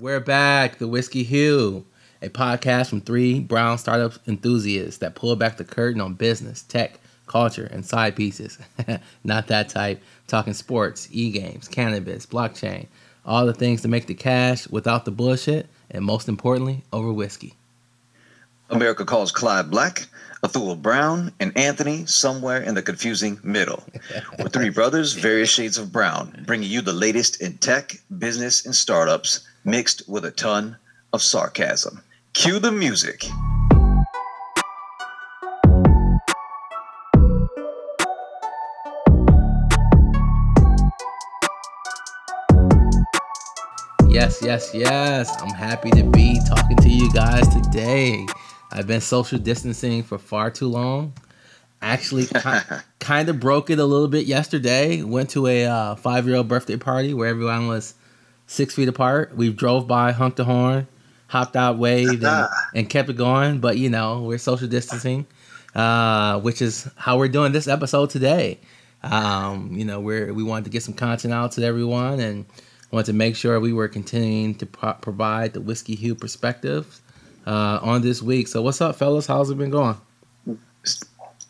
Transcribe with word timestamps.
We're 0.00 0.20
back, 0.20 0.78
the 0.78 0.86
Whiskey 0.86 1.24
Hue, 1.24 1.84
a 2.22 2.28
podcast 2.28 2.88
from 2.88 3.00
three 3.00 3.40
brown 3.40 3.78
startup 3.78 4.12
enthusiasts 4.28 4.98
that 4.98 5.16
pull 5.16 5.34
back 5.34 5.56
the 5.56 5.64
curtain 5.64 6.00
on 6.00 6.14
business, 6.14 6.62
tech, 6.62 7.00
culture, 7.26 7.68
and 7.72 7.84
side 7.84 8.14
pieces. 8.14 8.58
Not 9.24 9.48
that 9.48 9.70
type. 9.70 10.00
Talking 10.28 10.52
sports, 10.52 11.08
e 11.10 11.32
games, 11.32 11.66
cannabis, 11.66 12.26
blockchain, 12.26 12.86
all 13.26 13.44
the 13.44 13.52
things 13.52 13.82
to 13.82 13.88
make 13.88 14.06
the 14.06 14.14
cash 14.14 14.68
without 14.68 15.04
the 15.04 15.10
bullshit, 15.10 15.66
and 15.90 16.04
most 16.04 16.28
importantly, 16.28 16.84
over 16.92 17.12
whiskey. 17.12 17.54
America 18.70 19.04
calls 19.04 19.32
Clyde 19.32 19.68
Black, 19.68 20.06
Athul 20.44 20.80
Brown, 20.80 21.32
and 21.40 21.56
Anthony 21.58 22.06
somewhere 22.06 22.62
in 22.62 22.76
the 22.76 22.82
confusing 22.82 23.40
middle. 23.42 23.82
We're 24.38 24.48
three 24.48 24.70
brothers, 24.70 25.14
various 25.14 25.50
shades 25.50 25.76
of 25.76 25.90
brown, 25.90 26.44
bringing 26.46 26.70
you 26.70 26.82
the 26.82 26.92
latest 26.92 27.40
in 27.40 27.58
tech, 27.58 28.00
business, 28.18 28.64
and 28.64 28.76
startups, 28.76 29.40
mixed 29.68 30.08
with 30.08 30.24
a 30.24 30.30
ton 30.30 30.76
of 31.12 31.22
sarcasm. 31.22 32.00
Cue 32.32 32.58
the 32.58 32.72
music. 32.72 33.24
Yes, 44.08 44.42
yes, 44.42 44.70
yes. 44.72 45.40
I'm 45.42 45.54
happy 45.54 45.90
to 45.90 46.02
be 46.02 46.40
talking 46.48 46.78
to 46.78 46.88
you 46.88 47.12
guys 47.12 47.46
today. 47.48 48.26
I've 48.72 48.86
been 48.86 49.02
social 49.02 49.38
distancing 49.38 50.02
for 50.02 50.18
far 50.18 50.50
too 50.50 50.68
long. 50.68 51.12
Actually, 51.82 52.26
kind 53.00 53.28
of 53.28 53.38
broke 53.38 53.68
it 53.68 53.78
a 53.78 53.84
little 53.84 54.08
bit 54.08 54.24
yesterday. 54.24 55.02
Went 55.02 55.30
to 55.30 55.46
a 55.46 55.66
uh, 55.66 55.94
five 55.94 56.26
year 56.26 56.36
old 56.36 56.48
birthday 56.48 56.78
party 56.78 57.12
where 57.12 57.28
everyone 57.28 57.68
was 57.68 57.94
six 58.48 58.74
feet 58.74 58.88
apart. 58.88 59.36
We 59.36 59.52
drove 59.52 59.86
by, 59.86 60.10
honked 60.10 60.38
the 60.38 60.44
horn, 60.44 60.88
hopped 61.28 61.54
out, 61.54 61.78
waved, 61.78 62.24
and, 62.24 62.48
and 62.74 62.90
kept 62.90 63.08
it 63.08 63.16
going. 63.16 63.60
But 63.60 63.78
you 63.78 63.88
know, 63.88 64.22
we're 64.22 64.38
social 64.38 64.66
distancing, 64.66 65.26
uh, 65.76 66.40
which 66.40 66.60
is 66.60 66.88
how 66.96 67.16
we're 67.18 67.28
doing 67.28 67.52
this 67.52 67.68
episode 67.68 68.10
today. 68.10 68.58
Um, 69.04 69.70
you 69.72 69.84
know, 69.84 70.00
we're 70.00 70.34
we 70.34 70.42
wanted 70.42 70.64
to 70.64 70.70
get 70.70 70.82
some 70.82 70.94
content 70.94 71.32
out 71.32 71.52
to 71.52 71.62
everyone 71.62 72.18
and 72.18 72.44
wanted 72.90 73.06
to 73.06 73.12
make 73.12 73.36
sure 73.36 73.60
we 73.60 73.72
were 73.72 73.86
continuing 73.86 74.56
to 74.56 74.66
pro- 74.66 74.94
provide 74.94 75.52
the 75.52 75.60
whiskey 75.60 75.94
hue 75.94 76.16
perspective 76.16 77.00
uh, 77.46 77.78
on 77.80 78.02
this 78.02 78.20
week. 78.20 78.48
So, 78.48 78.62
what's 78.62 78.80
up, 78.80 78.96
fellas? 78.96 79.26
How's 79.26 79.50
it 79.50 79.58
been 79.58 79.70
going? 79.70 79.96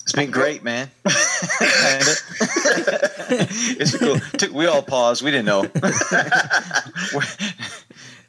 It's 0.08 0.14
been 0.14 0.30
great, 0.30 0.64
man. 0.64 0.90
it's 3.28 3.94
cool. 3.98 4.16
We 4.56 4.64
all 4.64 4.80
paused. 4.80 5.20
We 5.20 5.30
didn't 5.30 5.44
know. 5.44 5.64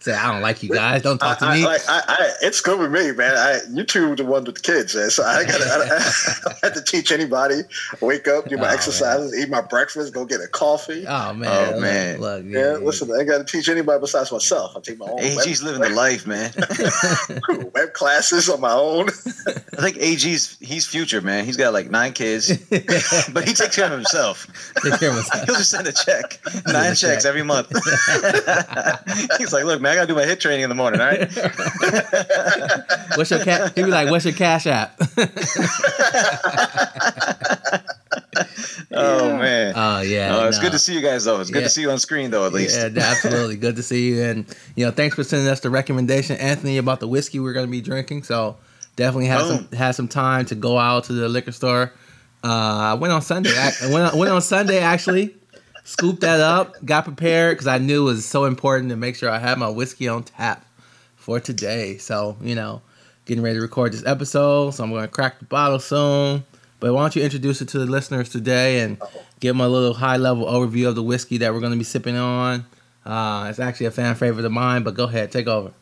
Say, 0.09 0.15
I 0.17 0.31
don't 0.31 0.41
like 0.41 0.63
you 0.63 0.69
guys. 0.69 1.01
Don't 1.03 1.19
talk 1.19 1.37
to 1.39 1.51
me. 1.51 1.65
I, 1.65 1.77
I, 1.87 2.29
it's 2.41 2.61
good 2.61 2.79
with 2.79 2.91
me, 2.91 3.11
man. 3.11 3.35
I, 3.37 3.59
you 3.71 3.83
two 3.83 4.11
are 4.11 4.15
the 4.15 4.25
one 4.25 4.43
with 4.43 4.55
the 4.55 4.61
kids, 4.61 4.95
man. 4.95 5.09
So 5.09 5.23
I 5.23 5.43
got 5.43 5.61
I, 5.61 5.97
I 6.47 6.53
have 6.63 6.73
to 6.73 6.81
teach 6.83 7.11
anybody. 7.11 7.61
Wake 8.01 8.27
up, 8.27 8.47
do 8.49 8.57
my 8.57 8.69
Oh, 8.69 8.73
exercises, 8.73 9.37
eat 9.37 9.49
my 9.49 9.61
breakfast, 9.61 10.13
go 10.13 10.25
get 10.25 10.41
a 10.41 10.47
coffee. 10.47 11.05
oh 11.07 11.33
man. 11.33 11.49
Oh, 11.49 11.71
look, 11.73 11.81
man. 11.81 12.19
Look, 12.19 12.43
yeah, 12.47 12.73
listen, 12.85 13.11
I 13.11 13.23
got 13.23 13.37
to 13.39 13.43
teach 13.43 13.69
anybody 13.69 13.99
besides 13.99 14.31
myself. 14.31 14.75
I 14.75 14.79
take 14.79 14.97
my 14.97 15.05
own 15.07 15.19
AG's 15.19 15.61
living 15.63 15.81
the 15.81 15.89
life, 15.89 16.25
man. 16.25 16.51
web, 17.47 17.71
web 17.75 17.93
classes 17.93 18.49
on 18.49 18.61
my 18.61 18.73
own. 18.73 19.09
I 19.47 19.81
think 19.81 19.97
AG's 19.97 20.57
he's 20.59 20.85
future, 20.87 21.21
man. 21.21 21.45
He's 21.45 21.57
got 21.57 21.73
like 21.73 21.89
nine 21.89 22.13
kids, 22.13 22.57
but 22.69 23.47
he 23.47 23.53
takes 23.53 23.75
care 23.75 23.85
of 23.85 23.91
himself. 23.91 24.47
Take 24.83 24.99
care 24.99 25.09
of 25.09 25.15
myself. 25.17 25.45
He'll 25.45 25.55
just 25.55 25.69
send 25.71 25.87
a 25.87 25.91
check, 25.93 26.39
nine 26.67 26.95
checks 26.95 27.23
check. 27.23 27.25
every 27.25 27.43
month. 27.43 27.69
He's 29.37 29.53
like, 29.53 29.65
look, 29.65 29.81
man, 29.81 29.97
I 29.97 29.98
gotta 29.99 30.07
do 30.07 30.15
my 30.15 30.25
HIIT 30.25 30.39
training 30.39 30.63
in 30.63 30.69
the 30.69 30.75
morning, 30.75 31.01
all 31.01 31.07
right? 31.07 31.29
What's 33.17 33.31
your 33.31 33.43
cat? 33.43 33.73
He'd 33.75 33.83
be 33.85 33.91
like, 33.91 34.09
"What's 34.09 34.25
your 34.25 34.33
cash 34.33 34.65
app?" 34.67 34.99
Oh 38.91 39.37
man. 39.37 39.73
Oh 39.75 40.01
yeah. 40.01 40.35
Oh, 40.35 40.47
it's 40.47 40.57
no. 40.57 40.63
good 40.63 40.71
to 40.71 40.79
see 40.79 40.95
you 40.95 41.01
guys 41.01 41.25
though. 41.25 41.39
It's 41.39 41.51
good 41.51 41.59
Yeah. 41.59 41.67
to 41.67 41.69
see 41.69 41.81
you 41.81 41.91
on 41.91 41.99
screen 41.99 42.31
though, 42.31 42.45
at 42.45 42.53
least. 42.53 42.75
Yeah, 42.75 42.89
absolutely. 43.01 43.55
Good 43.57 43.75
to 43.75 43.83
see 43.83 44.09
you. 44.09 44.23
And 44.23 44.45
you 44.75 44.85
know, 44.85 44.91
thanks 44.91 45.15
for 45.15 45.23
sending 45.23 45.47
us 45.47 45.59
the 45.59 45.69
recommendation, 45.69 46.37
Anthony, 46.37 46.77
about 46.77 46.99
the 46.99 47.07
whiskey 47.07 47.39
we're 47.39 47.53
going 47.53 47.67
to 47.67 47.71
be 47.71 47.81
drinking. 47.81 48.23
So 48.23 48.57
definitely 48.95 49.27
had 49.27 49.45
some 49.45 49.57
Boom. 49.65 49.77
had 49.77 49.91
some 49.91 50.07
time 50.07 50.45
to 50.47 50.55
go 50.55 50.79
out 50.79 51.03
to 51.05 51.13
the 51.13 51.29
liquor 51.29 51.51
store. 51.51 51.93
Uh, 52.43 52.47
I 52.47 52.93
went 52.95 53.13
on 53.13 53.21
Sunday. 53.21 53.51
I 53.55 53.71
went 53.91 54.11
on, 54.13 54.17
went 54.17 54.31
on 54.31 54.41
Sunday 54.41 54.79
actually. 54.79 55.35
Scooped 55.89 56.21
that 56.21 56.39
up. 56.39 56.85
Got 56.85 57.05
prepared 57.05 57.57
because 57.57 57.65
I 57.65 57.79
knew 57.79 58.03
it 58.03 58.11
was 58.11 58.23
so 58.23 58.45
important 58.45 58.91
to 58.91 58.95
make 58.95 59.15
sure 59.15 59.27
I 59.27 59.39
had 59.39 59.57
my 59.57 59.69
whiskey 59.69 60.07
on 60.07 60.21
tap 60.21 60.63
for 61.15 61.39
today. 61.39 61.97
So 61.97 62.37
you 62.41 62.53
know, 62.53 62.83
getting 63.25 63.43
ready 63.43 63.55
to 63.55 63.61
record 63.61 63.93
this 63.93 64.05
episode. 64.05 64.75
So 64.75 64.83
I'm 64.83 64.91
going 64.91 65.01
to 65.01 65.07
crack 65.07 65.39
the 65.39 65.45
bottle 65.45 65.79
soon. 65.79 66.43
But 66.79 66.93
why 66.93 67.01
don't 67.01 67.15
you 67.15 67.23
introduce 67.23 67.63
it 67.63 67.69
to 67.69 67.79
the 67.79 67.87
listeners 67.87 68.29
today 68.29 68.81
and 68.81 69.01
give 69.39 69.55
them 69.55 69.61
a 69.61 69.67
little 69.67 69.95
high 69.95 70.17
level 70.17 70.45
overview 70.45 70.87
of 70.87 70.93
the 70.93 71.01
whiskey 71.01 71.37
that 71.39 71.55
we're 71.55 71.59
going 71.59 71.71
to 71.73 71.77
be 71.77 71.83
sipping 71.83 72.17
on. 72.17 72.67
Uh, 73.03 73.47
it's 73.49 73.59
actually 73.59 73.87
a 73.87 73.91
fan 73.91 74.13
favorite 74.13 74.45
of 74.45 74.51
mine, 74.51 74.83
but 74.83 74.93
go 74.93 75.05
ahead, 75.05 75.31
take 75.31 75.47
over. 75.47 75.73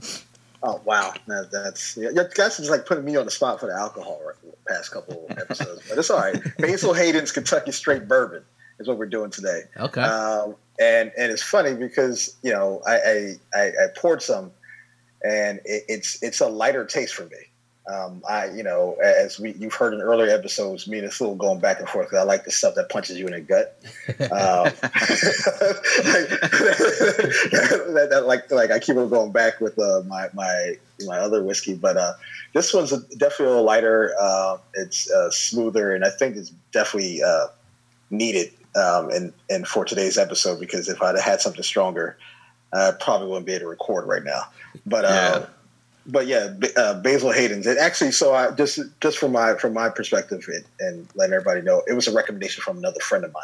Oh 0.63 0.81
wow, 0.85 1.13
that, 1.27 1.51
that's 1.51 1.95
guys 2.33 2.59
is 2.61 2.69
like 2.69 2.85
putting 2.85 3.03
me 3.03 3.17
on 3.17 3.25
the 3.25 3.31
spot 3.31 3.59
for 3.59 3.65
the 3.65 3.75
alcohol 3.75 4.21
right, 4.25 4.35
the 4.41 4.73
past 4.73 4.91
couple 4.91 5.27
episodes, 5.31 5.81
but 5.89 5.97
it's 5.97 6.09
all 6.09 6.19
right. 6.19 6.41
Basil 6.57 6.93
Hayden's 6.93 7.33
Kentucky 7.33 7.73
Straight 7.73 8.07
Bourbon 8.07 8.43
is 8.79 8.87
what 8.87 8.97
we're 8.97 9.05
doing 9.05 9.31
today. 9.31 9.61
Okay. 9.77 10.01
Um, 10.01 10.55
and 10.79 11.11
and 11.17 11.31
it's 11.31 11.43
funny 11.43 11.73
because 11.73 12.35
you 12.43 12.51
know 12.51 12.81
I 12.85 13.35
I, 13.53 13.59
I, 13.59 13.87
poured 13.95 14.21
some, 14.21 14.51
and 15.23 15.59
it, 15.65 15.83
it's 15.87 16.21
it's 16.21 16.39
a 16.39 16.47
lighter 16.47 16.85
taste 16.85 17.15
for 17.15 17.25
me. 17.25 17.37
Um, 17.91 18.21
I 18.29 18.47
you 18.47 18.63
know 18.63 18.95
as 19.03 19.39
we 19.39 19.53
you've 19.53 19.73
heard 19.73 19.93
in 19.93 20.01
earlier 20.01 20.29
episodes, 20.29 20.87
me 20.87 20.99
and 20.99 21.07
this 21.07 21.19
little 21.19 21.35
going 21.35 21.59
back 21.59 21.79
and 21.79 21.89
forth. 21.89 22.09
'cause 22.09 22.19
I 22.19 22.23
like 22.23 22.43
the 22.43 22.51
stuff 22.51 22.75
that 22.75 22.89
punches 22.89 23.17
you 23.17 23.25
in 23.27 23.33
the 23.33 23.41
gut. 23.41 23.79
Um, 24.19 24.71
that, 27.93 28.07
that, 28.11 28.23
like 28.27 28.51
like 28.51 28.71
I 28.71 28.79
keep 28.79 28.97
on 28.97 29.09
going 29.09 29.31
back 29.31 29.59
with 29.61 29.79
uh, 29.79 30.03
my 30.05 30.27
my 30.33 30.77
my 31.05 31.17
other 31.17 31.43
whiskey, 31.43 31.75
but 31.75 31.97
uh, 31.97 32.13
this 32.53 32.73
one's 32.73 32.91
a, 32.91 32.99
definitely 33.17 33.45
a 33.45 33.49
little 33.49 33.63
lighter. 33.63 34.13
Uh, 34.19 34.57
it's 34.73 35.09
uh, 35.11 35.31
smoother, 35.31 35.93
and 35.93 36.03
I 36.03 36.09
think 36.09 36.35
it's 36.35 36.49
definitely 36.71 37.23
uh, 37.23 37.47
needed 38.09 38.51
um, 38.75 39.09
and 39.09 39.33
and 39.49 39.67
for 39.67 39.85
today's 39.85 40.17
episode 40.17 40.59
because 40.59 40.89
if 40.89 41.01
I'd 41.01 41.15
have 41.15 41.23
had 41.23 41.41
something 41.41 41.63
stronger, 41.63 42.17
I 42.73 42.91
probably 42.99 43.27
wouldn't 43.27 43.45
be 43.45 43.53
able 43.53 43.61
to 43.61 43.67
record 43.69 44.07
right 44.07 44.23
now. 44.23 44.43
But 44.85 45.05
uh, 45.05 45.07
Yeah. 45.07 45.45
but 46.05 46.27
yeah, 46.27 46.53
uh, 46.75 47.01
Basil 47.01 47.31
Hayden's. 47.31 47.65
It 47.67 47.77
actually, 47.77 48.11
so 48.11 48.33
I 48.33 48.51
just 48.51 48.79
just 49.01 49.17
from 49.17 49.31
my 49.31 49.55
from 49.55 49.73
my 49.73 49.89
perspective 49.89 50.43
it, 50.47 50.65
and 50.79 51.07
letting 51.15 51.33
everybody 51.33 51.61
know, 51.61 51.83
it 51.87 51.93
was 51.93 52.07
a 52.07 52.13
recommendation 52.13 52.61
from 52.61 52.77
another 52.77 52.99
friend 52.99 53.23
of 53.25 53.33
mine. 53.33 53.43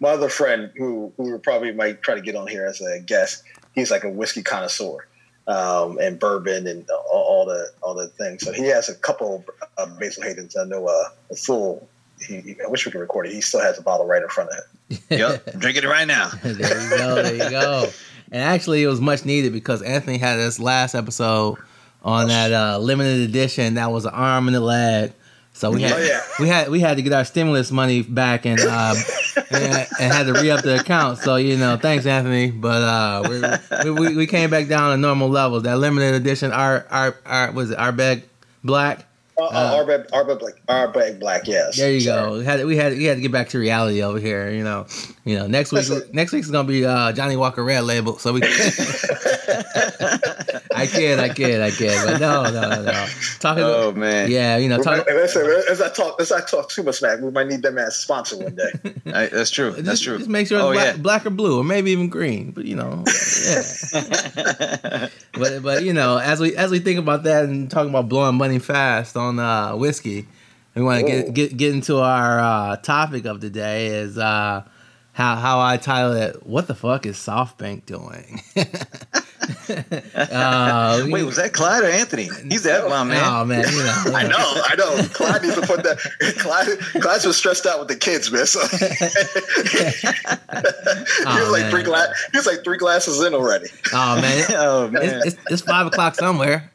My 0.00 0.10
other 0.10 0.28
friend, 0.28 0.70
who 0.76 1.12
who 1.16 1.38
probably 1.38 1.72
might 1.72 2.02
try 2.02 2.14
to 2.14 2.20
get 2.20 2.34
on 2.34 2.46
here 2.46 2.66
as 2.66 2.80
a 2.80 3.00
guest, 3.00 3.44
he's 3.74 3.90
like 3.90 4.04
a 4.04 4.10
whiskey 4.10 4.42
connoisseur. 4.42 5.06
Um, 5.48 5.98
and 6.00 6.20
bourbon 6.20 6.68
and 6.68 6.88
all, 7.10 7.24
all 7.24 7.46
the 7.46 7.66
all 7.82 7.94
the 7.94 8.06
things. 8.06 8.44
So 8.44 8.52
he 8.52 8.66
has 8.66 8.88
a 8.88 8.94
couple 8.94 9.44
of 9.76 9.98
Basil 9.98 10.22
Hayden's. 10.22 10.56
I 10.56 10.62
know 10.64 10.86
uh, 10.86 11.08
a 11.32 11.34
full. 11.34 11.88
He, 12.26 12.40
he- 12.40 12.56
I 12.62 12.68
wish 12.68 12.84
we 12.86 12.92
could 12.92 13.00
record 13.00 13.26
it. 13.26 13.32
He 13.32 13.40
still 13.40 13.60
has 13.60 13.78
a 13.78 13.82
bottle 13.82 14.06
right 14.06 14.22
in 14.22 14.28
front 14.28 14.50
of 14.50 14.56
him. 14.56 14.98
Yep. 15.10 15.58
Drinking 15.58 15.84
it 15.84 15.88
right 15.88 16.06
now. 16.06 16.28
there 16.42 16.52
you 16.52 16.90
go. 16.90 17.14
There 17.22 17.34
you 17.34 17.50
go. 17.50 17.88
And 18.30 18.42
actually, 18.42 18.82
it 18.82 18.86
was 18.86 19.00
much 19.00 19.24
needed 19.24 19.52
because 19.52 19.82
Anthony 19.82 20.18
had 20.18 20.36
this 20.36 20.58
last 20.58 20.94
episode 20.94 21.58
on 22.02 22.28
that 22.28 22.52
uh, 22.52 22.78
limited 22.78 23.20
edition 23.28 23.74
that 23.74 23.90
was 23.92 24.04
an 24.06 24.12
arm 24.14 24.48
and 24.48 24.56
a 24.56 24.60
leg. 24.60 25.12
So 25.54 25.70
we 25.70 25.82
had 25.82 25.92
Oh, 25.92 25.98
yeah. 25.98 26.20
we 26.40 26.48
had 26.48 26.68
we 26.70 26.80
had 26.80 26.96
to 26.96 27.02
get 27.02 27.12
our 27.12 27.24
stimulus 27.26 27.70
money 27.70 28.02
back 28.02 28.46
and 28.46 28.58
uh, 28.58 28.94
and, 29.50 29.86
and 30.00 30.12
had 30.12 30.24
to 30.26 30.32
re 30.32 30.50
up 30.50 30.62
the 30.62 30.80
account. 30.80 31.18
So 31.18 31.36
you 31.36 31.56
know, 31.58 31.76
thanks 31.76 32.06
Anthony. 32.06 32.50
But 32.50 32.82
uh, 32.82 33.82
we, 33.84 33.90
we 33.90 34.16
we 34.16 34.26
came 34.26 34.48
back 34.48 34.66
down 34.68 34.92
to 34.92 34.96
normal 34.96 35.28
levels. 35.28 35.64
That 35.64 35.76
limited 35.78 36.14
edition, 36.14 36.52
our 36.52 36.86
our 36.90 37.16
our 37.26 37.52
was 37.52 37.70
it 37.70 37.78
Ardbeg 37.78 38.22
black. 38.64 39.04
Uh, 39.38 39.44
uh, 39.44 39.84
Ardbeg, 39.84 40.10
Ardbeg 40.10 40.38
Black, 40.40 40.54
Ardbeg 40.68 41.18
Black, 41.18 41.46
yes. 41.46 41.78
There 41.78 41.90
you 41.90 42.00
Sorry. 42.00 42.30
go. 42.30 42.38
We 42.38 42.44
had 42.44 42.64
we 42.66 42.76
had 42.76 42.92
we 42.92 43.04
had 43.04 43.14
to 43.14 43.20
get 43.22 43.32
back 43.32 43.48
to 43.50 43.58
reality 43.58 44.02
over 44.02 44.18
here. 44.18 44.50
You 44.50 44.62
know, 44.62 44.86
you 45.24 45.36
know. 45.38 45.46
Next 45.46 45.72
week, 45.72 45.88
next 46.12 46.32
week's 46.32 46.50
gonna 46.50 46.68
be 46.68 46.84
uh, 46.84 47.12
Johnnie 47.12 47.36
Walker 47.36 47.64
Red 47.64 47.84
Label. 47.84 48.18
So 48.18 48.34
we. 48.34 48.42
I 50.74 50.86
kid, 50.86 51.18
I 51.18 51.28
kid, 51.28 51.60
I 51.60 51.70
kid. 51.70 51.98
But 52.04 52.20
no, 52.20 52.44
no, 52.44 52.60
no, 52.68 52.82
no. 52.82 53.06
Talking. 53.40 53.64
Oh 53.64 53.92
man. 53.92 54.30
yeah, 54.30 54.56
you 54.56 54.68
know, 54.68 54.82
talk, 54.82 55.06
Hey, 55.06 55.14
listen, 55.14 55.44
as 55.70 55.80
I 55.80 55.88
talk, 55.90 56.20
as 56.20 56.32
I 56.32 56.40
talk 56.40 56.70
too 56.70 56.82
much 56.82 56.96
smack, 56.96 57.20
we 57.20 57.30
might 57.30 57.48
need 57.48 57.62
them 57.62 57.78
as 57.78 57.88
a 57.88 57.90
sponsor 57.92 58.38
one 58.38 58.54
day. 58.54 58.72
I- 59.14 59.26
that's 59.26 59.50
true. 59.50 59.72
That's 59.72 60.00
just, 60.00 60.04
true. 60.04 60.18
Just 60.18 60.30
make 60.30 60.46
sure 60.46 60.58
it's 60.58 60.64
Oh, 60.64 60.72
black, 60.72 60.96
yeah. 60.96 61.02
black 61.02 61.26
or 61.26 61.30
blue, 61.30 61.60
or 61.60 61.64
maybe 61.64 61.90
even 61.90 62.08
green. 62.08 62.52
But 62.52 62.64
you 62.64 62.76
know, 62.76 63.04
yeah. 63.06 65.08
but 65.32 65.62
but 65.62 65.84
you 65.84 65.92
know, 65.92 66.18
as 66.18 66.40
we 66.40 66.56
as 66.56 66.70
we 66.70 66.78
think 66.78 66.98
about 66.98 67.24
that 67.24 67.44
and 67.44 67.70
talking 67.70 67.90
about 67.90 68.08
blowing 68.08 68.36
money 68.36 68.58
fast 68.58 69.16
on 69.16 69.38
uh, 69.38 69.74
whiskey, 69.76 70.26
we 70.74 70.82
want 70.82 71.00
to 71.00 71.06
get, 71.06 71.34
get 71.34 71.56
get 71.56 71.74
into 71.74 71.98
our 71.98 72.40
uh, 72.40 72.76
topic 72.76 73.24
of 73.24 73.40
the 73.40 73.50
day 73.50 73.86
is 73.88 74.18
uh, 74.18 74.64
how 75.12 75.36
how 75.36 75.60
I 75.60 75.76
title 75.76 76.12
it. 76.14 76.46
What 76.46 76.66
the 76.68 76.74
fuck 76.74 77.04
is 77.06 77.16
SoftBank 77.16 77.84
doing? 77.86 78.40
uh, 80.14 81.04
Wait, 81.08 81.24
was 81.24 81.36
that 81.36 81.52
Clyde 81.52 81.82
or 81.84 81.88
Anthony? 81.88 82.28
He's 82.48 82.62
that 82.62 82.88
one 82.88 83.08
man. 83.08 83.22
Oh 83.24 83.44
man, 83.44 83.64
you 83.70 83.78
know. 83.82 84.02
I 84.16 84.22
know, 84.26 84.38
I 84.38 84.74
know. 84.76 85.08
Clyde 85.12 85.42
needs 85.42 85.54
to 85.56 85.62
put 85.66 85.82
that. 85.82 85.98
Clyde, 86.38 86.78
Clyde's 87.02 87.24
been 87.24 87.32
stressed 87.32 87.66
out 87.66 87.78
with 87.80 87.88
the 87.88 87.96
kids, 87.96 88.30
man. 88.32 88.46
So 88.46 88.60
he 88.66 88.86
Oh, 91.26 91.40
was 91.40 91.50
like 91.50 91.62
man. 91.62 91.70
three 91.70 91.82
glass. 91.82 92.08
He 92.32 92.38
was 92.38 92.46
like 92.46 92.64
three 92.64 92.78
glasses 92.78 93.22
in 93.22 93.34
already. 93.34 93.66
Oh 93.92 94.20
man, 94.20 94.44
Oh 94.50 94.88
man. 94.88 95.02
it's, 95.02 95.26
it's, 95.26 95.36
it's 95.50 95.62
five 95.62 95.86
o'clock 95.86 96.14
somewhere. 96.14 96.70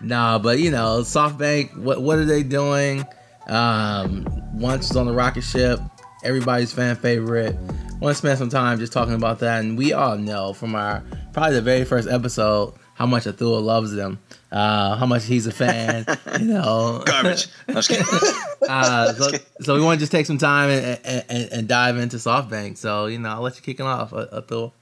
nah, 0.00 0.38
but 0.38 0.58
you 0.58 0.70
know, 0.70 1.00
SoftBank. 1.00 1.76
What 1.78 2.02
what 2.02 2.18
are 2.18 2.24
they 2.24 2.42
doing? 2.42 3.04
Um, 3.48 4.26
once 4.58 4.88
it's 4.88 4.96
on 4.96 5.06
the 5.06 5.12
rocket 5.12 5.42
ship, 5.42 5.78
everybody's 6.26 6.72
fan 6.72 6.96
favorite. 6.96 7.54
Want 8.00 8.12
to 8.12 8.14
spend 8.14 8.38
some 8.38 8.50
time 8.50 8.78
just 8.78 8.92
talking 8.92 9.14
about 9.14 9.38
that, 9.38 9.64
and 9.64 9.78
we 9.78 9.92
all 9.92 10.18
know 10.18 10.52
from 10.52 10.74
our 10.74 11.02
probably 11.32 11.54
the 11.54 11.62
very 11.62 11.84
first 11.84 12.08
episode 12.08 12.74
how 12.94 13.06
much 13.06 13.24
Athula 13.24 13.60
loves 13.60 13.92
them, 13.92 14.18
uh, 14.50 14.96
how 14.96 15.04
much 15.04 15.26
he's 15.26 15.46
a 15.46 15.52
fan. 15.52 16.06
you 16.40 16.46
know, 16.52 17.02
Garbage. 17.04 17.48
I'm 17.68 17.74
just 17.74 17.90
kidding. 17.90 18.06
uh, 18.68 19.12
so, 19.12 19.38
so 19.60 19.74
we 19.74 19.82
want 19.82 19.98
to 19.98 20.02
just 20.02 20.12
take 20.12 20.26
some 20.26 20.38
time 20.38 20.70
and, 20.70 21.00
and, 21.28 21.52
and, 21.52 21.68
dive 21.68 21.98
into 21.98 22.16
SoftBank. 22.16 22.78
So 22.78 23.06
you 23.06 23.18
know, 23.18 23.28
I'll 23.28 23.42
let 23.42 23.56
you 23.56 23.62
kick 23.62 23.80
it 23.80 23.86
off, 23.86 24.12
Athul. 24.12 24.72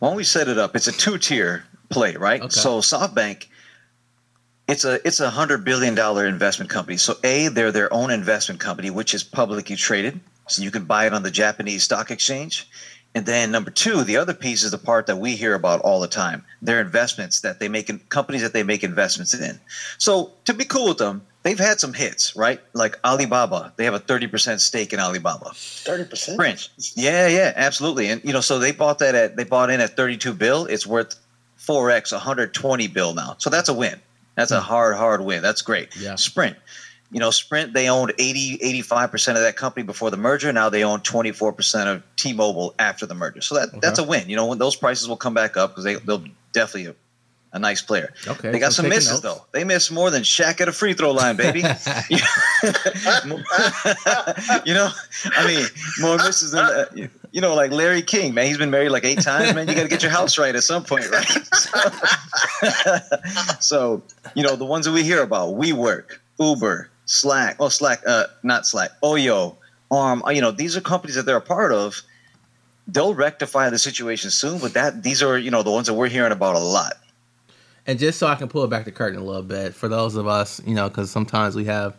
Why 0.00 0.08
don't 0.08 0.16
we 0.16 0.24
set 0.24 0.48
it 0.48 0.58
up? 0.58 0.76
It's 0.76 0.88
a 0.88 0.92
two-tier 0.92 1.64
play, 1.90 2.16
right? 2.16 2.40
Okay. 2.40 2.50
So 2.50 2.80
SoftBank, 2.80 3.46
it's 4.66 4.84
a 4.84 5.06
it's 5.06 5.20
a 5.20 5.30
hundred 5.30 5.64
billion 5.64 5.94
dollar 5.94 6.26
investment 6.26 6.70
company. 6.70 6.96
So 6.96 7.16
a 7.24 7.48
they're 7.48 7.72
their 7.72 7.92
own 7.92 8.10
investment 8.10 8.60
company, 8.60 8.90
which 8.90 9.14
is 9.14 9.22
publicly 9.22 9.76
traded, 9.76 10.20
so 10.50 10.62
you 10.62 10.70
can 10.70 10.84
buy 10.84 11.06
it 11.06 11.14
on 11.14 11.22
the 11.22 11.30
Japanese 11.30 11.82
stock 11.82 12.10
exchange. 12.10 12.68
And 13.14 13.26
then 13.26 13.50
number 13.50 13.70
two, 13.70 14.04
the 14.04 14.18
other 14.18 14.34
piece 14.34 14.62
is 14.62 14.70
the 14.70 14.78
part 14.78 15.06
that 15.06 15.16
we 15.16 15.34
hear 15.34 15.54
about 15.54 15.80
all 15.80 16.00
the 16.00 16.08
time: 16.08 16.44
their 16.60 16.80
investments 16.80 17.40
that 17.40 17.58
they 17.58 17.68
make 17.68 17.88
in 17.88 18.00
companies 18.10 18.42
that 18.42 18.52
they 18.52 18.62
make 18.62 18.84
investments 18.84 19.34
in. 19.34 19.58
So 19.96 20.32
to 20.44 20.54
be 20.54 20.64
cool 20.64 20.88
with 20.88 20.98
them, 20.98 21.22
they've 21.42 21.58
had 21.58 21.80
some 21.80 21.94
hits, 21.94 22.36
right? 22.36 22.60
Like 22.74 22.98
Alibaba, 23.04 23.72
they 23.76 23.86
have 23.86 23.94
a 23.94 23.98
thirty 23.98 24.26
percent 24.26 24.60
stake 24.60 24.92
in 24.92 25.00
Alibaba. 25.00 25.52
Thirty 25.54 26.04
percent. 26.04 26.36
French. 26.36 26.70
Yeah, 26.94 27.28
yeah, 27.28 27.52
absolutely. 27.56 28.08
And 28.08 28.22
you 28.24 28.32
know, 28.32 28.42
so 28.42 28.58
they 28.58 28.72
bought 28.72 28.98
that 28.98 29.14
at 29.14 29.36
they 29.36 29.44
bought 29.44 29.70
in 29.70 29.80
at 29.80 29.96
32 29.96 30.34
bill. 30.34 30.66
It's 30.66 30.86
worth 30.86 31.16
4x 31.58 32.12
120 32.12 32.86
bill 32.88 33.14
now. 33.14 33.36
So 33.38 33.50
that's 33.50 33.68
a 33.68 33.74
win. 33.74 34.00
That's 34.36 34.50
a 34.52 34.60
hmm. 34.60 34.66
hard 34.66 34.96
hard 34.96 35.20
win. 35.22 35.42
That's 35.42 35.62
great. 35.62 35.96
Yeah. 35.96 36.14
Sprint. 36.16 36.56
You 37.10 37.20
know, 37.20 37.30
Sprint 37.30 37.72
they 37.72 37.88
owned 37.88 38.12
80 38.18 38.58
85% 38.82 39.28
of 39.36 39.40
that 39.42 39.56
company 39.56 39.84
before 39.86 40.10
the 40.10 40.16
merger. 40.18 40.52
Now 40.52 40.68
they 40.68 40.84
own 40.84 41.00
24% 41.00 41.86
of 41.86 42.02
T-Mobile 42.16 42.74
after 42.78 43.06
the 43.06 43.14
merger. 43.14 43.40
So 43.40 43.54
that 43.54 43.80
that's 43.80 43.98
a 43.98 44.04
win. 44.04 44.28
You 44.28 44.36
know, 44.36 44.46
when 44.46 44.58
those 44.58 44.76
prices 44.76 45.08
will 45.08 45.16
come 45.16 45.32
back 45.34 45.56
up 45.56 45.70
because 45.70 45.84
they 45.84 45.94
they'll 45.94 46.24
definitely 46.52 46.86
a, 46.90 46.94
a 47.54 47.58
nice 47.58 47.80
player. 47.80 48.12
Okay, 48.26 48.50
They 48.50 48.58
got 48.58 48.72
so 48.72 48.82
some 48.82 48.90
misses 48.90 49.10
notes. 49.10 49.22
though. 49.22 49.46
They 49.52 49.64
missed 49.64 49.90
more 49.90 50.10
than 50.10 50.22
Shaq 50.22 50.60
at 50.60 50.68
a 50.68 50.72
free 50.72 50.92
throw 50.92 51.12
line, 51.12 51.36
baby. 51.36 51.60
you 54.66 54.74
know, 54.74 54.90
I 55.36 55.46
mean, 55.46 55.64
more 56.00 56.16
misses 56.18 56.52
than 56.52 56.64
uh, 56.64 56.84
you- 56.94 57.10
you 57.30 57.42
know, 57.42 57.54
like 57.54 57.70
Larry 57.72 58.00
King, 58.00 58.32
man. 58.32 58.46
He's 58.46 58.56
been 58.56 58.70
married 58.70 58.88
like 58.88 59.04
eight 59.04 59.20
times, 59.20 59.54
man. 59.54 59.68
You 59.68 59.74
got 59.74 59.82
to 59.82 59.88
get 59.88 60.02
your 60.02 60.10
house 60.10 60.38
right 60.38 60.54
at 60.56 60.62
some 60.62 60.82
point, 60.82 61.10
right? 61.10 61.26
So, 61.54 61.78
so, 63.60 64.02
you 64.34 64.42
know, 64.42 64.56
the 64.56 64.64
ones 64.64 64.86
that 64.86 64.92
we 64.92 65.02
hear 65.02 65.22
about: 65.22 65.54
WeWork, 65.54 66.18
Uber, 66.40 66.88
Slack. 67.08 67.56
Oh, 67.58 67.68
Slack, 67.70 68.02
uh, 68.06 68.26
not 68.42 68.66
Slack. 68.66 68.90
Oyo, 69.02 69.56
Arm. 69.90 70.22
uh, 70.24 70.30
You 70.30 70.40
know, 70.40 70.52
these 70.52 70.76
are 70.76 70.80
companies 70.80 71.16
that 71.16 71.26
they're 71.26 71.36
a 71.36 71.40
part 71.40 71.72
of. 71.72 72.00
They'll 72.86 73.14
rectify 73.14 73.68
the 73.70 73.78
situation 73.78 74.30
soon, 74.30 74.58
but 74.60 74.74
that 74.74 75.02
these 75.02 75.22
are 75.22 75.36
you 75.36 75.50
know 75.50 75.62
the 75.62 75.70
ones 75.70 75.88
that 75.88 75.94
we're 75.94 76.08
hearing 76.08 76.32
about 76.32 76.54
a 76.54 76.60
lot. 76.60 76.94
And 77.86 77.98
just 77.98 78.18
so 78.18 78.26
I 78.26 78.34
can 78.34 78.48
pull 78.48 78.66
back 78.66 78.84
the 78.84 78.92
curtain 78.92 79.18
a 79.18 79.24
little 79.24 79.42
bit 79.42 79.74
for 79.74 79.88
those 79.88 80.14
of 80.14 80.26
us, 80.26 80.60
you 80.66 80.74
know, 80.74 80.88
because 80.88 81.10
sometimes 81.10 81.56
we 81.56 81.64
have 81.64 81.96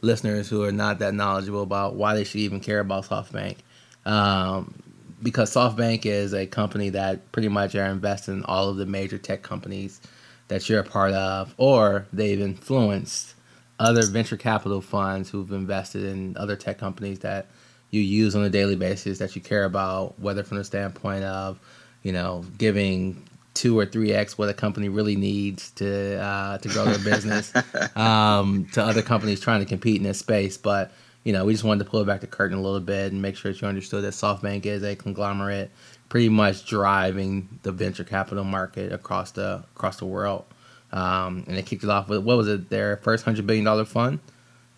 listeners 0.00 0.48
who 0.48 0.64
are 0.64 0.72
not 0.72 0.98
that 0.98 1.14
knowledgeable 1.14 1.62
about 1.62 1.94
why 1.94 2.14
they 2.14 2.24
should 2.24 2.40
even 2.40 2.58
care 2.58 2.80
about 2.80 3.04
SoftBank. 3.04 3.58
Um, 4.04 4.74
because 5.22 5.52
SoftBank 5.54 6.06
is 6.06 6.34
a 6.34 6.46
company 6.46 6.90
that 6.90 7.30
pretty 7.30 7.48
much 7.48 7.76
are 7.76 7.86
invested 7.86 8.32
in 8.32 8.44
all 8.44 8.68
of 8.68 8.76
the 8.76 8.86
major 8.86 9.18
tech 9.18 9.42
companies 9.42 10.00
that 10.48 10.68
you're 10.68 10.80
a 10.80 10.84
part 10.84 11.12
of, 11.12 11.54
or 11.56 12.06
they've 12.12 12.40
influenced 12.40 13.34
other 13.78 14.06
venture 14.06 14.36
capital 14.36 14.80
funds 14.80 15.30
who've 15.30 15.52
invested 15.52 16.04
in 16.04 16.36
other 16.36 16.56
tech 16.56 16.78
companies 16.78 17.20
that 17.20 17.46
you 17.90 18.00
use 18.00 18.34
on 18.34 18.44
a 18.44 18.50
daily 18.50 18.76
basis 18.76 19.18
that 19.18 19.34
you 19.34 19.40
care 19.40 19.64
about, 19.64 20.18
whether 20.18 20.42
from 20.42 20.58
the 20.58 20.64
standpoint 20.64 21.24
of, 21.24 21.58
you 22.02 22.12
know, 22.12 22.44
giving 22.58 23.24
two 23.54 23.76
or 23.76 23.84
three 23.84 24.12
x 24.12 24.38
what 24.38 24.48
a 24.48 24.54
company 24.54 24.88
really 24.88 25.16
needs 25.16 25.72
to 25.72 26.16
uh, 26.20 26.58
to 26.58 26.68
grow 26.68 26.84
their 26.84 26.98
business 26.98 27.52
um, 27.96 28.66
to 28.72 28.82
other 28.82 29.02
companies 29.02 29.40
trying 29.40 29.60
to 29.60 29.66
compete 29.66 29.96
in 29.96 30.04
this 30.04 30.18
space. 30.18 30.56
But 30.56 30.92
you 31.24 31.32
know, 31.32 31.44
we 31.44 31.52
just 31.52 31.64
wanted 31.64 31.84
to 31.84 31.90
pull 31.90 32.04
back 32.04 32.20
the 32.20 32.26
curtain 32.26 32.56
a 32.56 32.62
little 32.62 32.80
bit 32.80 33.12
and 33.12 33.20
make 33.20 33.36
sure 33.36 33.52
that 33.52 33.60
you 33.60 33.68
understood 33.68 34.04
that 34.04 34.14
SoftBank 34.14 34.64
is 34.64 34.82
a 34.82 34.94
conglomerate, 34.94 35.70
pretty 36.08 36.28
much 36.28 36.64
driving 36.66 37.48
the 37.64 37.72
venture 37.72 38.04
capital 38.04 38.44
market 38.44 38.92
across 38.92 39.32
the 39.32 39.64
across 39.74 39.96
the 39.96 40.06
world. 40.06 40.44
Um, 40.92 41.44
and 41.46 41.56
they 41.56 41.62
kicked 41.62 41.84
it 41.84 41.90
off 41.90 42.08
with 42.08 42.24
what 42.24 42.36
was 42.36 42.48
it? 42.48 42.70
Their 42.70 42.96
first 42.98 43.24
hundred 43.24 43.46
billion 43.46 43.64
dollar 43.64 43.84
fund 43.84 44.20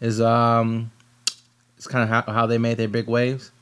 is 0.00 0.20
um, 0.20 0.90
it's 1.76 1.86
kind 1.86 2.02
of 2.02 2.08
how, 2.08 2.32
how 2.32 2.46
they 2.46 2.58
made 2.58 2.76
their 2.76 2.88
big 2.88 3.06
waves. 3.06 3.52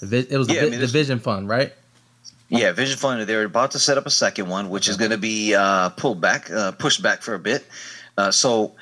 It 0.00 0.30
was 0.30 0.46
the, 0.46 0.54
Yeah, 0.54 0.62
I 0.62 0.70
mean, 0.70 0.80
the 0.80 0.86
Vision 0.86 1.18
Fund, 1.18 1.48
right? 1.48 1.72
Yeah, 2.48 2.72
Vision 2.72 2.96
Fund. 2.96 3.28
They're 3.28 3.44
about 3.44 3.72
to 3.72 3.78
set 3.78 3.98
up 3.98 4.06
a 4.06 4.10
second 4.10 4.48
one, 4.48 4.70
which 4.70 4.88
is 4.88 4.96
going 4.96 5.10
to 5.10 5.18
be 5.18 5.54
uh, 5.54 5.90
pulled 5.90 6.20
back, 6.20 6.50
uh, 6.50 6.72
pushed 6.72 7.02
back 7.02 7.22
for 7.22 7.34
a 7.34 7.38
bit. 7.38 7.66
Uh, 8.16 8.30
so 8.30 8.74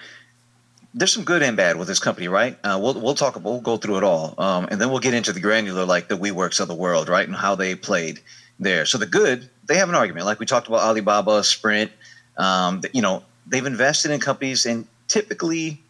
there's 0.94 1.12
some 1.12 1.24
good 1.24 1.42
and 1.42 1.56
bad 1.56 1.76
with 1.76 1.88
this 1.88 1.98
company, 1.98 2.28
right? 2.28 2.56
Uh, 2.62 2.78
we'll 2.80 3.00
we'll 3.00 3.14
talk. 3.14 3.42
We'll 3.42 3.60
go 3.60 3.76
through 3.76 3.98
it 3.98 4.04
all, 4.04 4.34
um, 4.38 4.68
and 4.70 4.80
then 4.80 4.90
we'll 4.90 5.00
get 5.00 5.14
into 5.14 5.32
the 5.32 5.40
granular, 5.40 5.84
like 5.84 6.08
the 6.08 6.16
WeWorks 6.16 6.60
of 6.60 6.68
the 6.68 6.74
world, 6.74 7.08
right, 7.08 7.26
and 7.26 7.36
how 7.36 7.54
they 7.54 7.74
played 7.74 8.20
there. 8.58 8.86
So 8.86 8.98
the 8.98 9.06
good, 9.06 9.48
they 9.66 9.76
have 9.76 9.88
an 9.88 9.94
argument, 9.94 10.26
like 10.26 10.38
we 10.40 10.46
talked 10.46 10.68
about 10.68 10.80
Alibaba, 10.80 11.44
Sprint. 11.44 11.90
Um, 12.36 12.82
you 12.92 13.02
know, 13.02 13.22
they've 13.46 13.64
invested 13.64 14.10
in 14.10 14.20
companies, 14.20 14.66
and 14.66 14.86
typically, 15.08 15.80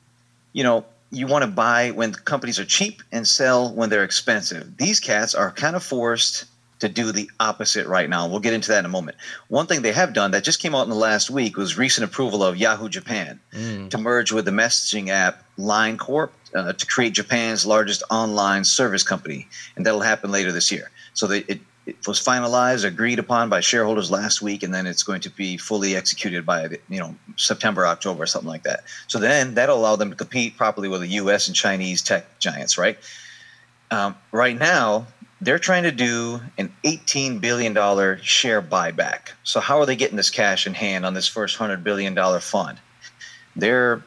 you 0.53 0.63
know, 0.63 0.85
you 1.11 1.27
want 1.27 1.43
to 1.45 1.51
buy 1.51 1.91
when 1.93 2.13
companies 2.13 2.59
are 2.59 2.65
cheap 2.65 3.03
and 3.13 3.27
sell 3.27 3.73
when 3.73 3.91
they're 3.91 4.05
expensive. 4.05 4.77
These 4.77 5.01
cats 5.01 5.35
are 5.35 5.51
kind 5.53 5.77
of 5.77 5.83
forced 5.83 6.47
to 6.79 6.89
do 6.91 7.11
the 7.11 7.31
opposite 7.41 7.87
right 7.87 8.11
now. 8.11 8.29
We'll 8.29 8.41
get 8.41 8.53
into 8.53 8.69
that 8.69 8.81
in 8.81 8.85
a 8.85 8.89
moment. 8.91 9.17
One 9.49 9.67
thing 9.67 9.81
they 9.81 9.93
have 9.93 10.12
done 10.12 10.33
that 10.33 10.45
just 10.45 10.61
came 10.61 10.75
out 10.75 10.83
in 10.83 10.90
the 10.90 10.97
last 10.97 11.31
week 11.31 11.57
was 11.57 11.79
recent 11.79 12.05
approval 12.05 12.43
of 12.45 12.57
Yahoo 12.59 12.88
Japan 12.90 13.40
Mm. 13.55 13.88
to 13.90 13.99
merge 13.99 14.31
with 14.31 14.45
the 14.45 14.50
messaging 14.50 15.09
app 15.09 15.43
Line 15.57 15.97
Corp 15.97 16.35
uh, 16.55 16.75
to 16.75 16.87
create 16.87 17.14
Japan's 17.14 17.64
largest 17.64 18.02
online 18.11 18.64
service 18.64 19.02
company, 19.02 19.49
and 19.76 19.87
that'll 19.87 20.02
happen 20.02 20.31
later 20.31 20.52
this 20.52 20.71
year. 20.71 20.90
So 21.14 21.26
they, 21.26 21.38
it, 21.49 21.61
it 21.87 22.07
was 22.07 22.21
finalized, 22.21 22.85
agreed 22.85 23.21
upon 23.21 23.49
by 23.49 23.61
shareholders 23.61 24.11
last 24.11 24.43
week, 24.43 24.64
and 24.64 24.75
then 24.75 24.87
it's 24.87 25.05
going 25.05 25.21
to 25.21 25.31
be 25.31 25.57
fully 25.57 25.95
executed 25.95 26.45
by 26.45 26.69
you 26.88 26.99
know 26.99 27.14
September, 27.37 27.87
October, 27.87 28.25
or 28.25 28.26
something 28.26 28.49
like 28.49 28.64
that. 28.64 28.85
So 29.07 29.19
then 29.19 29.55
that'll 29.55 29.78
allow 29.78 29.97
them 29.97 30.11
to 30.11 30.16
compete 30.16 30.57
properly 30.57 30.88
with 30.88 31.00
the 31.00 31.09
U.S. 31.09 31.47
and 31.47 31.57
Chinese 31.57 32.02
tech 32.02 32.38
giants, 32.40 32.76
right? 32.76 32.99
Um, 33.93 34.16
right 34.33 34.59
now, 34.59 35.07
they're 35.40 35.61
trying 35.61 35.85
to 35.85 35.93
do 35.93 36.40
an 36.59 36.75
$18 36.85 37.40
billion 37.40 37.75
share 38.21 38.61
buyback. 38.61 39.31
So, 39.45 39.61
how 39.61 39.78
are 39.78 39.87
they 39.87 39.97
getting 39.97 40.16
this 40.16 40.31
cash 40.31 40.66
in 40.66 40.75
hand 40.75 41.07
on 41.07 41.14
this 41.14 41.28
first 41.28 41.57
$100 41.59 41.85
billion 41.85 42.16
fund? 42.40 42.78
They're 43.55 44.02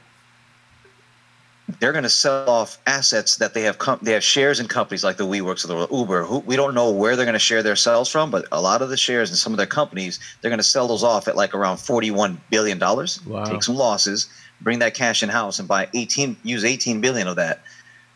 they're 1.80 1.92
going 1.92 2.04
to 2.04 2.10
sell 2.10 2.50
off 2.50 2.80
assets 2.88 3.38
that 3.38 3.54
they 3.54 3.62
have 3.62 3.78
com- 3.78 4.00
they 4.02 4.14
have 4.14 4.24
shares 4.24 4.60
in 4.60 4.68
companies 4.68 5.04
like 5.04 5.18
the 5.18 5.26
WeWorks 5.26 5.64
or 5.64 5.68
the 5.68 5.96
Uber. 5.96 6.24
Who, 6.24 6.40
we 6.40 6.56
don't 6.56 6.74
know 6.74 6.90
where 6.90 7.16
they're 7.16 7.26
going 7.26 7.34
to 7.34 7.40
share 7.40 7.62
their 7.62 7.76
sales 7.76 8.10
from, 8.10 8.32
but 8.32 8.46
a 8.52 8.62
lot 8.62 8.82
of 8.82 8.90
the 8.90 8.98
shares 8.98 9.30
in 9.30 9.36
some 9.36 9.54
of 9.54 9.58
their 9.58 9.68
companies, 9.68 10.20
they're 10.42 10.50
going 10.50 10.60
to 10.60 10.64
sell 10.64 10.88
those 10.88 11.04
off 11.04 11.28
at 11.28 11.36
like 11.36 11.54
around 11.54 11.78
$41 11.78 12.38
billion. 12.50 12.80
Wow. 12.80 13.46
Take 13.46 13.64
some 13.64 13.76
losses, 13.76 14.30
bring 14.62 14.80
that 14.80 14.96
cash 14.96 15.22
in 15.22 15.30
house, 15.30 15.60
and 15.60 15.68
buy 15.68 15.88
18 15.94 16.38
use 16.44 16.64
18 16.64 17.02
billion 17.02 17.28
of 17.28 17.36
that 17.36 17.62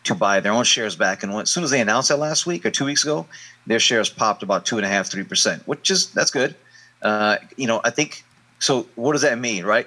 to 0.04 0.14
buy 0.14 0.40
their 0.40 0.52
own 0.52 0.64
shares 0.64 0.96
back. 0.96 1.22
And 1.22 1.32
when, 1.32 1.42
as 1.42 1.50
soon 1.50 1.64
as 1.64 1.70
they 1.70 1.80
announced 1.80 2.08
that 2.08 2.18
last 2.18 2.46
week 2.46 2.66
or 2.66 2.70
two 2.70 2.84
weeks 2.84 3.04
ago, 3.04 3.26
their 3.66 3.80
shares 3.80 4.10
popped 4.10 4.42
about 4.42 4.66
two 4.66 4.76
and 4.76 4.84
a 4.84 4.88
half, 4.88 5.06
three 5.06 5.24
percent, 5.24 5.66
which 5.66 5.90
is 5.90 6.10
that's 6.10 6.30
good. 6.30 6.54
Uh, 7.02 7.36
you 7.56 7.66
know, 7.66 7.80
I 7.84 7.90
think 7.90 8.24
so. 8.58 8.86
What 8.94 9.12
does 9.12 9.22
that 9.22 9.38
mean, 9.38 9.64
right? 9.64 9.86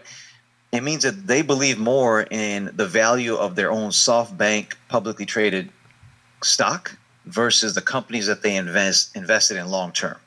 It 0.71 0.83
means 0.83 1.03
that 1.03 1.27
they 1.27 1.41
believe 1.41 1.77
more 1.79 2.23
in 2.23 2.71
the 2.75 2.87
value 2.87 3.35
of 3.35 3.55
their 3.55 3.71
own 3.71 3.91
SoftBank 3.91 4.73
publicly 4.89 5.25
traded 5.25 5.69
stock 6.43 6.97
versus 7.25 7.73
the 7.75 7.81
companies 7.81 8.27
that 8.27 8.41
they 8.41 8.55
invest 8.55 9.15
invested 9.15 9.57
in 9.57 9.67
long 9.69 9.91
term. 9.91 10.17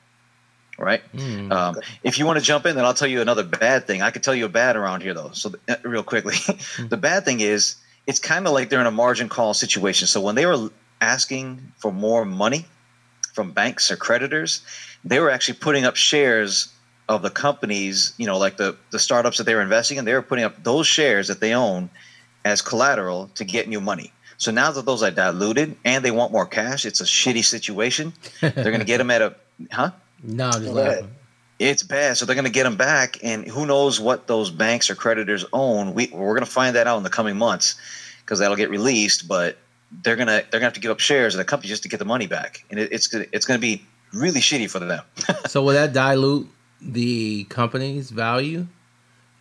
Right. 0.78 1.02
Mm. 1.12 1.52
Um, 1.52 1.76
if 2.02 2.18
you 2.18 2.25
want 2.25 2.38
to 2.38 2.44
jump 2.44 2.64
in, 2.64 2.75
then 2.75 2.87
I'll 2.87 2.94
tell 2.94 3.09
you 3.09 3.20
another 3.20 3.44
bad 3.44 3.87
thing. 3.87 4.00
I 4.00 4.11
could 4.11 4.23
tell 4.23 4.35
you 4.35 4.47
a 4.47 4.49
bad 4.49 4.76
around 4.76 5.02
here, 5.02 5.12
though. 5.12 5.30
So, 5.35 5.52
uh, 5.68 5.76
real 5.82 6.02
quickly, 6.02 6.37
the 6.88 6.97
bad 6.97 7.26
thing 7.26 7.40
is 7.40 7.76
it's 8.06 8.18
kind 8.18 8.47
of 8.47 8.54
like 8.54 8.70
they're 8.70 8.80
in 8.80 8.87
a 8.87 8.90
margin 8.90 9.28
call 9.28 9.52
situation. 9.52 10.09
So 10.09 10.23
when 10.23 10.37
they 10.37 10.47
were 10.47 10.70
asking 11.02 11.73
for 11.76 11.92
more 11.92 12.25
money 12.25 12.66
from 13.35 13.52
banks 13.52 13.90
or 13.90 13.97
creditors, 13.97 14.62
they 15.04 15.20
were 15.20 15.30
actually 15.30 15.59
putting 15.59 15.85
up 15.85 15.97
shares 15.97 16.73
of 17.11 17.23
the 17.23 17.31
companies, 17.31 18.14
you 18.19 18.26
know, 18.26 18.38
like 18.38 18.57
the, 18.57 18.76
the 18.90 18.99
startups 18.99 19.38
that 19.38 19.45
they 19.45 19.55
were 19.55 19.62
investing 19.62 19.99
in, 19.99 20.05
they 20.05 20.14
were 20.14 20.23
putting 20.23 20.45
up 20.45 20.62
those 20.62 20.87
shares 20.87 21.26
that 21.26 21.40
they 21.40 21.52
own 21.52 21.90
as 22.45 22.62
collateral 22.62 23.29
to 23.35 23.45
get 23.45 23.69
new 23.69 23.81
money. 23.81 24.12
So 24.38 24.52
now 24.52 24.71
that 24.71 24.87
those 24.87 25.02
are 25.02 25.11
diluted 25.11 25.76
and 25.85 26.05
they 26.05 26.12
want 26.12 26.31
more 26.31 26.47
cash, 26.47 26.87
it's 26.87 27.00
a 27.00 27.05
shitty 27.05 27.45
situation. 27.45 28.12
They're 28.40 28.52
going 28.52 28.79
to 28.79 28.85
get 28.85 28.99
them 28.99 29.11
at 29.11 29.23
a, 29.23 29.35
huh? 29.73 29.90
No, 30.23 30.52
just 30.52 30.67
Go 30.67 30.73
laughing. 30.73 31.11
It's 31.59 31.83
bad. 31.83 32.17
So 32.17 32.25
they're 32.25 32.37
going 32.37 32.47
to 32.47 32.50
get 32.50 32.62
them 32.62 32.76
back, 32.76 33.19
and 33.23 33.45
who 33.47 33.67
knows 33.67 34.00
what 34.00 34.26
those 34.26 34.50
banks 34.50 34.88
or 34.88 34.95
creditors 34.95 35.45
own? 35.52 35.93
We 35.93 36.09
we're 36.11 36.35
going 36.35 36.47
to 36.47 36.50
find 36.50 36.75
that 36.76 36.87
out 36.87 36.97
in 36.97 37.02
the 37.02 37.11
coming 37.11 37.37
months 37.37 37.75
because 38.21 38.38
that'll 38.38 38.57
get 38.57 38.71
released. 38.71 39.29
But 39.29 39.59
they're 39.90 40.17
gonna 40.17 40.43
they're 40.50 40.61
gonna 40.61 40.64
have 40.64 40.73
to 40.75 40.81
give 40.81 40.90
up 40.90 41.00
shares 41.00 41.35
in 41.35 41.38
the 41.38 41.45
company 41.45 41.69
just 41.69 41.83
to 41.83 41.90
get 41.90 41.99
the 41.99 42.07
money 42.07 42.26
back, 42.26 42.64
and 42.71 42.81
it, 42.81 42.93
it's 42.93 43.09
gonna 43.09 43.26
it's 43.33 43.45
gonna 43.45 43.59
be 43.59 43.85
really 44.14 44.40
shitty 44.40 44.71
for 44.71 44.79
them. 44.79 45.05
So 45.49 45.62
will 45.62 45.75
that 45.75 45.93
dilute 45.93 46.49
the 46.82 47.44
company's 47.44 48.10
value? 48.10 48.66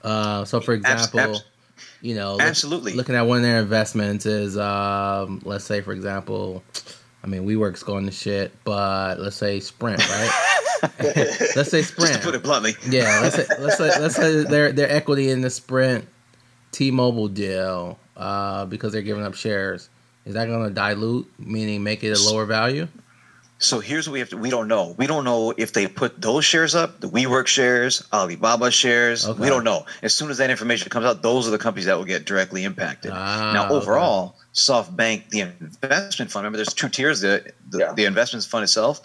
Uh, 0.02 0.46
so 0.46 0.62
for 0.62 0.74
example, 0.74 1.20
abs- 1.20 1.44
you 2.02 2.16
know, 2.16 2.34
look- 2.34 2.42
Absolutely. 2.42 2.94
looking 2.94 3.16
at 3.16 3.24
one 3.24 3.38
of 3.38 3.44
their 3.44 3.60
investments 3.60 4.26
is, 4.26 4.58
um, 4.58 5.42
let's 5.44 5.66
say 5.66 5.82
for 5.82 5.92
example, 5.94 6.64
I 7.24 7.28
mean, 7.28 7.46
WeWork's 7.46 7.84
going 7.84 8.06
to 8.06 8.12
shit, 8.12 8.52
but 8.64 9.20
let's 9.20 9.36
say 9.36 9.60
Sprint, 9.60 10.00
right? 10.10 10.32
let's 11.00 11.70
say 11.70 11.82
just 11.82 11.92
Sprint. 11.94 12.14
to 12.16 12.20
put 12.22 12.36
it 12.36 12.44
bluntly. 12.44 12.76
Yeah, 12.90 13.20
let's 13.22 13.36
say 13.36 13.46
let's 13.60 13.78
say 13.78 14.00
let's 14.00 14.16
say 14.16 14.44
their 14.46 14.72
their 14.72 14.90
equity 14.90 15.30
in 15.30 15.42
the 15.42 15.50
Sprint 15.50 16.08
T-Mobile 16.72 17.28
deal 17.28 18.00
uh, 18.16 18.66
because 18.66 18.94
they're 18.94 19.02
giving 19.02 19.24
up 19.26 19.34
shares. 19.34 19.90
Is 20.26 20.36
that 20.36 20.46
going 20.48 20.68
to 20.68 20.74
dilute, 20.74 21.30
meaning 21.40 21.84
make 21.84 22.04
it 22.04 22.18
a 22.18 22.22
lower 22.32 22.46
value? 22.46 22.88
So 23.62 23.82
here's 23.82 24.08
what 24.08 24.14
we 24.14 24.20
have 24.20 24.30
to. 24.30 24.38
We 24.38 24.50
don't 24.50 24.70
know. 24.70 24.96
We 24.98 25.06
don't 25.06 25.26
know 25.26 25.54
if 25.58 25.74
they 25.74 25.86
put 25.86 26.22
those 26.22 26.46
shares 26.46 26.76
up, 26.76 27.02
the 27.02 27.10
WeWork 27.10 27.46
shares, 27.48 28.08
Alibaba 28.14 28.72
shares. 28.72 29.28
Okay. 29.28 29.38
We 29.42 29.50
don't 29.50 29.66
know. 29.66 29.86
As 30.02 30.14
soon 30.14 30.32
as 30.32 30.38
that 30.38 30.50
information 30.50 30.90
comes 30.90 31.06
out, 31.06 31.22
those 31.22 31.46
are 31.46 31.52
the 31.52 31.58
companies 31.58 31.86
that 31.88 31.98
will 31.98 32.06
get 32.06 32.26
directly 32.26 32.64
impacted. 32.64 33.12
Ah, 33.14 33.52
now, 33.54 33.66
okay. 33.66 33.74
overall, 33.76 34.38
SoftBank, 34.54 35.30
the 35.30 35.42
investment 35.42 36.32
fund. 36.32 36.44
Remember, 36.44 36.56
there's 36.58 36.74
two 36.74 36.88
tiers. 36.88 37.20
The 37.20 37.52
the, 37.70 37.80
Yeah. 37.80 37.94
the 37.94 38.06
investment 38.06 38.46
fund 38.46 38.64
itself, 38.64 39.02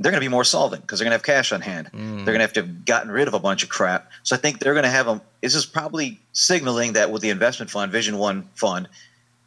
they're 0.00 0.10
going 0.10 0.20
to 0.20 0.24
be 0.24 0.30
more 0.30 0.44
solvent 0.44 0.82
because 0.82 0.98
they're 0.98 1.04
going 1.06 1.16
to 1.16 1.18
have 1.18 1.36
cash 1.36 1.52
on 1.52 1.60
hand. 1.60 1.88
Mm. 1.92 2.24
They're 2.24 2.34
going 2.34 2.38
to 2.38 2.40
have 2.40 2.52
to 2.54 2.62
have 2.62 2.84
gotten 2.84 3.10
rid 3.12 3.28
of 3.28 3.34
a 3.34 3.38
bunch 3.38 3.62
of 3.62 3.68
crap. 3.68 4.10
So 4.24 4.34
I 4.34 4.38
think 4.40 4.58
they're 4.58 4.74
going 4.74 4.82
to 4.82 4.90
have 4.90 5.06
them. 5.06 5.20
This 5.42 5.54
is 5.54 5.64
probably 5.64 6.20
signaling 6.32 6.94
that 6.94 7.12
with 7.12 7.22
the 7.22 7.30
investment 7.30 7.70
fund, 7.70 7.92
Vision 7.92 8.18
One 8.18 8.48
fund, 8.56 8.88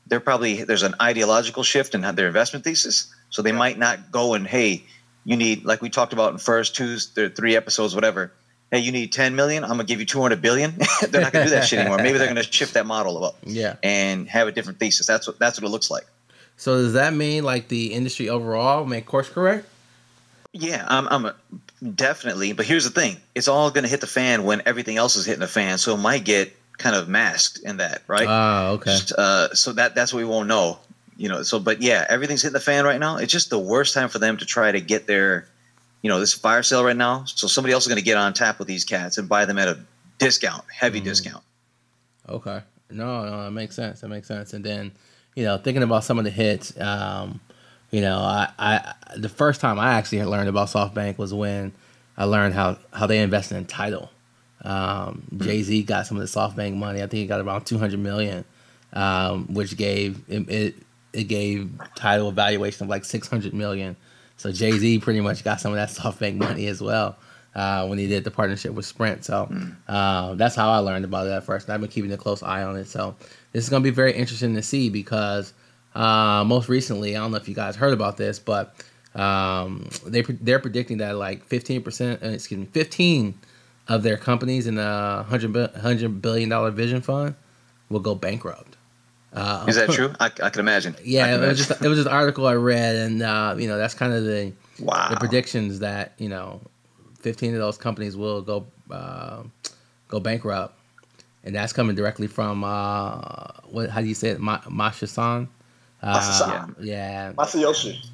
they're 0.08 0.22
probably 0.22 0.64
there's 0.64 0.84
an 0.84 0.96
ideological 1.02 1.64
shift 1.64 1.94
in 1.94 2.02
their 2.16 2.28
investment 2.28 2.64
thesis. 2.64 3.14
So 3.36 3.42
they 3.42 3.52
might 3.52 3.78
not 3.78 4.14
go 4.14 4.34
and 4.34 4.48
hey, 4.48 4.84
you 5.26 5.36
need 5.36 5.66
like 5.66 5.82
we 5.82 5.90
talked 5.90 6.14
about 6.14 6.32
in 6.32 6.38
first 6.38 6.74
two, 6.74 6.96
th- 6.98 7.36
three 7.36 7.58
episodes, 7.58 7.94
whatever. 7.94 8.32
Hey, 8.72 8.80
you 8.80 8.94
need 8.94 9.12
10 9.12 9.36
million. 9.36 9.66
I'm 9.66 9.72
gonna 9.72 9.84
give 9.84 10.00
you 10.00 10.06
200 10.06 10.42
billion. 10.42 10.74
they're 11.10 11.20
not 11.22 11.34
gonna 11.34 11.44
do 11.44 11.52
that 11.52 11.66
shit 11.66 11.80
anymore. 11.80 11.98
Maybe 11.98 12.18
they're 12.18 12.30
gonna 12.30 12.44
shift 12.60 12.76
that 12.76 12.86
model 12.86 13.26
up 13.26 13.36
Yeah. 13.44 13.76
and 13.84 14.30
have 14.30 14.48
a 14.48 14.54
different 14.54 14.80
thesis. 14.80 15.06
That's 15.06 15.28
what 15.28 15.38
that's 15.38 15.60
what 15.60 15.68
it 15.68 15.70
looks 15.70 15.92
like. 15.92 16.06
So 16.56 16.76
does 16.78 16.94
that 16.94 17.14
mean 17.14 17.44
like 17.44 17.68
the 17.68 17.88
industry 17.94 18.30
overall 18.30 18.86
may 18.86 19.02
course 19.02 19.28
correct? 19.28 19.68
Yeah, 20.54 20.86
I'm, 20.88 21.06
I'm 21.10 21.26
a, 21.26 21.36
definitely. 21.86 22.54
But 22.54 22.66
here's 22.66 22.86
the 22.86 22.90
thing: 22.90 23.18
it's 23.36 23.50
all 23.50 23.70
going 23.72 23.84
to 23.84 23.90
hit 23.90 24.00
the 24.00 24.08
fan 24.08 24.46
when 24.46 24.62
everything 24.66 24.96
else 24.96 25.18
is 25.18 25.26
hitting 25.26 25.42
the 25.42 25.50
fan. 25.50 25.78
So 25.78 25.94
it 25.96 25.98
might 25.98 26.24
get 26.24 26.56
kind 26.78 26.96
of 26.96 27.10
masked 27.10 27.60
in 27.60 27.78
that, 27.78 28.04
right? 28.08 28.26
Ah, 28.30 28.70
okay. 28.70 28.98
Uh, 29.18 29.50
so 29.54 29.74
that 29.74 29.96
that's 29.96 30.14
what 30.14 30.20
we 30.20 30.26
won't 30.26 30.48
know, 30.48 30.80
you 31.18 31.30
know. 31.30 31.44
So, 31.44 31.60
but 31.60 31.82
yeah, 31.82 32.06
everything's 32.10 32.42
hitting 32.42 32.54
the 32.54 32.60
fan 32.60 32.86
right 32.86 33.00
now. 33.00 33.18
It's 33.18 33.32
just 33.32 33.50
the 33.50 33.60
worst 33.60 33.94
time 33.94 34.10
for 34.10 34.20
them 34.20 34.38
to 34.38 34.46
try 34.46 34.72
to 34.72 34.82
get 34.82 35.08
their, 35.08 35.48
you 36.02 36.10
know, 36.10 36.20
this 36.20 36.34
fire 36.34 36.64
sale 36.64 36.84
right 36.84 36.96
now. 36.96 37.24
So 37.26 37.48
somebody 37.48 37.74
else 37.74 37.84
is 37.84 37.88
going 37.88 38.00
to 38.00 38.06
get 38.06 38.18
on 38.18 38.34
tap 38.34 38.60
with 38.60 38.68
these 38.68 38.86
cats 38.86 39.18
and 39.18 39.28
buy 39.30 39.46
them 39.46 39.58
at 39.58 39.68
a 39.68 39.80
discount, 40.18 40.64
heavy 40.72 41.02
Mhm. 41.02 41.06
discount. 41.06 41.44
Okay. 42.28 42.62
No, 42.90 43.26
no, 43.26 43.44
that 43.44 43.52
makes 43.52 43.76
sense. 43.76 44.02
That 44.02 44.10
makes 44.10 44.28
sense. 44.28 44.54
And 44.54 44.64
then, 44.64 44.92
you 45.36 45.44
know, 45.44 45.58
thinking 45.58 45.84
about 45.84 46.04
some 46.04 46.18
of 46.20 46.24
the 46.24 46.32
hits, 46.32 46.80
um, 46.80 47.40
you 47.92 48.02
know, 48.02 48.18
I, 48.20 48.50
I 48.60 48.94
the 49.18 49.30
first 49.30 49.62
time 49.62 49.80
I 49.80 49.94
actually 49.94 50.24
learned 50.24 50.50
about 50.50 50.70
SoftBank 50.70 51.18
was 51.18 51.34
when 51.34 51.72
I 52.18 52.26
learned 52.26 52.54
how 52.54 52.78
how 52.94 53.08
they 53.08 53.20
invested 53.20 53.58
in 53.58 53.66
Tidal. 53.66 54.12
Um, 54.64 55.24
Jay 55.38 55.62
Z 55.62 55.84
got 55.84 56.08
some 56.08 56.18
of 56.18 56.22
the 56.22 56.40
SoftBank 56.40 56.76
money. 56.76 57.00
I 57.00 57.08
think 57.08 57.14
he 57.22 57.26
got 57.28 57.40
around 57.42 57.66
two 57.66 57.78
hundred 57.78 58.00
million, 58.00 58.44
um, 58.94 59.54
which 59.54 59.78
gave 59.78 60.22
it, 60.28 60.50
it 60.50 60.76
it 61.16 61.26
gave 61.26 61.72
Tidal 61.96 62.30
a 62.30 62.32
valuation 62.32 62.84
of 62.84 62.90
like 62.90 63.06
six 63.06 63.28
hundred 63.28 63.54
million. 63.54 63.96
So 64.38 64.52
Jay 64.52 64.72
Z 64.72 65.00
pretty 65.00 65.22
much 65.22 65.44
got 65.44 65.62
some 65.62 65.72
of 65.72 65.78
that 65.78 65.90
SoftBank 65.90 66.38
money 66.38 66.68
as 66.68 66.82
well 66.82 67.18
uh, 67.56 67.88
when 67.88 67.98
he 67.98 68.08
did 68.08 68.24
the 68.24 68.32
partnership 68.32 68.74
with 68.74 68.86
Sprint. 68.86 69.24
So 69.24 69.50
uh, 69.88 70.36
that's 70.36 70.56
how 70.56 70.70
I 70.70 70.80
learned 70.80 71.06
about 71.06 71.24
that 71.26 71.38
at 71.38 71.44
first. 71.46 71.68
And 71.68 71.74
I've 71.74 71.82
been 71.82 71.90
keeping 71.90 72.12
a 72.12 72.18
close 72.18 72.44
eye 72.44 72.64
on 72.64 72.76
it. 72.76 72.88
So 72.88 73.16
this 73.54 73.64
is 73.64 73.70
going 73.70 73.82
to 73.82 73.90
be 73.90 73.96
very 73.96 74.14
interesting 74.14 74.54
to 74.56 74.62
see 74.62 74.90
because 74.90 75.54
uh, 75.96 76.44
most 76.46 76.68
recently, 76.68 77.16
I 77.16 77.20
don't 77.20 77.32
know 77.32 77.38
if 77.38 77.48
you 77.48 77.56
guys 77.56 77.76
heard 77.76 77.94
about 77.94 78.18
this, 78.18 78.38
but 78.38 78.76
um, 79.16 79.88
they 80.06 80.22
they're 80.22 80.60
predicting 80.60 80.98
that 80.98 81.16
like 81.16 81.46
fifteen 81.46 81.82
percent, 81.82 82.22
uh, 82.22 82.28
excuse 82.28 82.60
me, 82.60 82.66
fifteen 82.66 83.40
of 83.88 84.04
their 84.04 84.18
companies 84.18 84.68
in 84.68 84.76
the 84.76 85.24
100, 85.30 85.54
100 85.54 86.22
billion 86.22 86.50
dollar 86.50 86.72
vision 86.72 87.02
fund 87.02 87.36
will 87.90 88.00
go 88.00 88.16
bankrupt. 88.16 88.76
Uh, 89.36 89.66
Is 89.68 89.76
that 89.76 89.90
true? 89.92 90.14
I, 90.20 90.26
I 90.28 90.50
can 90.50 90.60
imagine. 90.60 90.96
I 90.98 91.02
Yeah, 91.04 91.26
can 91.28 91.44
it 91.44 91.48
was 91.48 91.58
just 91.68 91.82
it 91.82 91.88
was 91.88 91.98
just 91.98 92.08
an 92.08 92.14
article 92.14 92.48
I 92.48 92.54
read, 92.54 92.96
and 92.96 93.22
uh, 93.22 93.56
you 93.58 93.68
know 93.68 93.78
that's 93.78 93.94
kind 93.94 94.14
of 94.14 94.24
the 94.24 94.54
wow. 94.80 95.10
the 95.10 95.18
predictions 95.18 95.80
that 95.80 96.14
you 96.18 96.30
know, 96.30 96.62
fifteen 97.20 97.54
of 97.54 97.60
those 97.60 97.78
companies 97.78 98.16
will 98.16 98.42
go 98.42 98.66
uh, 98.92 99.44
go 100.08 100.20
bankrupt, 100.20 100.78
and 101.44 101.54
that's 101.54 101.74
coming 101.74 101.96
directly 101.96 102.28
from 102.28 102.64
uh, 102.64 103.48
what? 103.66 103.90
How 103.90 104.02
do 104.02 104.08
you 104.08 104.16
say 104.16 104.30
it? 104.30 104.40
Ma- 104.40 104.62
Masha 104.70 105.08
San. 105.08 105.50
Uh, 106.02 106.20
Masa-san. 106.20 106.76
yeah, 106.80 107.34
Masayoshi. 107.34 108.06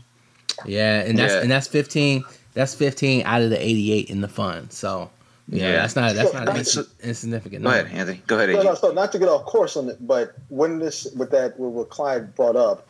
yeah, 0.65 1.01
and 1.01 1.17
that's 1.17 1.33
Yeah. 1.33 1.41
and 1.41 1.51
that's 1.51 1.67
fifteen. 1.67 2.23
That's 2.53 2.73
fifteen 2.75 3.23
out 3.25 3.41
of 3.41 3.49
the 3.49 3.61
eighty-eight 3.63 4.09
in 4.09 4.21
the 4.21 4.27
fund. 4.27 4.71
So 4.73 5.09
yeah, 5.51 5.67
Yeah. 5.67 5.71
that's 5.81 5.95
not 5.95 6.15
that's 6.15 6.33
not 6.33 6.47
Right, 6.47 6.65
so- 6.65 6.85
insignificant. 7.03 7.63
Go 7.63 7.69
number. 7.69 7.85
ahead, 7.85 7.99
Anthony. 7.99 8.23
Go 8.27 8.37
ahead, 8.37 8.49
No, 8.49 8.59
AG. 8.59 8.67
no, 8.67 8.75
so 8.75 8.91
not 8.91 9.11
to 9.11 9.19
get 9.19 9.27
off 9.29 9.45
course 9.45 9.75
on 9.77 9.89
it, 9.89 9.97
but 10.05 10.33
when 10.49 10.79
this 10.79 11.05
with 11.15 11.29
that 11.31 11.59
with 11.59 11.71
what 11.73 11.89
Clyde 11.89 12.35
brought 12.35 12.55
up, 12.55 12.87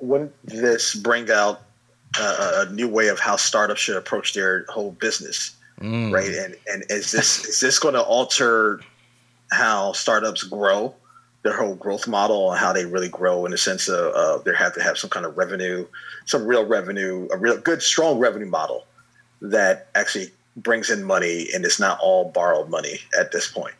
wouldn't 0.00 0.32
this 0.44 0.94
bring 0.94 1.30
out 1.30 1.60
uh, 2.18 2.64
a 2.66 2.72
new 2.72 2.88
way 2.88 3.08
of 3.08 3.18
how 3.20 3.36
startups 3.36 3.80
should 3.80 3.96
approach 3.96 4.32
their 4.32 4.64
whole 4.70 4.92
business, 4.92 5.52
Mm. 5.80 6.12
right? 6.12 6.30
And 6.32 6.56
and 6.72 6.84
is 6.88 7.12
this 7.12 7.44
is 7.44 7.60
this 7.60 7.78
going 7.78 7.94
to 7.94 8.02
alter 8.02 8.80
how 9.50 9.92
startups 9.92 10.42
grow, 10.42 10.94
their 11.42 11.56
whole 11.56 11.74
growth 11.74 12.06
model, 12.08 12.50
and 12.50 12.58
how 12.60 12.72
they 12.72 12.84
really 12.86 13.08
grow 13.08 13.44
in 13.44 13.50
the 13.52 13.58
sense 13.58 13.88
of 13.88 14.12
uh, 14.14 14.38
they 14.44 14.54
have 14.54 14.74
to 14.74 14.82
have 14.82 14.96
some 14.98 15.10
kind 15.10 15.24
of 15.26 15.36
revenue, 15.36 15.86
some 16.26 16.46
real 16.46 16.64
revenue, 16.64 17.28
a 17.32 17.36
real 17.36 17.58
good 17.58 17.82
strong 17.82 18.18
revenue 18.18 18.46
model 18.46 18.86
that 19.40 19.88
actually 19.94 20.30
brings 20.62 20.90
in 20.90 21.04
money 21.04 21.48
and 21.54 21.64
it's 21.64 21.80
not 21.80 21.98
all 22.00 22.30
borrowed 22.30 22.68
money 22.68 22.98
at 23.18 23.32
this 23.32 23.50
point. 23.50 23.74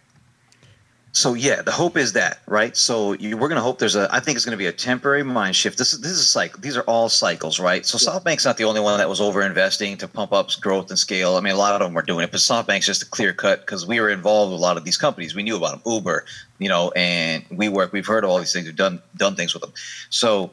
So 1.13 1.35
yeah, 1.35 1.63
the 1.63 1.73
hope 1.73 1.97
is 1.97 2.13
that 2.13 2.41
right. 2.47 2.77
So 2.77 3.15
you, 3.15 3.37
we're 3.37 3.49
going 3.49 3.57
to 3.57 3.63
hope 3.63 3.79
there's 3.79 3.97
a. 3.97 4.09
I 4.15 4.21
think 4.21 4.37
it's 4.37 4.45
going 4.45 4.57
to 4.57 4.59
be 4.59 4.67
a 4.67 4.73
temporary 4.73 5.23
mind 5.23 5.57
shift. 5.57 5.79
This 5.79 5.93
is 5.93 6.01
this 6.01 6.13
is 6.13 6.21
a 6.21 6.25
cycle. 6.25 6.61
These 6.61 6.77
are 6.77 6.83
all 6.83 7.09
cycles, 7.09 7.59
right? 7.59 7.85
So 7.85 7.99
Yeah. 7.99 8.19
SoftBank's 8.19 8.45
not 8.45 8.57
the 8.57 8.65
only 8.65 8.81
one 8.81 8.99
that 8.99 9.09
was 9.09 9.21
over 9.21 9.43
investing 9.43 9.97
to 9.97 10.07
pump 10.07 10.33
up 10.33 10.51
growth 10.61 10.91
and 10.91 10.99
scale. 10.99 11.37
I 11.37 11.41
mean, 11.41 11.55
a 11.55 11.57
lot 11.57 11.73
of 11.73 11.81
them 11.81 11.95
were 11.95 12.03
doing 12.03 12.25
it, 12.25 12.31
but 12.31 12.41
SoftBank's 12.41 12.87
just 12.87 13.03
a 13.03 13.07
clear 13.07 13.33
cut 13.33 13.61
because 13.61 13.87
we 13.87 14.01
were 14.01 14.11
involved 14.11 14.53
with 14.53 14.61
a 14.61 14.63
lot 14.63 14.77
of 14.77 14.85
these 14.85 14.99
companies. 14.99 15.35
We 15.35 15.43
knew 15.43 15.57
about 15.57 15.83
them, 15.83 15.93
Uber, 15.93 16.25
you 16.59 16.69
know, 16.69 16.93
and 16.95 17.45
we 17.51 17.69
work. 17.69 17.93
We've 17.93 18.07
heard 18.07 18.23
of 18.23 18.31
all 18.31 18.39
these 18.39 18.53
things. 18.53 18.67
We've 18.67 18.77
done 18.77 19.03
done 19.17 19.35
things 19.35 19.55
with 19.55 19.63
them. 19.63 19.73
So 20.11 20.51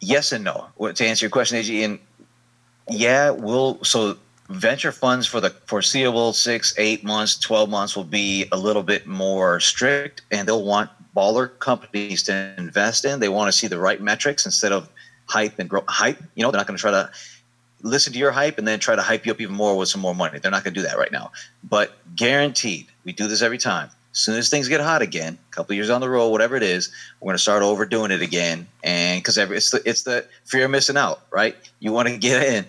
yes 0.00 0.32
and 0.32 0.44
no. 0.44 0.66
To 0.78 1.04
answer 1.04 1.24
your 1.24 1.30
question, 1.30 1.56
AG, 1.58 1.82
and 1.82 1.98
yeah, 2.88 3.30
we'll 3.30 3.82
so 3.82 4.16
venture 4.48 4.92
funds 4.92 5.26
for 5.26 5.40
the 5.40 5.50
foreseeable 5.66 6.32
six, 6.32 6.74
eight 6.78 7.04
months, 7.04 7.38
12 7.38 7.68
months 7.68 7.96
will 7.96 8.04
be 8.04 8.46
a 8.52 8.56
little 8.56 8.82
bit 8.82 9.06
more 9.06 9.60
strict 9.60 10.22
and 10.30 10.48
they'll 10.48 10.64
want 10.64 10.90
baller 11.14 11.58
companies 11.58 12.22
to 12.24 12.54
invest 12.56 13.04
in. 13.04 13.20
They 13.20 13.28
want 13.28 13.52
to 13.52 13.58
see 13.58 13.66
the 13.66 13.78
right 13.78 14.00
metrics 14.00 14.46
instead 14.46 14.72
of 14.72 14.88
hype 15.26 15.58
and 15.58 15.68
grow 15.68 15.84
hype. 15.88 16.22
You 16.34 16.42
know, 16.42 16.50
they're 16.50 16.58
not 16.58 16.66
going 16.66 16.76
to 16.76 16.80
try 16.80 16.90
to 16.90 17.10
listen 17.82 18.12
to 18.12 18.18
your 18.18 18.30
hype 18.30 18.58
and 18.58 18.66
then 18.66 18.78
try 18.78 18.96
to 18.96 19.02
hype 19.02 19.26
you 19.26 19.32
up 19.32 19.40
even 19.40 19.54
more 19.54 19.76
with 19.76 19.88
some 19.88 20.00
more 20.00 20.14
money. 20.14 20.38
They're 20.38 20.50
not 20.50 20.64
going 20.64 20.74
to 20.74 20.80
do 20.80 20.86
that 20.86 20.98
right 20.98 21.12
now. 21.12 21.30
But 21.62 21.92
guaranteed, 22.16 22.86
we 23.04 23.12
do 23.12 23.28
this 23.28 23.42
every 23.42 23.58
time. 23.58 23.90
As 24.12 24.20
soon 24.20 24.36
as 24.36 24.48
things 24.48 24.68
get 24.68 24.80
hot 24.80 25.02
again, 25.02 25.38
a 25.52 25.54
couple 25.54 25.74
years 25.74 25.90
on 25.90 26.00
the 26.00 26.08
road, 26.08 26.30
whatever 26.30 26.56
it 26.56 26.62
is, 26.62 26.90
we're 27.20 27.26
going 27.26 27.36
to 27.36 27.42
start 27.42 27.62
overdoing 27.62 28.10
it 28.10 28.22
again. 28.22 28.66
And 28.82 29.20
because 29.20 29.36
it's 29.36 29.70
the 29.70 29.82
it's 29.88 30.02
the 30.02 30.26
fear 30.44 30.64
of 30.64 30.70
missing 30.70 30.96
out, 30.96 31.20
right? 31.30 31.54
You 31.78 31.92
want 31.92 32.08
to 32.08 32.16
get 32.16 32.42
in, 32.42 32.64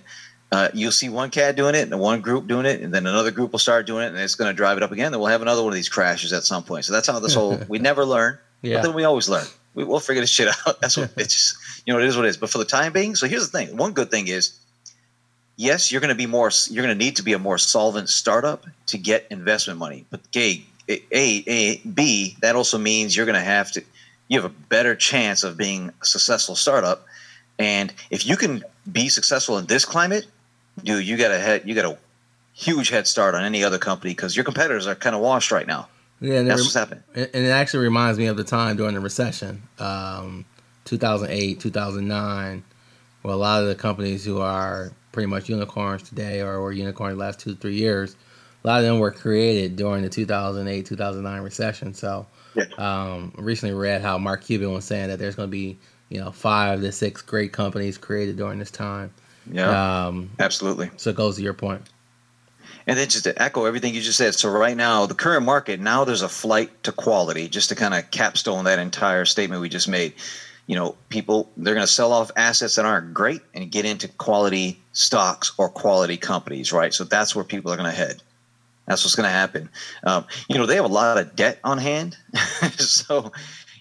uh, 0.52 0.70
you'll 0.74 0.92
see 0.92 1.10
one 1.10 1.30
cat 1.30 1.56
doing 1.56 1.76
it 1.76 1.92
and 1.92 2.00
one 2.00 2.22
group 2.22 2.48
doing 2.48 2.66
it, 2.66 2.82
and 2.82 2.94
then 2.94 3.06
another 3.06 3.32
group 3.32 3.52
will 3.52 3.60
start 3.60 3.86
doing 3.86 4.04
it, 4.04 4.08
and 4.08 4.18
it's 4.18 4.36
going 4.36 4.50
to 4.50 4.56
drive 4.56 4.78
it 4.78 4.84
up 4.84 4.92
again. 4.92 5.12
Then 5.12 5.20
we'll 5.20 5.30
have 5.30 5.44
another 5.44 5.62
one 5.62 5.72
of 5.72 5.76
these 5.76 5.90
crashes 5.90 6.34
at 6.34 6.44
some 6.44 6.64
point. 6.64 6.86
So 6.86 6.94
that's 6.94 7.08
how 7.08 7.20
this 7.20 7.36
whole 7.36 7.60
we 7.68 7.78
never 7.90 8.04
learn, 8.04 8.38
but 8.64 8.84
then 8.84 8.94
we 8.94 9.04
always 9.04 9.30
learn. 9.30 9.46
we, 9.76 9.84
will 9.84 10.00
figure 10.00 10.22
this 10.22 10.32
shit 10.32 10.48
out. 10.68 10.82
That's 10.82 10.98
what 10.98 11.12
it's 11.18 11.34
just, 11.34 11.84
you 11.86 11.94
know, 11.94 12.00
it 12.00 12.06
is 12.06 12.16
what 12.16 12.26
it 12.26 12.30
is. 12.30 12.38
But 12.38 12.50
for 12.50 12.58
the 12.58 12.66
time 12.66 12.94
being, 12.94 13.16
so 13.16 13.28
here's 13.28 13.50
the 13.50 13.58
thing. 13.58 13.78
One 13.78 13.94
good 13.94 14.10
thing 14.10 14.28
is, 14.28 14.60
yes, 15.56 15.92
you're 15.92 16.02
going 16.02 16.10
to 16.10 16.16
be 16.16 16.26
more, 16.26 16.50
you're 16.70 16.84
going 16.84 16.98
to 16.98 17.06
need 17.06 17.18
to 17.18 17.24
be 17.24 17.34
a 17.34 17.40
more 17.40 17.60
solvent 17.60 18.10
startup 18.10 18.66
to 18.88 18.98
get 18.98 19.28
investment 19.30 19.78
money. 19.78 20.06
But 20.10 20.22
a, 20.36 20.66
a, 20.90 21.04
a, 21.12 21.78
B, 21.78 22.38
that 22.42 22.56
also 22.56 22.80
means 22.80 23.16
you're 23.16 23.28
going 23.28 23.36
to 23.36 23.42
have 23.42 23.72
to, 23.74 23.84
you 24.28 24.42
have 24.42 24.50
a 24.50 24.56
better 24.56 24.96
chance 24.96 25.44
of 25.44 25.58
being 25.58 25.92
a 26.02 26.06
successful 26.06 26.56
startup. 26.56 27.06
And 27.60 27.94
if 28.10 28.26
you 28.26 28.36
can 28.36 28.64
be 28.92 29.10
successful 29.10 29.60
in 29.60 29.68
this 29.68 29.86
climate, 29.86 30.26
dude, 30.84 31.06
you 31.06 31.18
got 31.18 31.32
a 31.32 31.40
head, 31.40 31.64
you 31.66 31.76
got 31.76 31.86
a 31.86 31.98
huge 32.54 32.90
head 32.90 33.08
start 33.08 33.36
on 33.36 33.44
any 33.44 33.64
other 33.64 33.78
company 33.78 34.12
because 34.12 34.36
your 34.36 34.46
competitors 34.46 34.88
are 34.88 34.96
kind 34.96 35.16
of 35.16 35.22
washed 35.22 35.52
right 35.52 35.68
now. 35.68 35.88
Yeah, 36.22 36.42
that's 36.42 36.62
what's 36.62 36.74
happening. 36.74 37.04
And 37.16 37.30
it 37.34 37.50
actually 37.50 37.84
reminds 37.84 38.20
me 38.20 38.26
of 38.26 38.36
the 38.36 38.44
time 38.44 38.76
during 38.76 38.96
the 38.96 39.00
recession, 39.00 39.64
um, 39.80 40.46
2008, 40.86 41.60
2009, 41.62 42.64
where 43.22 43.34
a 43.34 43.38
lot 43.38 43.62
of 43.62 43.70
the 43.70 43.76
companies 43.76 44.26
who 44.26 44.42
are 44.42 44.92
pretty 45.14 45.28
much 45.28 45.48
unicorns 45.48 46.04
today 46.04 46.42
or 46.42 46.60
were 46.62 46.72
unicorns 46.72 47.14
the 47.14 47.20
last 47.20 47.40
two, 47.40 47.56
three 47.56 47.76
years, 47.76 48.16
a 48.64 48.68
lot 48.68 48.80
of 48.80 48.86
them 48.86 49.00
were 49.00 49.12
created 49.12 49.78
during 49.78 50.04
the 50.04 50.10
2008, 50.10 50.86
2009 50.86 51.42
recession. 51.42 51.94
So, 51.94 52.28
yeah. 52.56 52.66
um, 52.78 53.34
recently 53.38 53.74
read 53.74 54.02
how 54.02 54.18
Mark 54.18 54.44
Cuban 54.44 54.74
was 54.74 54.84
saying 54.84 55.08
that 55.08 55.20
there's 55.20 55.36
going 55.36 55.48
to 55.48 55.52
be, 55.52 55.78
you 56.10 56.20
know, 56.20 56.32
five 56.32 56.82
to 56.82 56.92
six 56.92 57.22
great 57.22 57.54
companies 57.54 57.98
created 57.98 58.36
during 58.36 58.60
this 58.60 58.72
time. 58.72 59.14
Yeah, 59.52 60.08
um, 60.08 60.32
absolutely. 60.40 60.92
So 60.98 61.10
it 61.10 61.16
goes 61.16 61.38
to 61.38 61.42
your 61.42 61.54
point. 61.54 61.82
And 62.88 62.98
then 62.98 63.08
just 63.08 63.26
to 63.26 63.40
echo 63.40 63.66
everything 63.66 63.94
you 63.94 64.02
just 64.02 64.18
said. 64.18 64.34
So 64.34 64.50
right 64.50 64.76
now, 64.76 65.06
the 65.06 65.14
current 65.14 65.46
market 65.46 65.80
now 65.80 66.06
there's 66.06 66.24
a 66.24 66.30
flight 66.30 66.84
to 66.84 66.92
quality. 66.92 67.48
Just 67.48 67.70
to 67.70 67.76
kind 67.76 67.94
of 67.94 68.10
capstone 68.10 68.66
that 68.66 68.80
entire 68.80 69.26
statement 69.26 69.62
we 69.62 69.70
just 69.70 69.88
made. 69.88 70.14
You 70.66 70.76
know, 70.76 70.96
people 71.10 71.52
they're 71.58 71.74
going 71.74 71.86
to 71.86 71.92
sell 71.92 72.14
off 72.14 72.32
assets 72.36 72.76
that 72.76 72.86
aren't 72.86 73.14
great 73.14 73.42
and 73.54 73.72
get 73.72 73.86
into 73.86 74.08
quality 74.08 74.82
stocks 74.94 75.52
or 75.58 75.70
quality 75.70 76.18
companies, 76.18 76.72
right? 76.72 76.94
So 76.94 77.04
that's 77.04 77.36
where 77.36 77.44
people 77.44 77.72
are 77.72 77.78
going 77.78 77.90
to 77.90 77.96
head. 77.96 78.22
That's 78.88 79.04
what's 79.04 79.16
going 79.16 79.28
to 79.28 79.34
happen. 79.34 79.70
Um, 80.04 80.26
you 80.48 80.58
know, 80.58 80.66
they 80.66 80.76
have 80.76 80.86
a 80.86 80.88
lot 80.88 81.20
of 81.20 81.36
debt 81.36 81.60
on 81.64 81.78
hand, 81.78 82.18
so 82.78 83.32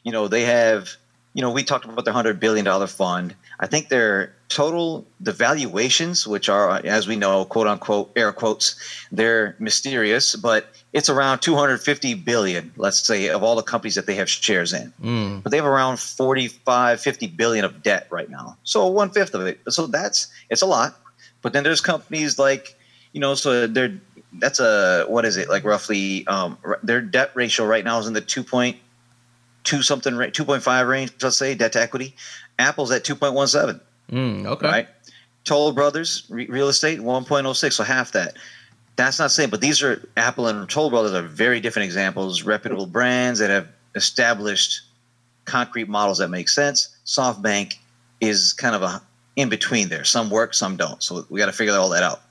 you 0.04 0.12
know 0.12 0.28
they 0.28 0.42
have. 0.42 0.90
You 1.32 1.42
know, 1.42 1.50
we 1.50 1.62
talked 1.62 1.84
about 1.84 2.04
their 2.04 2.12
hundred 2.12 2.40
billion 2.40 2.64
dollar 2.64 2.86
fund. 2.86 3.34
I 3.58 3.66
think 3.66 3.88
their 3.88 4.34
total 4.48 5.06
the 5.20 5.32
valuations, 5.32 6.26
which 6.26 6.48
are 6.48 6.80
as 6.84 7.06
we 7.06 7.16
know, 7.16 7.44
quote 7.44 7.66
unquote 7.66 8.10
air 8.16 8.32
quotes, 8.32 8.76
they're 9.12 9.54
mysterious, 9.58 10.36
but 10.36 10.66
it's 10.92 11.08
around 11.08 11.40
250 11.40 12.14
billion, 12.14 12.72
let's 12.76 13.06
say, 13.06 13.28
of 13.28 13.42
all 13.42 13.56
the 13.56 13.62
companies 13.62 13.94
that 13.94 14.06
they 14.06 14.14
have 14.14 14.28
shares 14.28 14.72
in. 14.72 14.92
Mm. 15.02 15.42
But 15.42 15.50
they 15.50 15.58
have 15.58 15.66
around 15.66 15.98
45, 16.00 17.00
50 17.00 17.26
billion 17.28 17.64
of 17.64 17.82
debt 17.82 18.06
right 18.10 18.30
now. 18.30 18.56
So 18.64 18.86
one 18.86 19.10
fifth 19.10 19.34
of 19.34 19.46
it. 19.46 19.60
So 19.68 19.86
that's 19.86 20.28
it's 20.50 20.62
a 20.62 20.66
lot. 20.66 20.98
But 21.42 21.52
then 21.52 21.62
there's 21.62 21.80
companies 21.80 22.38
like, 22.38 22.76
you 23.12 23.20
know, 23.20 23.34
so 23.34 23.66
they're 23.66 24.00
that's 24.34 24.60
a 24.60 25.04
what 25.08 25.24
is 25.24 25.36
it 25.36 25.48
like 25.48 25.64
roughly 25.64 26.26
um, 26.26 26.58
their 26.82 27.00
debt 27.00 27.30
ratio 27.34 27.66
right 27.66 27.84
now 27.84 27.98
is 27.98 28.06
in 28.06 28.12
the 28.12 28.20
2.2 28.20 28.76
something 29.82 30.12
2.5 30.12 30.88
range 30.88 31.12
let's 31.22 31.38
say 31.38 31.54
debt 31.54 31.72
to 31.72 31.80
equity 31.80 32.14
Apple's 32.58 32.90
at 32.90 33.04
2.17. 33.04 33.80
Mm, 34.10 34.46
okay. 34.46 34.66
Right. 34.66 34.88
Toll 35.44 35.72
Brothers 35.72 36.24
re- 36.28 36.46
real 36.46 36.68
estate 36.68 37.00
1.06, 37.00 37.72
so 37.72 37.84
half 37.84 38.12
that. 38.12 38.36
That's 38.96 39.18
not 39.18 39.30
saying, 39.30 39.50
but 39.50 39.60
these 39.60 39.82
are 39.82 40.06
Apple 40.16 40.48
and 40.48 40.68
Toll 40.68 40.90
Brothers 40.90 41.12
are 41.12 41.22
very 41.22 41.60
different 41.60 41.86
examples, 41.86 42.42
reputable 42.42 42.86
brands 42.86 43.38
that 43.38 43.50
have 43.50 43.68
established 43.94 44.82
concrete 45.44 45.88
models 45.88 46.18
that 46.18 46.28
make 46.28 46.48
sense. 46.48 46.96
SoftBank 47.06 47.76
is 48.20 48.52
kind 48.52 48.74
of 48.74 48.82
a 48.82 49.00
in 49.36 49.48
between 49.48 49.88
there. 49.88 50.04
Some 50.04 50.30
work, 50.30 50.52
some 50.52 50.76
don't. 50.76 51.02
So 51.02 51.24
we 51.30 51.38
got 51.38 51.46
to 51.46 51.52
figure 51.52 51.74
all 51.74 51.88
that 51.90 52.02
out. 52.02 52.22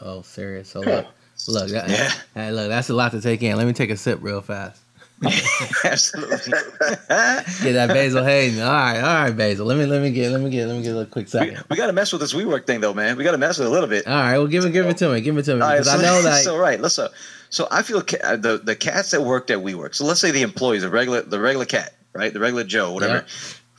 Oh, 0.00 0.22
serious. 0.22 0.68
So 0.68 0.80
look, 0.80 1.06
look, 1.48 1.68
that, 1.70 1.88
yeah. 1.88 2.12
Hey, 2.34 2.52
look, 2.52 2.68
that's 2.68 2.88
a 2.88 2.94
lot 2.94 3.10
to 3.12 3.20
take 3.20 3.42
in. 3.42 3.56
Let 3.56 3.66
me 3.66 3.72
take 3.72 3.90
a 3.90 3.96
sip 3.96 4.20
real 4.22 4.40
fast. 4.40 4.80
Absolutely. 5.84 6.36
get 6.82 7.72
that 7.72 7.88
Basil 7.88 8.24
Hayden. 8.24 8.60
All 8.60 8.70
right, 8.70 8.96
all 8.98 9.24
right, 9.24 9.30
Basil. 9.30 9.64
Let 9.66 9.78
me 9.78 9.86
let 9.86 10.02
me 10.02 10.10
get 10.10 10.32
let 10.32 10.40
me 10.40 10.50
get 10.50 10.66
let 10.66 10.76
me 10.76 10.82
get 10.82 10.96
a 10.96 11.06
quick 11.06 11.28
second. 11.28 11.58
We, 11.58 11.62
we 11.70 11.76
got 11.76 11.86
to 11.86 11.92
mess 11.92 12.12
with 12.12 12.20
this 12.20 12.32
WeWork 12.32 12.66
thing 12.66 12.80
though, 12.80 12.94
man. 12.94 13.16
We 13.16 13.22
got 13.22 13.32
to 13.32 13.38
mess 13.38 13.58
with 13.58 13.68
it 13.68 13.70
a 13.70 13.72
little 13.72 13.88
bit. 13.88 14.06
All 14.06 14.14
right, 14.14 14.38
well, 14.38 14.48
give 14.48 14.64
it 14.64 14.72
give 14.72 14.86
it 14.86 14.96
to 14.98 15.10
me. 15.10 15.20
Give 15.20 15.36
it 15.38 15.44
to 15.44 15.54
me 15.54 15.58
because 15.58 15.86
right, 15.88 16.00
so, 16.00 16.00
I 16.00 16.02
know 16.02 16.22
that. 16.30 16.42
So 16.42 16.58
right, 16.58 16.80
let's. 16.80 16.98
Uh, 16.98 17.10
so 17.50 17.68
I 17.70 17.82
feel 17.82 18.02
ca- 18.02 18.36
the 18.36 18.58
the 18.58 18.74
cats 18.74 19.12
that 19.12 19.22
worked 19.22 19.50
at 19.50 19.58
WeWork. 19.58 19.94
So 19.94 20.04
let's 20.04 20.20
say 20.20 20.32
the 20.32 20.42
employees, 20.42 20.82
the 20.82 20.90
regular 20.90 21.22
the 21.22 21.38
regular 21.38 21.66
cat, 21.66 21.94
right, 22.14 22.32
the 22.32 22.40
regular 22.40 22.64
Joe, 22.64 22.92
whatever. 22.92 23.24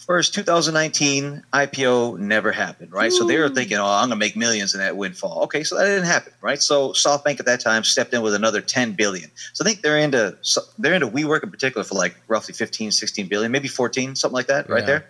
First 0.06 0.34
2019 0.34 1.44
IPO 1.54 2.20
never 2.20 2.52
happened, 2.52 2.92
right? 2.92 3.12
So 3.12 3.26
they 3.26 3.38
were 3.38 3.48
hmm. 3.48 3.56
thinking, 3.56 3.78
oh, 3.78 3.86
I'm 3.86 4.10
gonna 4.10 4.18
make 4.18 4.36
millions 4.36 4.74
in 4.74 4.80
that 4.82 4.98
windfall. 4.98 5.44
Okay, 5.44 5.64
so 5.64 5.78
that 5.78 5.86
didn't 5.86 6.06
happen, 6.06 6.34
right? 6.42 6.62
So 6.62 6.90
SoftBank 6.92 7.40
at 7.40 7.46
that 7.46 7.62
time 7.62 7.84
stepped 7.84 8.14
in 8.14 8.22
with 8.22 8.36
another 8.36 8.62
10 8.62 8.94
billion. 8.94 9.32
So 9.54 9.64
I 9.64 9.68
think 9.68 9.82
they're 9.82 9.98
into 9.98 10.38
they're 10.78 10.94
into 10.94 11.08
WeWork 11.08 11.44
in 11.44 11.52
particular 11.52 11.84
for 11.84 11.96
like 11.96 12.16
roughly 12.28 12.54
15, 12.54 12.92
16 12.92 13.28
billion, 13.28 13.52
maybe 13.52 13.68
14, 13.68 14.16
something 14.16 14.34
like 14.34 14.48
that, 14.48 14.68
yeah. 14.68 14.76
right 14.76 14.86
there. 14.86 15.06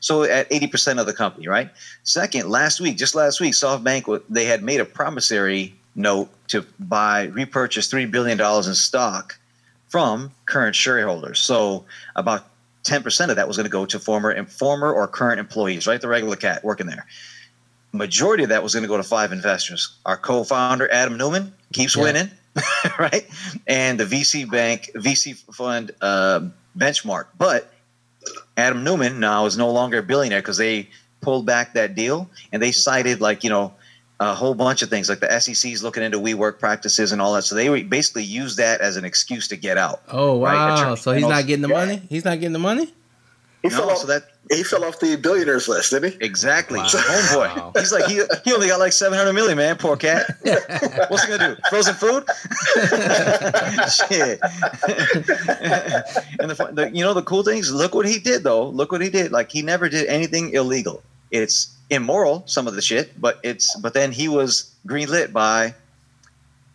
So 0.00 0.24
at 0.24 0.50
80% 0.50 1.00
of 1.00 1.06
the 1.06 1.14
company, 1.14 1.48
right? 1.48 1.70
Second, 2.02 2.50
last 2.50 2.78
week, 2.78 2.98
just 2.98 3.14
last 3.14 3.40
week, 3.40 3.54
SoftBank 3.54 4.22
they 4.28 4.44
had 4.44 4.62
made 4.62 4.80
a 4.80 4.84
promissory 4.84 5.74
note 5.94 6.28
to 6.48 6.66
buy 6.78 7.24
repurchase 7.26 7.88
three 7.88 8.04
billion 8.04 8.36
dollars 8.36 8.66
in 8.66 8.74
stock 8.74 9.38
from 9.88 10.32
current 10.46 10.76
shareholders. 10.76 11.38
So 11.38 11.84
about 12.16 12.44
10% 12.84 13.30
of 13.30 13.36
that 13.36 13.48
was 13.48 13.56
going 13.56 13.64
to 13.64 13.70
go 13.70 13.86
to 13.86 13.98
former 13.98 14.30
and 14.30 14.50
former 14.50 14.92
or 14.92 15.08
current 15.08 15.40
employees, 15.40 15.86
right? 15.86 16.00
The 16.00 16.08
regular 16.08 16.36
cat 16.36 16.62
working 16.62 16.86
there. 16.86 17.06
Majority 17.92 18.42
of 18.44 18.50
that 18.50 18.62
was 18.62 18.74
going 18.74 18.82
to 18.82 18.88
go 18.88 18.96
to 18.96 19.02
five 19.02 19.32
investors. 19.32 19.96
Our 20.04 20.16
co-founder 20.16 20.90
Adam 20.90 21.16
Neumann 21.16 21.52
keeps 21.72 21.96
yeah. 21.96 22.02
winning, 22.02 22.30
right? 22.98 23.26
And 23.66 23.98
the 23.98 24.04
VC 24.04 24.50
bank, 24.50 24.90
VC 24.94 25.36
fund 25.54 25.92
uh, 26.00 26.48
benchmark. 26.76 27.26
But 27.38 27.72
Adam 28.56 28.84
Neumann 28.84 29.20
now 29.20 29.46
is 29.46 29.56
no 29.56 29.70
longer 29.70 29.98
a 29.98 30.02
billionaire 30.02 30.40
because 30.40 30.58
they 30.58 30.88
pulled 31.20 31.46
back 31.46 31.72
that 31.74 31.94
deal 31.94 32.28
and 32.52 32.62
they 32.62 32.70
cited 32.70 33.20
like 33.20 33.44
you 33.44 33.50
know 33.50 33.72
a 34.20 34.34
whole 34.34 34.54
bunch 34.54 34.82
of 34.82 34.90
things 34.90 35.08
like 35.08 35.20
the 35.20 35.40
SEC 35.40 35.70
is 35.72 35.82
looking 35.82 36.02
into 36.02 36.18
WeWork 36.18 36.58
practices 36.58 37.12
and 37.12 37.20
all 37.20 37.34
that. 37.34 37.42
So 37.42 37.54
they 37.54 37.82
basically 37.82 38.24
use 38.24 38.56
that 38.56 38.80
as 38.80 38.96
an 38.96 39.04
excuse 39.04 39.48
to 39.48 39.56
get 39.56 39.76
out. 39.76 40.02
Oh 40.08 40.36
wow! 40.36 40.90
Right? 40.90 40.98
So 40.98 41.12
he's 41.12 41.26
not 41.26 41.46
getting 41.46 41.62
the 41.62 41.68
yeah. 41.68 41.74
money. 41.74 42.02
He's 42.08 42.24
not 42.24 42.38
getting 42.38 42.52
the 42.52 42.58
money. 42.58 42.92
He 43.62 43.70
no, 43.70 43.76
fell 43.76 43.90
off, 43.90 43.98
so 43.98 44.06
that 44.08 44.24
he 44.52 44.62
fell 44.62 44.84
off 44.84 45.00
the 45.00 45.16
billionaires 45.16 45.68
list, 45.68 45.90
didn't 45.90 46.12
he? 46.12 46.24
Exactly, 46.24 46.78
wow. 46.80 46.86
homeboy. 46.88 47.56
Wow. 47.56 47.72
He's 47.74 47.92
like 47.92 48.04
he, 48.04 48.22
he 48.44 48.52
only 48.52 48.68
got 48.68 48.78
like 48.78 48.92
seven 48.92 49.16
hundred 49.16 49.32
million, 49.32 49.56
man. 49.56 49.76
Poor 49.76 49.96
cat. 49.96 50.26
What's 51.08 51.24
he 51.24 51.30
gonna 51.30 51.56
do? 51.56 51.60
Frozen 51.70 51.94
food? 51.94 52.24
Shit. 53.90 54.38
and 56.38 56.50
the, 56.50 56.70
the 56.72 56.90
you 56.92 57.02
know 57.02 57.14
the 57.14 57.22
cool 57.24 57.42
things. 57.42 57.72
Look 57.72 57.94
what 57.94 58.06
he 58.06 58.18
did 58.18 58.44
though. 58.44 58.68
Look 58.68 58.92
what 58.92 59.00
he 59.00 59.08
did. 59.08 59.32
Like 59.32 59.50
he 59.50 59.62
never 59.62 59.88
did 59.88 60.06
anything 60.08 60.50
illegal. 60.50 61.02
It's 61.34 61.76
immoral 61.90 62.44
some 62.46 62.66
of 62.66 62.74
the 62.74 62.82
shit, 62.82 63.20
but 63.20 63.40
it's 63.42 63.76
but 63.80 63.92
then 63.92 64.12
he 64.12 64.28
was 64.28 64.72
greenlit 64.86 65.32
by 65.32 65.74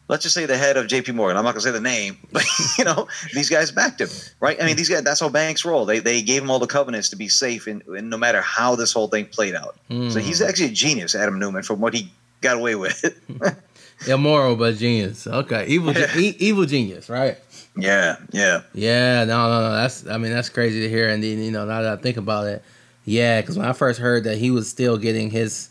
let's 0.10 0.24
just 0.24 0.36
say 0.36 0.46
the 0.46 0.58
head 0.58 0.76
of 0.76 0.88
JP 0.88 1.16
Morgan. 1.16 1.38
I'm 1.38 1.46
not 1.46 1.52
gonna 1.52 1.62
say 1.62 1.72
the 1.72 1.80
name, 1.80 2.18
but 2.32 2.44
you 2.78 2.84
know, 2.84 3.08
these 3.34 3.50
guys 3.50 3.72
backed 3.72 4.02
him, 4.02 4.10
right? 4.40 4.62
I 4.62 4.66
mean, 4.66 4.76
these 4.76 4.90
guys 4.90 5.04
that's 5.04 5.22
how 5.22 5.30
banks 5.30 5.64
roll. 5.64 5.86
They 5.86 6.00
they 6.00 6.22
gave 6.22 6.44
him 6.44 6.52
all 6.52 6.60
the 6.60 6.68
covenants 6.68 7.10
to 7.10 7.16
be 7.16 7.30
safe 7.30 7.68
and 7.68 7.84
no 7.88 8.18
matter 8.18 8.42
how 8.42 8.76
this 8.76 8.92
whole 8.92 9.08
thing 9.08 9.26
played 9.28 9.56
out. 9.56 9.78
Mm. 9.90 10.12
So 10.12 10.20
he's 10.20 10.42
actually 10.42 10.68
a 10.68 10.72
genius, 10.72 11.16
Adam 11.16 11.40
Neumann, 11.40 11.64
from 11.64 11.80
what 11.80 11.94
he 11.94 12.12
got 12.42 12.58
away 12.58 12.76
with. 12.76 13.04
Immoral 14.08 14.56
but 14.56 14.76
genius. 14.76 15.28
Okay. 15.28 15.66
Evil 15.68 15.94
yeah. 15.94 16.18
e- 16.18 16.36
evil 16.40 16.66
genius, 16.66 17.10
right? 17.10 17.38
Yeah, 17.78 18.18
yeah. 18.32 18.62
Yeah, 18.74 19.26
no, 19.26 19.50
no, 19.50 19.62
no. 19.62 19.72
That's 19.72 20.08
I 20.08 20.18
mean, 20.18 20.32
that's 20.32 20.50
crazy 20.50 20.82
to 20.82 20.90
hear 20.90 21.10
and 21.10 21.24
then, 21.24 21.40
you 21.40 21.52
know, 21.52 21.66
now 21.66 21.82
that 21.82 22.00
I 22.00 22.02
think 22.02 22.18
about 22.18 22.48
it, 22.48 22.64
yeah, 23.10 23.42
because 23.42 23.58
when 23.58 23.68
I 23.68 23.74
first 23.74 24.00
heard 24.00 24.26
that 24.26 24.38
he 24.38 24.52
was 24.52 24.70
still 24.70 24.98
getting 24.98 25.32
his, 25.32 25.70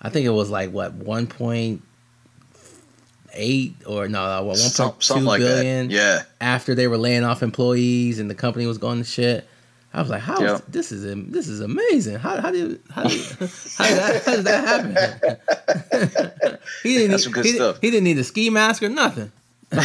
I 0.00 0.08
think 0.08 0.24
it 0.24 0.30
was 0.30 0.48
like 0.48 0.70
what 0.70 0.94
one 0.94 1.26
point 1.26 1.82
eight 3.34 3.74
or 3.86 4.08
no, 4.08 4.22
uh, 4.22 4.42
one 4.42 4.56
point 4.56 5.00
two 5.00 5.14
billion. 5.14 5.24
like 5.26 5.40
billion. 5.40 5.90
Yeah. 5.90 6.22
After 6.40 6.74
they 6.74 6.88
were 6.88 6.96
laying 6.96 7.24
off 7.24 7.42
employees 7.42 8.18
and 8.18 8.30
the 8.30 8.34
company 8.34 8.66
was 8.66 8.78
going 8.78 8.98
to 8.98 9.04
shit. 9.04 9.46
I 9.92 10.00
was 10.00 10.10
like, 10.10 10.20
"How 10.20 10.40
yep. 10.40 10.54
is, 10.54 10.60
this 10.68 10.92
is 10.92 11.30
this 11.30 11.48
is 11.48 11.60
amazing? 11.60 12.16
How 12.16 12.40
how 12.40 12.50
did 12.50 12.80
how 12.90 13.04
did, 13.04 13.20
how 13.76 13.88
did 13.88 13.98
that 13.98 14.22
how 14.24 14.36
did 14.36 14.44
that 14.44 14.68
happen?" 14.68 16.58
he 16.82 16.94
didn't 16.94 17.10
That's 17.10 17.22
need, 17.22 17.24
some 17.24 17.32
good 17.32 17.44
he, 17.44 17.52
stuff. 17.52 17.78
he 17.80 17.90
didn't 17.90 18.04
need 18.04 18.18
a 18.18 18.24
ski 18.24 18.50
mask 18.50 18.82
or 18.82 18.88
nothing. 18.88 19.32
but 19.70 19.84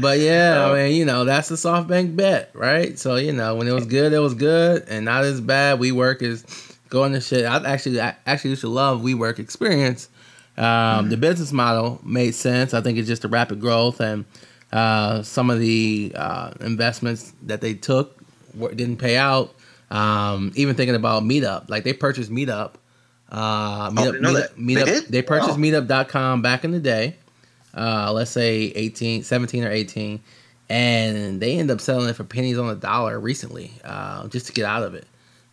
but 0.00 0.18
yeah, 0.18 0.66
I 0.66 0.74
mean, 0.74 0.96
you 0.96 1.04
know, 1.04 1.24
that's 1.24 1.48
the 1.48 1.54
SoftBank 1.54 2.16
bet, 2.16 2.50
right? 2.52 2.98
So 2.98 3.14
you 3.14 3.32
know, 3.32 3.54
when 3.54 3.68
it 3.68 3.72
was 3.72 3.86
good, 3.86 4.12
it 4.12 4.18
was 4.18 4.34
good, 4.34 4.88
and 4.88 5.04
not 5.04 5.22
as 5.22 5.40
bad. 5.40 5.78
WeWork 5.78 6.22
is 6.22 6.44
going 6.88 7.12
to 7.12 7.20
shit. 7.20 7.44
I 7.44 7.64
actually 7.64 8.00
I 8.00 8.16
actually 8.26 8.50
used 8.50 8.62
to 8.62 8.68
love 8.68 9.02
WeWork 9.02 9.38
experience. 9.38 10.08
Um, 10.56 10.64
mm-hmm. 10.64 11.10
The 11.10 11.16
business 11.16 11.52
model 11.52 12.00
made 12.02 12.34
sense. 12.34 12.74
I 12.74 12.80
think 12.80 12.98
it's 12.98 13.06
just 13.06 13.24
a 13.24 13.28
rapid 13.28 13.60
growth, 13.60 14.00
and 14.00 14.24
uh, 14.72 15.22
some 15.22 15.50
of 15.50 15.60
the 15.60 16.10
uh, 16.16 16.54
investments 16.60 17.34
that 17.42 17.60
they 17.60 17.74
took 17.74 18.20
didn't 18.74 18.96
pay 18.96 19.16
out. 19.16 19.54
Um, 19.92 20.50
even 20.56 20.74
thinking 20.74 20.96
about 20.96 21.22
Meetup, 21.22 21.70
like 21.70 21.84
they 21.84 21.92
purchased 21.92 22.32
Meetup. 22.32 22.72
Uh, 23.30 23.90
Meetup, 23.90 24.04
didn't 24.04 24.22
know 24.22 24.32
Meetup, 24.32 24.34
that. 24.34 24.56
They 24.56 24.74
did? 24.84 25.04
they 25.08 25.22
purchased 25.22 25.50
Wow. 25.52 25.56
Meetup.com 25.56 26.42
back 26.42 26.64
in 26.64 26.70
the 26.70 26.80
day. 26.80 27.16
Uh, 27.76 28.10
let's 28.12 28.30
say 28.30 28.72
18, 28.74 29.22
17 29.22 29.64
or 29.64 29.70
18. 29.70 30.20
And 30.68 31.40
they 31.40 31.58
end 31.58 31.70
up 31.70 31.80
selling 31.80 32.08
it 32.08 32.14
for 32.16 32.24
pennies 32.24 32.58
on 32.58 32.66
the 32.68 32.74
dollar 32.74 33.20
recently, 33.20 33.70
uh, 33.84 34.26
just 34.28 34.46
to 34.46 34.52
get 34.52 34.64
out 34.64 34.82
of 34.82 34.94
it. 34.94 35.06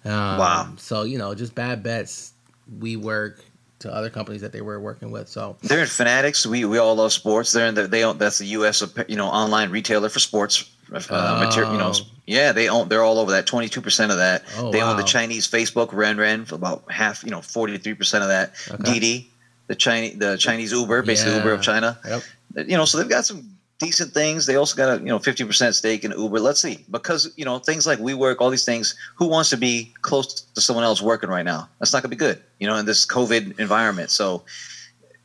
Um, 0.05 0.11
Wow. 0.39 0.73
So, 0.77 1.03
you 1.03 1.17
know, 1.17 1.35
just 1.35 1.53
bad 1.53 1.83
bets. 1.83 2.33
We 2.79 2.95
work 2.95 3.43
to 3.79 3.93
other 3.93 4.09
companies 4.09 4.41
that 4.41 4.51
they 4.53 4.61
were 4.61 4.79
working 4.79 5.11
with. 5.11 5.27
So, 5.27 5.57
They're 5.61 5.81
in 5.81 5.87
Fanatics. 5.87 6.45
We 6.47 6.63
we 6.65 6.77
all 6.77 6.95
love 6.95 7.11
sports. 7.13 7.51
They're 7.51 7.67
in 7.67 7.75
the, 7.75 7.87
they 7.87 8.03
own 8.03 8.17
that's 8.17 8.37
the 8.37 8.45
U.S. 8.47 8.81
you 9.07 9.17
know 9.17 9.27
online 9.27 9.69
retailer 9.69 10.09
for 10.09 10.19
sports 10.19 10.71
uh, 11.09 11.43
material. 11.45 11.73
You 11.73 11.77
know, 11.79 11.91
Oh. 11.93 12.05
Yeah, 12.25 12.51
they 12.53 12.69
own. 12.69 12.87
They're 12.89 13.03
all 13.03 13.19
over 13.19 13.31
that. 13.31 13.45
Twenty 13.45 13.67
two 13.69 13.81
percent 13.81 14.11
of 14.11 14.17
that. 14.17 14.43
Oh, 14.57 14.71
they 14.71 14.81
own 14.81 14.97
the. 14.97 15.03
Chinese 15.03 15.47
Facebook 15.47 15.89
Renren 15.89 16.47
for 16.47 16.55
about 16.55 16.89
half. 16.91 17.23
You 17.23 17.31
know, 17.31 17.41
forty 17.41 17.77
three 17.77 17.93
percent 17.95 18.23
of 18.23 18.29
that. 18.29 18.53
Okay. 18.71 18.93
Didi, 18.93 19.29
the 19.67 19.75
Chinese 19.75 20.17
the 20.17 20.37
Chinese 20.37 20.71
Uber, 20.71 21.01
basically 21.03 21.33
Yeah. 21.33 21.37
Uber 21.39 21.53
of 21.53 21.61
China. 21.61 21.99
Yep. 22.05 22.23
You 22.67 22.77
know, 22.77 22.85
so 22.85 22.97
they've 22.97 23.09
got 23.09 23.25
some 23.25 23.49
decent 23.79 24.13
things. 24.13 24.45
They 24.45 24.55
also 24.55 24.77
got 24.77 24.97
a 24.97 25.01
you 25.01 25.09
know 25.09 25.19
fifty 25.19 25.43
percent 25.43 25.75
stake 25.75 26.05
in 26.05 26.11
Uber. 26.11 26.39
Let's 26.39 26.61
see, 26.61 26.85
because 26.89 27.33
you 27.35 27.43
know 27.43 27.59
things 27.59 27.85
like 27.85 27.99
WeWork, 27.99 28.37
all 28.39 28.49
these 28.49 28.63
things. 28.65 28.95
Who 29.15 29.27
wants 29.27 29.49
to 29.49 29.57
be 29.57 29.93
close 30.01 30.27
to 30.55 30.61
someone 30.61 30.85
else 30.85 31.01
working 31.01 31.29
right 31.29 31.43
now? 31.45 31.67
That's 31.79 31.91
not 31.91 32.03
gonna 32.03 32.11
be 32.11 32.15
good. 32.15 32.41
You 32.59 32.67
know, 32.67 32.75
in 32.77 32.85
this 32.85 33.05
COVID 33.05 33.59
environment. 33.59 34.11
So 34.11 34.43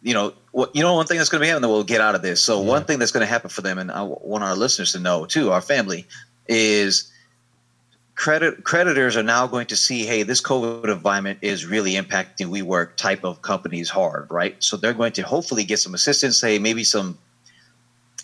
you 0.02 0.14
know, 0.14 0.32
what 0.52 0.74
you 0.74 0.82
know, 0.82 0.94
one 0.94 1.06
thing 1.06 1.18
that's 1.18 1.28
going 1.28 1.40
to 1.40 1.44
be 1.44 1.48
happening 1.48 1.62
that 1.62 1.68
we'll 1.74 1.82
get 1.82 2.00
out 2.00 2.14
of 2.14 2.22
this. 2.22 2.40
So 2.40 2.61
Yeah. 2.62 2.68
one 2.68 2.84
thing 2.84 3.00
that's 3.00 3.11
going 3.11 3.20
to 3.26 3.26
happen 3.26 3.50
for 3.50 3.62
them, 3.62 3.78
and 3.78 3.90
I 3.90 4.02
want 4.02 4.44
our 4.44 4.54
listeners 4.54 4.92
to 4.92 5.00
know 5.00 5.26
too, 5.26 5.50
our 5.50 5.61
family, 5.61 6.06
is 6.48 7.12
credit 8.14 8.64
creditors 8.64 9.16
are 9.16 9.22
now 9.22 9.46
going 9.46 9.66
to 9.68 9.76
see, 9.76 10.04
hey, 10.04 10.24
this 10.24 10.40
COVID 10.40 10.92
environment 10.92 11.38
is 11.42 11.64
really 11.64 11.92
impacting 11.92 12.48
WeWork 12.48 12.96
type 12.96 13.24
of 13.24 13.42
companies 13.42 13.88
hard, 13.88 14.26
right? 14.30 14.56
So 14.58 14.76
they're 14.76 14.92
going 14.92 15.12
to 15.12 15.22
hopefully 15.22 15.64
get 15.64 15.78
some 15.78 15.94
assistance, 15.94 16.40
say 16.40 16.58
maybe 16.58 16.84
some 16.84 17.18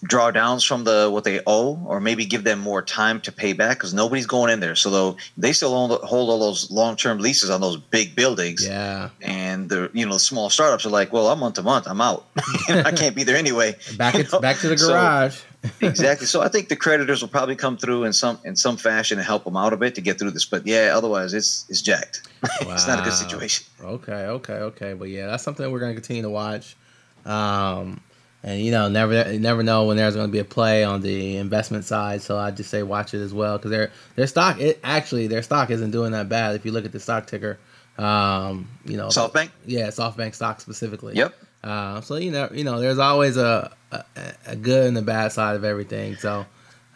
drawdowns 0.08 0.66
from 0.66 0.84
the 0.84 1.08
what 1.10 1.24
they 1.24 1.40
owe, 1.46 1.78
or 1.86 2.00
maybe 2.00 2.24
give 2.26 2.44
them 2.44 2.58
more 2.60 2.82
time 2.82 3.20
to 3.22 3.32
pay 3.32 3.52
back 3.52 3.78
because 3.78 3.94
nobody's 3.94 4.26
going 4.26 4.52
in 4.52 4.60
there. 4.60 4.74
So 4.76 4.90
though 4.90 5.16
they 5.36 5.52
still 5.52 5.74
own, 5.74 5.90
hold 5.90 6.30
all 6.30 6.38
those 6.38 6.70
long 6.70 6.96
term 6.96 7.18
leases 7.18 7.50
on 7.50 7.60
those 7.60 7.76
big 7.76 8.14
buildings 8.14 8.66
yeah. 8.66 9.10
and 9.22 9.68
the 9.68 9.90
you 9.92 10.06
know 10.06 10.18
small 10.18 10.50
startups 10.50 10.86
are 10.86 10.90
like, 10.90 11.12
well, 11.12 11.28
I'm 11.28 11.38
month 11.40 11.56
to 11.56 11.62
month, 11.62 11.86
I'm 11.88 12.00
out. 12.00 12.26
I 12.68 12.92
can't 12.92 13.16
be 13.16 13.24
there 13.24 13.36
anyway. 13.36 13.76
Back, 13.96 14.14
You 14.14 14.24
know? 14.32 14.40
back 14.40 14.58
to 14.58 14.68
the 14.68 14.78
So- 14.78 14.88
garage. 14.88 15.40
exactly. 15.80 16.26
So 16.26 16.42
I 16.42 16.48
think 16.48 16.68
the 16.68 16.76
creditors 16.76 17.22
will 17.22 17.30
probably 17.30 17.56
come 17.56 17.78
through 17.78 18.04
in 18.04 18.12
some 18.12 18.38
in 18.44 18.54
some 18.54 18.76
fashion 18.76 19.16
and 19.18 19.26
help 19.26 19.44
them 19.44 19.56
out 19.56 19.72
a 19.72 19.78
bit 19.78 19.94
to 19.94 20.02
get 20.02 20.18
through 20.18 20.32
this. 20.32 20.44
But 20.44 20.66
yeah, 20.66 20.92
otherwise 20.94 21.32
it's 21.32 21.64
it's 21.70 21.80
jacked. 21.80 22.28
it's 22.60 22.86
not 22.86 22.98
a 23.00 23.02
good 23.02 23.14
situation. 23.14 23.64
Okay, 23.82 24.12
okay, 24.26 24.52
okay. 24.52 24.92
But 24.92 25.08
yeah, 25.08 25.26
that's 25.26 25.42
something 25.42 25.70
we're 25.70 25.80
gonna 25.80 25.94
continue 25.94 26.20
to 26.20 26.28
watch. 26.28 26.76
Um, 27.24 28.02
and 28.44 28.60
you 28.60 28.70
know, 28.70 28.88
never 28.90 29.38
never 29.38 29.62
know 29.62 29.86
when 29.86 29.96
there's 29.96 30.14
gonna 30.14 30.28
be 30.28 30.38
a 30.38 30.44
play 30.44 30.84
on 30.84 31.00
the 31.00 31.38
investment 31.38 31.84
side. 31.86 32.20
So 32.20 32.36
I 32.36 32.50
just 32.50 32.68
say 32.68 32.82
watch 32.82 33.14
it 33.14 33.22
as 33.22 33.32
well 33.32 33.56
because 33.56 33.70
their 33.70 33.90
their 34.16 34.26
stock 34.26 34.60
it 34.60 34.78
actually 34.84 35.26
their 35.28 35.42
stock 35.42 35.70
isn't 35.70 35.90
doing 35.92 36.12
that 36.12 36.28
bad 36.28 36.54
if 36.54 36.66
you 36.66 36.70
look 36.70 36.84
at 36.84 36.92
the 36.92 37.00
stock 37.00 37.26
ticker. 37.26 37.58
Um, 37.96 38.68
you 38.84 38.98
know, 38.98 39.06
SoftBank. 39.06 39.50
yeah, 39.64 39.86
SoftBank 39.86 40.34
stock 40.34 40.60
specifically. 40.60 41.14
Yep. 41.14 41.34
Uh, 41.62 42.02
so 42.02 42.16
you 42.16 42.30
know, 42.30 42.50
you 42.52 42.64
know, 42.64 42.78
there's 42.78 42.98
always 42.98 43.38
a, 43.38 43.74
a 43.90 44.04
a 44.46 44.56
good 44.56 44.88
and 44.88 44.98
a 44.98 45.02
bad 45.02 45.32
side 45.32 45.56
of 45.56 45.64
everything. 45.64 46.16
So. 46.16 46.44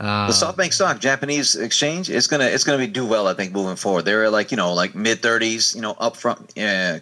Um, 0.01 0.29
The 0.29 0.33
SoftBank 0.33 0.73
stock, 0.73 1.01
Japanese 1.01 1.57
exchange, 1.57 2.09
it's 2.09 2.29
gonna 2.29 2.45
it's 2.45 2.63
gonna 2.63 2.79
be 2.79 2.87
do 2.87 3.05
well. 3.05 3.27
I 3.27 3.35
think 3.35 3.53
moving 3.53 3.75
forward. 3.75 4.05
They're 4.05 4.31
like 4.31 4.53
you 4.53 4.57
know 4.57 4.73
like 4.75 4.95
mid 4.95 5.23
thirties, 5.23 5.75
you 5.75 5.81
know 5.83 5.97
up 5.99 6.17
from 6.17 6.47
uh, 6.57 7.01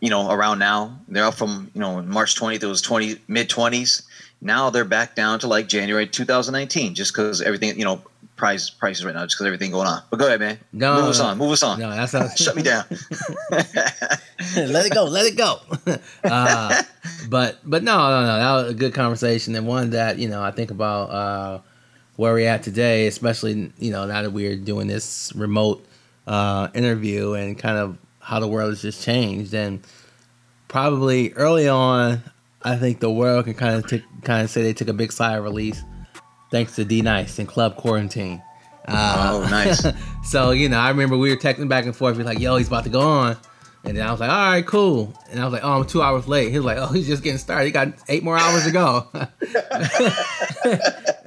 you 0.00 0.10
know 0.10 0.30
around 0.30 0.58
now. 0.58 0.98
They're 1.08 1.24
up 1.24 1.34
from 1.34 1.70
you 1.74 1.80
know 1.80 2.02
March 2.02 2.34
twentieth. 2.34 2.62
It 2.62 2.66
was 2.66 2.82
twenty 2.82 3.16
mid 3.28 3.48
twenties. 3.48 4.02
Now 4.40 4.70
they're 4.70 4.84
back 4.84 5.14
down 5.14 5.38
to 5.40 5.48
like 5.48 5.68
January 5.68 6.06
2019, 6.06 6.94
just 6.94 7.12
because 7.12 7.42
everything 7.42 7.78
you 7.78 7.84
know 7.84 8.02
price 8.36 8.70
prices 8.70 9.04
right 9.04 9.14
now, 9.14 9.24
just 9.24 9.36
because 9.36 9.46
everything 9.46 9.70
going 9.70 9.86
on. 9.86 10.02
But 10.10 10.18
go 10.18 10.26
ahead, 10.26 10.40
man. 10.40 10.58
No, 10.72 10.94
move 10.96 11.10
us 11.10 11.20
on. 11.20 11.38
Move 11.38 11.52
us 11.52 11.62
on. 11.62 11.78
No, 11.78 11.90
that's 11.90 12.14
not. 12.14 12.30
Shut 12.38 12.56
me 12.56 12.62
down. 12.62 12.84
let 13.50 14.86
it 14.86 14.94
go, 14.94 15.04
let 15.04 15.26
it 15.26 15.36
go. 15.36 15.60
uh, 16.24 16.82
but 17.28 17.58
but 17.64 17.82
no, 17.82 17.96
no, 17.96 18.20
no. 18.22 18.38
That 18.38 18.52
was 18.62 18.70
a 18.70 18.74
good 18.74 18.94
conversation 18.94 19.54
and 19.54 19.66
one 19.66 19.90
that 19.90 20.18
you 20.18 20.28
know 20.28 20.42
I 20.42 20.50
think 20.52 20.70
about 20.70 21.10
uh, 21.10 21.60
where 22.16 22.32
we're 22.32 22.48
at 22.48 22.62
today, 22.62 23.06
especially 23.06 23.72
you 23.78 23.92
know 23.92 24.06
now 24.06 24.22
that 24.22 24.32
we're 24.32 24.56
doing 24.56 24.86
this 24.86 25.32
remote 25.36 25.86
uh, 26.26 26.68
interview 26.74 27.34
and 27.34 27.58
kind 27.58 27.76
of 27.76 27.98
how 28.20 28.38
the 28.40 28.46
world 28.48 28.70
has 28.70 28.82
just 28.82 29.02
changed 29.02 29.52
and 29.54 29.80
probably 30.68 31.32
early 31.32 31.68
on, 31.68 32.22
I 32.62 32.76
think 32.76 33.00
the 33.00 33.10
world 33.10 33.46
can 33.46 33.54
kind 33.54 33.76
of 33.76 33.88
t- 33.90 34.04
kind 34.22 34.44
of 34.44 34.50
say 34.50 34.62
they 34.62 34.72
took 34.72 34.88
a 34.88 34.92
big 34.92 35.10
sigh 35.12 35.36
of 35.36 35.44
release 35.44 35.82
thanks 36.50 36.76
to 36.76 36.84
D 36.84 37.02
Nice 37.02 37.38
and 37.38 37.48
Club 37.48 37.76
Quarantine. 37.76 38.42
Uh, 38.86 39.30
Oh, 39.32 39.48
nice. 39.50 39.86
so 40.24 40.50
you 40.50 40.68
know, 40.68 40.78
I 40.78 40.88
remember 40.90 41.16
we 41.16 41.30
were 41.30 41.36
texting 41.36 41.68
back 41.68 41.84
and 41.86 41.94
forth. 41.96 42.16
We're 42.16 42.24
like, 42.24 42.38
"Yo, 42.40 42.56
he's 42.56 42.68
about 42.68 42.84
to 42.84 42.90
go 42.90 43.00
on," 43.00 43.36
and 43.84 43.96
then 43.96 44.06
I 44.06 44.10
was 44.10 44.20
like, 44.20 44.30
"All 44.30 44.50
right, 44.50 44.66
cool." 44.66 45.14
And 45.30 45.40
I 45.40 45.44
was 45.44 45.52
like, 45.52 45.62
"Oh, 45.64 45.80
I'm 45.80 45.86
two 45.86 46.02
hours 46.02 46.26
late." 46.28 46.50
He 46.50 46.58
was 46.58 46.64
like, 46.66 46.78
"Oh, 46.78 46.86
he's 46.92 47.06
just 47.06 47.22
getting 47.22 47.38
started. 47.38 47.66
He 47.66 47.70
got 47.72 47.88
eight 48.08 48.22
more 48.24 48.36
hours 48.36 48.64
to 48.64 48.70
go." 48.72 49.06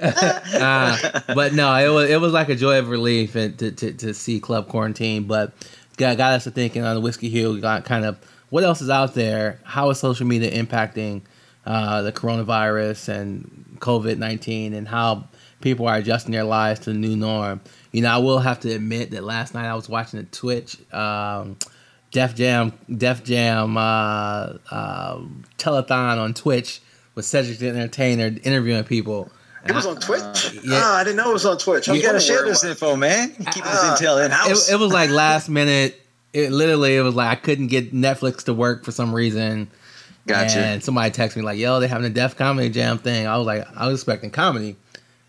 uh, 0.00 1.20
but 1.34 1.52
no, 1.54 1.74
it 1.74 1.88
was 1.88 2.10
it 2.10 2.20
was 2.20 2.32
like 2.32 2.48
a 2.48 2.56
joy 2.56 2.78
of 2.78 2.88
relief 2.88 3.34
and 3.34 3.58
to, 3.58 3.72
to, 3.72 3.92
to 3.92 4.14
see 4.14 4.40
Club 4.40 4.68
Quarantine, 4.68 5.24
but 5.24 5.52
got 5.96 6.16
got 6.16 6.32
us 6.32 6.44
to 6.44 6.50
thinking 6.50 6.82
on 6.82 6.94
the 6.94 7.00
Whiskey 7.00 7.28
Hue. 7.28 7.60
Got 7.60 7.84
kind 7.84 8.04
of 8.04 8.18
what 8.50 8.64
else 8.64 8.80
is 8.80 8.90
out 8.90 9.14
there? 9.14 9.60
How 9.64 9.90
is 9.90 9.98
social 9.98 10.26
media 10.26 10.50
impacting 10.50 11.22
uh, 11.66 12.02
the 12.02 12.12
coronavirus 12.12 13.08
and 13.08 13.76
COVID 13.80 14.18
nineteen, 14.18 14.74
and 14.74 14.86
how 14.86 15.28
people 15.60 15.86
are 15.86 15.96
adjusting 15.96 16.32
their 16.32 16.44
lives 16.44 16.80
to 16.80 16.92
the 16.92 16.98
new 16.98 17.16
norm? 17.16 17.60
You 17.92 18.02
know, 18.02 18.10
I 18.10 18.18
will 18.18 18.38
have 18.38 18.60
to 18.60 18.72
admit 18.72 19.12
that 19.12 19.24
last 19.24 19.54
night 19.54 19.66
I 19.66 19.74
was 19.74 19.88
watching 19.88 20.20
the 20.20 20.26
Twitch. 20.26 20.76
Um, 20.92 21.56
Def 22.10 22.36
Jam, 22.36 22.72
Def 22.96 23.24
Jam 23.24 23.76
uh, 23.76 24.52
uh, 24.70 25.18
telethon 25.58 26.18
on 26.18 26.32
Twitch 26.32 26.80
with 27.16 27.24
Cedric 27.24 27.58
the 27.58 27.68
Entertainer 27.68 28.26
interviewing 28.44 28.84
people. 28.84 29.32
It 29.66 29.72
was 29.74 29.86
on 29.86 29.96
Twitch. 29.96 30.60
yeah. 30.62 30.80
Ah, 30.82 30.96
I 30.98 31.04
didn't 31.04 31.16
know 31.16 31.30
it 31.30 31.34
was 31.34 31.46
on 31.46 31.58
Twitch. 31.58 31.88
I 31.88 31.92
you 31.92 31.98
was 31.98 32.06
gotta 32.06 32.20
share 32.20 32.44
this 32.44 32.64
info, 32.64 32.96
man. 32.96 33.30
Keep 33.30 33.64
this 33.64 33.78
Ah, 33.80 33.96
intel 33.98 34.24
in 34.24 34.30
house. 34.30 34.68
It, 34.68 34.74
it 34.74 34.76
was 34.76 34.92
like 34.92 35.10
last 35.10 35.48
minute. 35.48 36.00
It 36.32 36.50
literally 36.52 36.96
it 36.96 37.02
was 37.02 37.14
like 37.14 37.28
I 37.28 37.40
couldn't 37.40 37.68
get 37.68 37.94
Netflix 37.94 38.44
to 38.44 38.54
work 38.54 38.84
for 38.84 38.90
some 38.92 39.14
reason. 39.14 39.70
Gotcha. 40.26 40.58
And 40.58 40.82
somebody 40.82 41.10
texted 41.10 41.36
me 41.36 41.42
like, 41.42 41.58
"Yo, 41.58 41.80
they're 41.80 41.88
having 41.88 42.06
a 42.06 42.10
Def 42.10 42.36
Comedy 42.36 42.70
Jam 42.70 42.98
thing." 42.98 43.26
I 43.26 43.36
was 43.36 43.46
like, 43.46 43.66
I 43.76 43.86
was 43.86 44.00
expecting 44.00 44.30
comedy, 44.30 44.76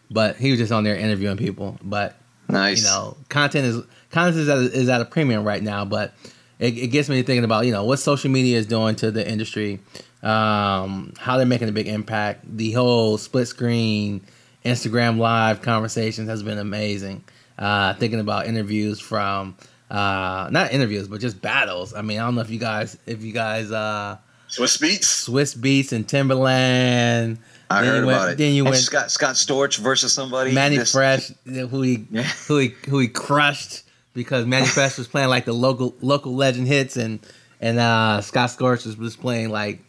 but 0.09 0.37
he 0.37 0.51
was 0.51 0.59
just 0.59 0.71
on 0.71 0.83
there 0.83 0.95
interviewing 0.95 1.37
people. 1.37 1.77
But 1.83 2.15
nice. 2.49 2.81
you 2.81 2.87
know, 2.87 3.17
content 3.29 3.65
is 3.65 3.81
content 4.09 4.37
is 4.41 4.49
at, 4.49 4.57
a, 4.57 4.61
is 4.61 4.89
at 4.89 5.01
a 5.01 5.05
premium 5.05 5.43
right 5.43 5.61
now, 5.61 5.83
but 5.85 6.13
it, 6.59 6.77
it 6.77 6.87
gets 6.87 7.09
me 7.09 7.21
thinking 7.23 7.43
about 7.43 7.65
you 7.65 7.71
know 7.73 7.83
what 7.83 7.97
social 7.99 8.31
media 8.31 8.57
is 8.57 8.65
doing 8.65 8.95
to 8.97 9.11
the 9.11 9.27
industry, 9.29 9.79
um, 10.25 11.13
how 11.17 11.37
they're 11.37 11.45
making 11.45 11.69
a 11.69 11.71
big 11.71 11.87
impact. 11.87 12.45
The 12.57 12.71
whole 12.71 13.17
split 13.17 13.47
screen 13.47 14.21
Instagram 14.65 15.17
live 15.17 15.61
conversations 15.61 16.27
has 16.29 16.41
been 16.43 16.57
amazing. 16.57 17.23
Uh, 17.57 17.93
thinking 17.93 18.19
about 18.19 18.47
interviews 18.47 18.99
from 18.99 19.55
uh, 19.89 20.49
not 20.51 20.73
interviews, 20.73 21.07
but 21.07 21.21
just 21.21 21.41
battles. 21.41 21.93
I 21.93 22.01
mean, 22.01 22.19
I 22.19 22.25
don't 22.25 22.35
know 22.35 22.41
if 22.41 22.49
you 22.49 22.59
guys 22.59 22.97
if 23.05 23.23
you 23.23 23.31
guys 23.31 23.71
uh, 23.71 24.17
Swizz 24.49 24.81
Beatz. 24.81 25.29
Swizz 25.29 25.55
Beatz 25.57 25.91
and 25.93 26.05
Timbaland. 26.07 27.37
I 27.69 27.81
then 27.81 27.89
heard 27.91 27.99
you 28.01 28.05
went, 28.07 28.17
about 28.17 28.29
it. 28.31 28.37
Then 28.37 28.53
you 28.53 28.63
And 28.63 28.71
went 28.71 28.83
Scott 28.83 29.09
Scott 29.11 29.35
Storch 29.35 29.77
versus 29.77 30.11
somebody. 30.13 30.51
Manny 30.51 30.77
This- 30.77 30.91
Fresh, 30.91 31.31
who 31.45 31.81
he 31.81 32.05
Yeah. 32.11 32.23
who 32.47 32.57
he 32.57 32.73
who 32.89 32.99
he 32.99 33.07
crushed 33.07 33.83
because 34.13 34.45
Mannie 34.45 34.67
Fresh 34.67 34.97
was 34.97 35.07
playing 35.07 35.29
like 35.29 35.45
the 35.45 35.53
local 35.53 35.95
local 36.01 36.35
legend 36.35 36.67
hits 36.67 36.97
and 36.97 37.19
and 37.61 37.79
uh, 37.79 38.19
Scott 38.21 38.49
Storch 38.49 38.85
was, 38.85 38.97
was 38.97 39.15
playing 39.15 39.49
like 39.49 39.79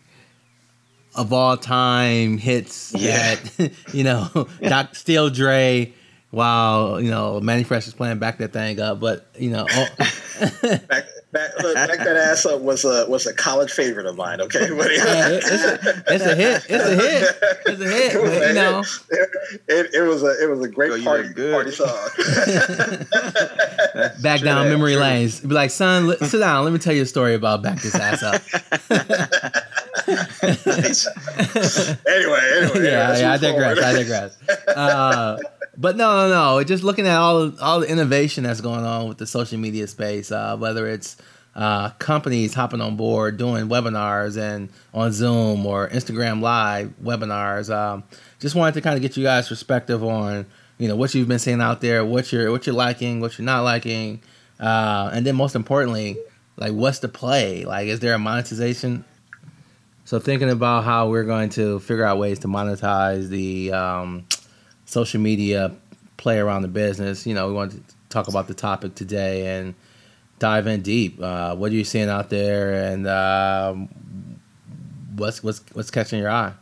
of 1.16 1.32
all 1.32 1.56
time 1.56 2.38
hits 2.38 2.92
Yeah. 2.94 3.34
that 3.56 3.72
you 3.92 4.04
know 4.04 4.48
Doc 4.62 4.94
Steel 4.94 5.30
Dre 5.30 5.92
while 6.30 7.00
you 7.00 7.10
know 7.10 7.40
Mannie 7.40 7.62
Fresh 7.64 7.86
was 7.86 7.94
playing 7.94 8.18
back 8.18 8.38
that 8.38 8.52
thing 8.52 8.80
up 8.80 9.00
but 9.00 9.26
you 9.38 9.50
know 9.50 9.66
oh, 9.70 9.86
Back, 10.62 11.06
back, 11.32 11.50
look, 11.62 11.74
back 11.74 11.96
that 11.96 12.16
ass 12.30 12.44
up 12.44 12.60
was 12.60 12.84
a 12.84 13.06
was 13.08 13.26
a 13.26 13.32
college 13.32 13.70
favorite 13.72 14.04
of 14.04 14.16
mine. 14.16 14.38
Okay, 14.42 14.68
but 14.76 14.90
Yeah, 14.92 15.28
it- 15.30 15.42
it's 15.46 15.64
a- 15.64 16.04
it's 16.14 16.24
a 16.26 16.34
hit. 16.34 16.66
It's 16.68 16.84
a 16.84 16.94
hit. 16.94 17.36
It's 17.64 17.80
a 17.80 17.84
hit, 17.88 18.14
It 18.14 18.20
was 18.22 18.30
but, 18.32 18.42
a 18.42 18.48
you 18.48 18.54
know. 18.54 18.82
hit. 18.82 19.60
It, 19.68 19.94
it 19.94 20.02
was 20.02 20.22
a 20.22 20.42
it 20.44 20.50
was 20.50 20.62
a 20.62 20.68
great 20.68 20.92
Yo, 20.98 21.04
party 21.04 21.28
good. 21.30 21.52
party 21.54 21.70
song. 21.70 21.88
back 24.20 24.40
Sure 24.40 24.44
down 24.44 24.68
memory 24.68 24.92
sure. 24.92 25.00
lanes 25.00 25.40
be 25.40 25.54
like 25.54 25.70
son 25.70 26.14
sit 26.18 26.38
down 26.38 26.64
let 26.64 26.72
me 26.72 26.78
tell 26.78 26.92
you 26.94 27.02
a 27.02 27.06
story 27.06 27.34
about 27.34 27.62
back 27.62 27.80
this 27.80 27.94
ass 27.94 28.22
up 28.22 28.42
nice. 30.66 31.06
Anyway, 32.06 32.40
anyway. 32.56 32.84
yeah, 32.84 33.18
yeah, 33.18 33.32
I 33.32 33.36
digress. 33.38 33.78
I 33.78 33.92
digress. 33.92 34.38
Uh, 34.68 35.38
but 35.76 35.96
no, 35.96 36.28
no, 36.28 36.54
no. 36.56 36.64
Just 36.64 36.84
looking 36.84 37.06
at 37.06 37.16
all 37.18 37.52
all 37.60 37.80
the 37.80 37.88
innovation 37.88 38.44
that's 38.44 38.60
going 38.60 38.84
on 38.84 39.08
with 39.08 39.18
the 39.18 39.26
social 39.26 39.58
media 39.58 39.86
space, 39.86 40.32
uh, 40.32 40.56
whether 40.56 40.86
it's 40.86 41.16
uh, 41.54 41.90
companies 41.98 42.54
hopping 42.54 42.80
on 42.80 42.96
board 42.96 43.38
doing 43.38 43.68
webinars 43.68 44.36
and 44.36 44.68
on 44.92 45.12
Zoom 45.12 45.64
or 45.66 45.88
Instagram 45.88 46.40
Live 46.40 46.92
webinars. 47.02 47.74
Um, 47.74 48.04
just 48.40 48.54
wanted 48.54 48.74
to 48.74 48.80
kind 48.82 48.96
of 48.96 49.02
get 49.02 49.16
you 49.16 49.22
guys' 49.22 49.48
perspective 49.48 50.04
on 50.04 50.46
you 50.78 50.88
know 50.88 50.96
what 50.96 51.14
you've 51.14 51.28
been 51.28 51.38
seeing 51.38 51.60
out 51.60 51.80
there, 51.80 52.04
what 52.04 52.32
you're 52.32 52.50
what 52.50 52.66
you're 52.66 52.74
liking, 52.74 53.20
what 53.20 53.38
you're 53.38 53.46
not 53.46 53.62
liking, 53.62 54.20
uh, 54.60 55.10
and 55.12 55.26
then 55.26 55.36
most 55.36 55.54
importantly, 55.54 56.18
like 56.56 56.72
what's 56.72 56.98
the 57.00 57.08
play? 57.08 57.64
Like, 57.64 57.88
is 57.88 58.00
there 58.00 58.14
a 58.14 58.18
monetization 58.18 59.04
so 60.06 60.20
thinking 60.20 60.50
about 60.50 60.84
how 60.84 61.08
we're 61.08 61.24
going 61.24 61.48
to 61.50 61.80
figure 61.80 62.04
out 62.04 62.16
ways 62.16 62.38
to 62.38 62.46
monetize 62.46 63.28
the 63.28 63.72
um, 63.72 64.24
social 64.84 65.20
media 65.20 65.74
play 66.16 66.38
around 66.38 66.62
the 66.62 66.68
business. 66.68 67.26
You 67.26 67.34
know, 67.34 67.48
we 67.48 67.54
want 67.54 67.72
to 67.72 67.80
talk 68.08 68.28
about 68.28 68.46
the 68.46 68.54
topic 68.54 68.94
today 68.94 69.58
and 69.58 69.74
dive 70.38 70.68
in 70.68 70.82
deep. 70.82 71.20
Uh, 71.20 71.56
what 71.56 71.72
are 71.72 71.74
you 71.74 71.82
seeing 71.82 72.08
out 72.08 72.30
there, 72.30 72.72
and 72.84 73.08
um, 73.08 73.88
what's 75.16 75.42
what's 75.42 75.60
what's 75.72 75.90
catching 75.90 76.20
your 76.20 76.30
eye? 76.30 76.52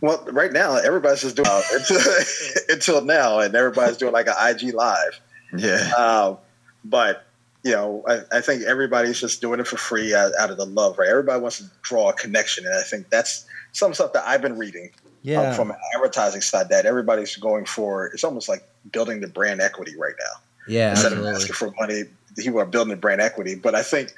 Well, 0.00 0.24
right 0.30 0.52
now 0.52 0.76
everybody's 0.76 1.22
just 1.22 1.34
doing 1.34 1.48
until, 1.72 2.00
until 2.68 3.00
now, 3.04 3.40
and 3.40 3.52
everybody's 3.56 3.96
doing 3.96 4.12
like 4.12 4.28
an 4.28 4.34
IG 4.38 4.72
live. 4.72 5.20
Yeah. 5.56 5.90
Um, 5.98 6.38
but 6.84 7.27
you 7.64 7.72
know, 7.72 8.04
I, 8.06 8.20
I 8.38 8.40
think 8.40 8.62
everybody's 8.62 9.20
just 9.20 9.40
doing 9.40 9.60
it 9.60 9.66
for 9.66 9.76
free 9.76 10.14
out, 10.14 10.32
out 10.38 10.50
of 10.50 10.56
the 10.56 10.66
love, 10.66 10.98
right? 10.98 11.08
Everybody 11.08 11.40
wants 11.40 11.58
to 11.58 11.64
draw 11.82 12.10
a 12.10 12.12
connection, 12.12 12.66
and 12.66 12.74
I 12.74 12.82
think 12.82 13.10
that's 13.10 13.46
some 13.72 13.94
stuff 13.94 14.12
that 14.12 14.24
I've 14.26 14.42
been 14.42 14.56
reading 14.56 14.90
um, 15.36 15.54
from 15.54 15.70
an 15.70 15.76
advertising 15.94 16.40
side 16.40 16.68
that 16.70 16.86
everybody's 16.86 17.36
going 17.36 17.64
for. 17.64 18.06
It's 18.06 18.24
almost 18.24 18.48
like 18.48 18.66
building 18.92 19.20
the 19.20 19.28
brand 19.28 19.60
equity 19.60 19.92
right 19.98 20.14
now 20.18 20.40
yeah, 20.72 20.90
instead 20.90 21.12
absolutely. 21.12 21.30
of 21.30 21.36
asking 21.36 21.54
for 21.54 21.74
money. 21.78 22.04
People 22.36 22.60
are 22.60 22.66
building 22.66 22.90
the 22.90 22.96
brand 22.96 23.20
equity, 23.20 23.56
but 23.56 23.74
I 23.74 23.82
think 23.82 24.12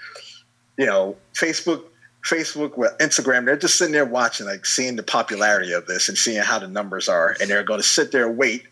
you 0.81 0.87
know, 0.87 1.15
Facebook, 1.35 1.85
Facebook, 2.25 2.71
Instagram, 3.01 3.45
they're 3.45 3.59
just 3.59 3.77
sitting 3.77 3.93
there 3.93 4.07
watching, 4.07 4.47
like 4.47 4.65
seeing 4.65 4.97
the 4.97 5.03
popularity 5.03 5.73
of 5.73 5.87
this 5.87 6.09
and 6.09 6.17
seeing 6.17 6.43
how 6.43 6.59
the 6.59 6.69
numbers 6.69 7.07
are, 7.07 7.37
and 7.39 7.51
they're 7.51 7.63
going 7.63 7.81
to 7.81 7.87
sit 7.87 8.13
there 8.13 8.27
and 8.27 8.39
wait 8.39 8.65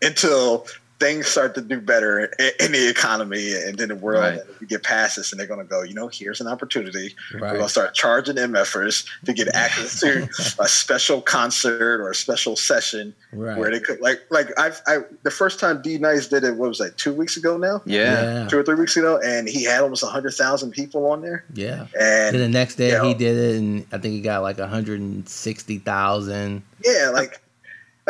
until 0.00 0.66
things 1.00 1.26
start 1.26 1.54
to 1.56 1.60
do 1.62 1.80
better 1.80 2.26
in, 2.38 2.50
in 2.60 2.72
the 2.72 2.88
economy 2.88 3.54
and 3.54 3.80
in 3.80 3.88
the 3.88 3.96
world. 3.96 4.22
Right. 4.22 4.40
We 4.60 4.66
get 4.66 4.82
past 4.82 5.16
this, 5.16 5.32
and 5.32 5.40
they're 5.40 5.46
going 5.46 5.60
to 5.60 5.66
go, 5.66 5.82
you 5.82 5.94
know, 5.94 6.08
here's 6.08 6.40
an 6.40 6.46
opportunity. 6.46 7.14
We're 7.32 7.40
going 7.40 7.58
to 7.60 7.68
start 7.68 7.94
charging 7.94 8.36
MFers 8.36 9.06
to 9.24 9.32
get 9.32 9.48
access 9.54 10.00
to 10.00 10.28
a 10.62 10.68
special 10.68 11.20
concert 11.22 12.00
or 12.00 12.10
a 12.10 12.14
special 12.14 12.56
session 12.56 13.14
Right. 13.32 13.56
where 13.56 13.70
they 13.70 13.80
could, 13.80 14.00
like, 14.00 14.20
like 14.30 14.48
I've, 14.58 14.82
I, 14.86 14.98
the 15.22 15.30
first 15.30 15.60
time 15.60 15.80
D 15.82 15.98
Nice 15.98 16.26
did 16.26 16.44
it, 16.44 16.56
what 16.56 16.68
was 16.68 16.78
that, 16.78 16.98
two 16.98 17.14
weeks 17.14 17.36
ago 17.36 17.56
now? 17.56 17.80
Yeah. 17.86 18.46
Two 18.48 18.58
or 18.58 18.62
three 18.64 18.74
weeks 18.74 18.96
ago, 18.96 19.18
and 19.24 19.48
he 19.48 19.64
had 19.64 19.82
almost 19.82 20.04
hundred 20.04 20.32
thousand 20.34 20.72
people 20.72 21.06
on 21.10 21.22
there, 21.22 21.44
Yeah. 21.54 21.86
and 21.98 22.34
Then 22.34 22.40
the 22.40 22.48
next 22.48 22.74
day 22.74 22.90
you 22.90 23.02
he 23.04 23.14
did 23.14 23.36
it, 23.36 23.56
and 23.58 23.86
I 23.92 23.98
think 23.98 24.14
he 24.14 24.20
got 24.20 24.42
like 24.42 24.58
160,000. 24.58 26.62
Yeah, 26.84 27.10
like 27.14 27.40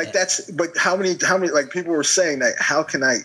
like 0.04 0.12
that's 0.12 0.50
but 0.52 0.68
how 0.76 0.96
many 0.96 1.16
how 1.22 1.36
many 1.38 1.52
like 1.52 1.70
people 1.70 1.92
were 1.92 2.04
saying 2.04 2.38
that 2.40 2.54
how 2.58 2.82
can 2.82 3.02
I 3.02 3.18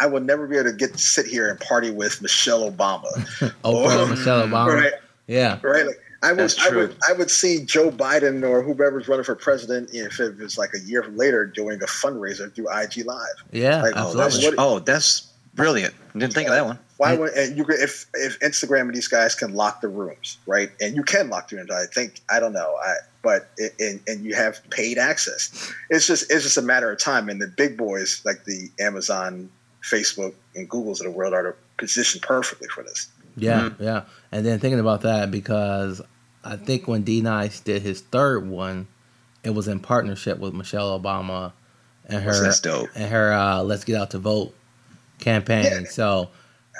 I 0.00 0.06
will 0.06 0.20
never 0.20 0.46
be 0.46 0.56
able 0.56 0.70
to 0.70 0.76
get 0.76 0.92
to 0.92 0.98
sit 0.98 1.26
here 1.26 1.48
and 1.50 1.58
party 1.58 1.90
with 1.90 2.22
Michelle 2.22 2.70
Obama. 2.70 3.08
Oh, 3.64 3.74
Oprah, 3.74 3.96
Oh, 3.98 4.06
Michelle 4.06 4.46
Obama. 4.46 4.74
right. 4.82 4.92
Yeah. 5.26 5.58
Right? 5.62 5.86
Like 5.86 6.00
I 6.22 6.32
would 6.32 6.40
I 6.40 6.70
would 6.70 6.90
true. 6.90 6.94
I 7.08 7.12
would 7.12 7.30
see 7.30 7.64
Joe 7.64 7.90
Biden 7.90 8.48
or 8.48 8.62
whoever's 8.62 9.08
running 9.08 9.24
for 9.24 9.34
president 9.34 9.90
if 9.92 10.18
it 10.20 10.36
was 10.38 10.56
like 10.58 10.70
a 10.74 10.80
year 10.80 11.04
later 11.14 11.46
doing 11.46 11.82
a 11.82 11.86
fundraiser 11.86 12.52
through 12.54 12.66
IG 12.74 13.04
Live. 13.06 13.26
Yeah. 13.52 13.82
Like, 13.82 13.94
Oh, 13.96 14.14
that's 14.14 14.42
What- 14.42 14.54
oh, 14.58 14.78
that's 14.80 15.28
brilliant. 15.54 15.94
Didn't 16.12 16.32
think 16.34 16.48
of 16.48 16.54
that 16.54 16.64
one. 16.64 16.78
Why 16.98 17.14
would 17.14 17.32
and 17.34 17.56
you 17.56 17.64
if 17.68 18.06
if 18.14 18.38
Instagram 18.40 18.82
and 18.82 18.94
these 18.94 19.06
guys 19.06 19.34
can 19.36 19.54
lock 19.54 19.80
the 19.80 19.86
rooms, 19.88 20.38
right? 20.46 20.70
And 20.80 20.96
you 20.96 21.04
can 21.04 21.28
lock 21.30 21.48
the 21.48 21.56
rooms. 21.56 21.70
I 21.70 21.86
think 21.86 22.20
I 22.28 22.40
don't 22.40 22.52
know, 22.52 22.74
I 22.84 22.94
but 23.22 23.50
it, 23.56 23.74
and 23.80 24.00
and 24.06 24.24
you 24.24 24.34
have 24.34 24.60
paid 24.70 24.98
access. 24.98 25.72
It's 25.90 26.06
just 26.06 26.30
it's 26.30 26.44
just 26.44 26.56
a 26.56 26.62
matter 26.62 26.90
of 26.90 26.98
time. 27.00 27.28
And 27.28 27.40
the 27.40 27.48
big 27.48 27.76
boys 27.76 28.22
like 28.24 28.44
the 28.44 28.70
Amazon, 28.80 29.50
Facebook, 29.82 30.34
and 30.54 30.68
Googles 30.68 31.00
of 31.00 31.06
the 31.06 31.10
world 31.10 31.34
are 31.34 31.56
positioned 31.78 32.22
perfectly 32.22 32.68
for 32.68 32.82
this. 32.84 33.08
Yeah, 33.36 33.60
Mhm. 33.70 33.76
yeah. 33.80 34.02
And 34.32 34.44
then 34.44 34.58
thinking 34.58 34.80
about 34.80 35.02
that 35.02 35.30
because 35.30 36.00
I 36.44 36.56
think 36.56 36.88
when 36.88 37.02
D 37.02 37.20
Nice 37.20 37.60
did 37.60 37.82
his 37.82 38.00
third 38.00 38.46
one, 38.48 38.86
it 39.44 39.50
was 39.50 39.68
in 39.68 39.80
partnership 39.80 40.38
with 40.38 40.54
Michelle 40.54 40.98
Obama 40.98 41.52
and 42.06 42.22
her 42.24 42.42
That's 42.42 42.60
dope. 42.60 42.88
and 42.94 43.10
her 43.10 43.32
uh, 43.32 43.62
"Let's 43.62 43.84
Get 43.84 43.96
Out 44.00 44.10
to 44.12 44.18
Vote" 44.18 44.54
campaign. 45.18 45.64
Yeah. 45.64 45.90
So 45.90 46.30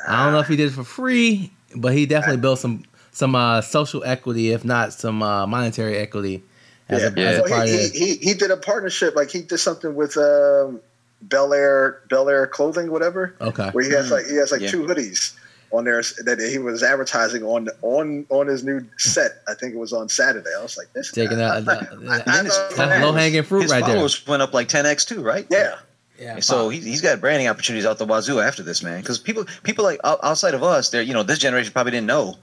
I 0.07 0.24
don't 0.24 0.33
know 0.33 0.40
if 0.40 0.48
he 0.48 0.57
did 0.57 0.68
it 0.68 0.74
for 0.74 0.85
free, 0.85 1.53
but 1.77 1.92
he 1.92 2.07
definitely 2.07 2.40
built 2.40 2.59
some 2.61 2.85
some 3.18 3.35
uh, 3.35 3.61
social 3.61 4.04
equity, 4.04 4.52
if 4.52 4.64
not 4.64 4.92
some 4.92 5.22
uh, 5.24 5.44
monetary 5.46 5.96
equity, 5.98 6.42
as 6.88 7.02
a, 7.02 7.12
yeah. 7.16 7.26
as 7.31 7.38
a 7.38 7.42
Well, 7.42 7.50
part 7.50 7.68
he, 7.68 7.74
of 7.74 7.81
he, 7.81 7.87
it. 7.87 7.92
he 8.20 8.28
he 8.28 8.35
did 8.35 8.50
a 8.52 8.57
partnership. 8.57 9.16
Like 9.16 9.28
he 9.31 9.42
did 9.42 9.59
something 9.59 9.94
with 9.96 10.16
um, 10.16 10.81
Bel 11.22 11.52
Air 11.52 12.00
Bel 12.09 12.28
Air 12.28 12.46
clothing, 12.46 12.90
whatever. 12.92 13.35
Okay. 13.40 13.70
where 13.70 13.85
he 13.85 13.90
has 13.90 14.07
Mm. 14.09 14.11
like 14.12 14.26
he 14.26 14.37
has 14.37 14.52
like 14.52 14.61
Yeah. 14.61 14.70
two 14.70 14.85
hoodies 14.87 15.35
on 15.72 15.85
there 15.85 16.00
that 16.24 16.38
he 16.40 16.59
was 16.59 16.83
advertising 16.85 17.42
on 17.42 17.68
on 17.83 18.24
on 18.31 18.46
his 18.46 18.62
new 18.62 18.87
set. 18.98 19.42
I 19.48 19.54
think 19.54 19.74
it 19.74 19.78
was 19.78 19.92
on 19.92 20.09
Saturday. 20.09 20.48
I 20.57 20.62
was 20.62 20.76
like, 20.78 20.92
this 20.92 21.11
Taking 21.11 21.38
guy. 21.38 21.57
out 21.59 21.64
the, 21.64 21.72
I 22.09 22.18
that's 22.42 22.78
know. 22.78 22.87
low 23.09 23.12
hanging 23.12 23.42
fruit 23.42 23.62
His 23.62 23.72
right 23.72 23.85
there. 23.85 23.94
followers 23.96 24.24
went 24.28 24.42
up 24.42 24.54
like 24.54 24.68
10x 24.68 25.04
too, 25.09 25.22
right? 25.22 25.44
yeah, 25.50 25.74
Yeah. 26.20 26.38
So 26.40 26.68
he, 26.68 26.78
he's 26.81 27.02
got 27.02 27.20
branding 27.20 27.48
opportunities 27.48 27.85
out 27.85 27.98
the 27.98 28.07
wazoo 28.07 28.38
after 28.40 28.62
this, 28.62 28.81
man. 28.83 29.00
Because 29.00 29.18
people, 29.18 29.44
people 29.64 29.85
like 29.85 29.98
outside 30.04 30.54
of 30.54 30.62
us, 30.62 30.88
they're 30.90 31.02
you 31.02 31.12
know 31.14 31.24
this 31.24 31.38
generation 31.40 31.72
probably 31.72 31.90
didn't 31.92 32.07
know, 32.07 32.37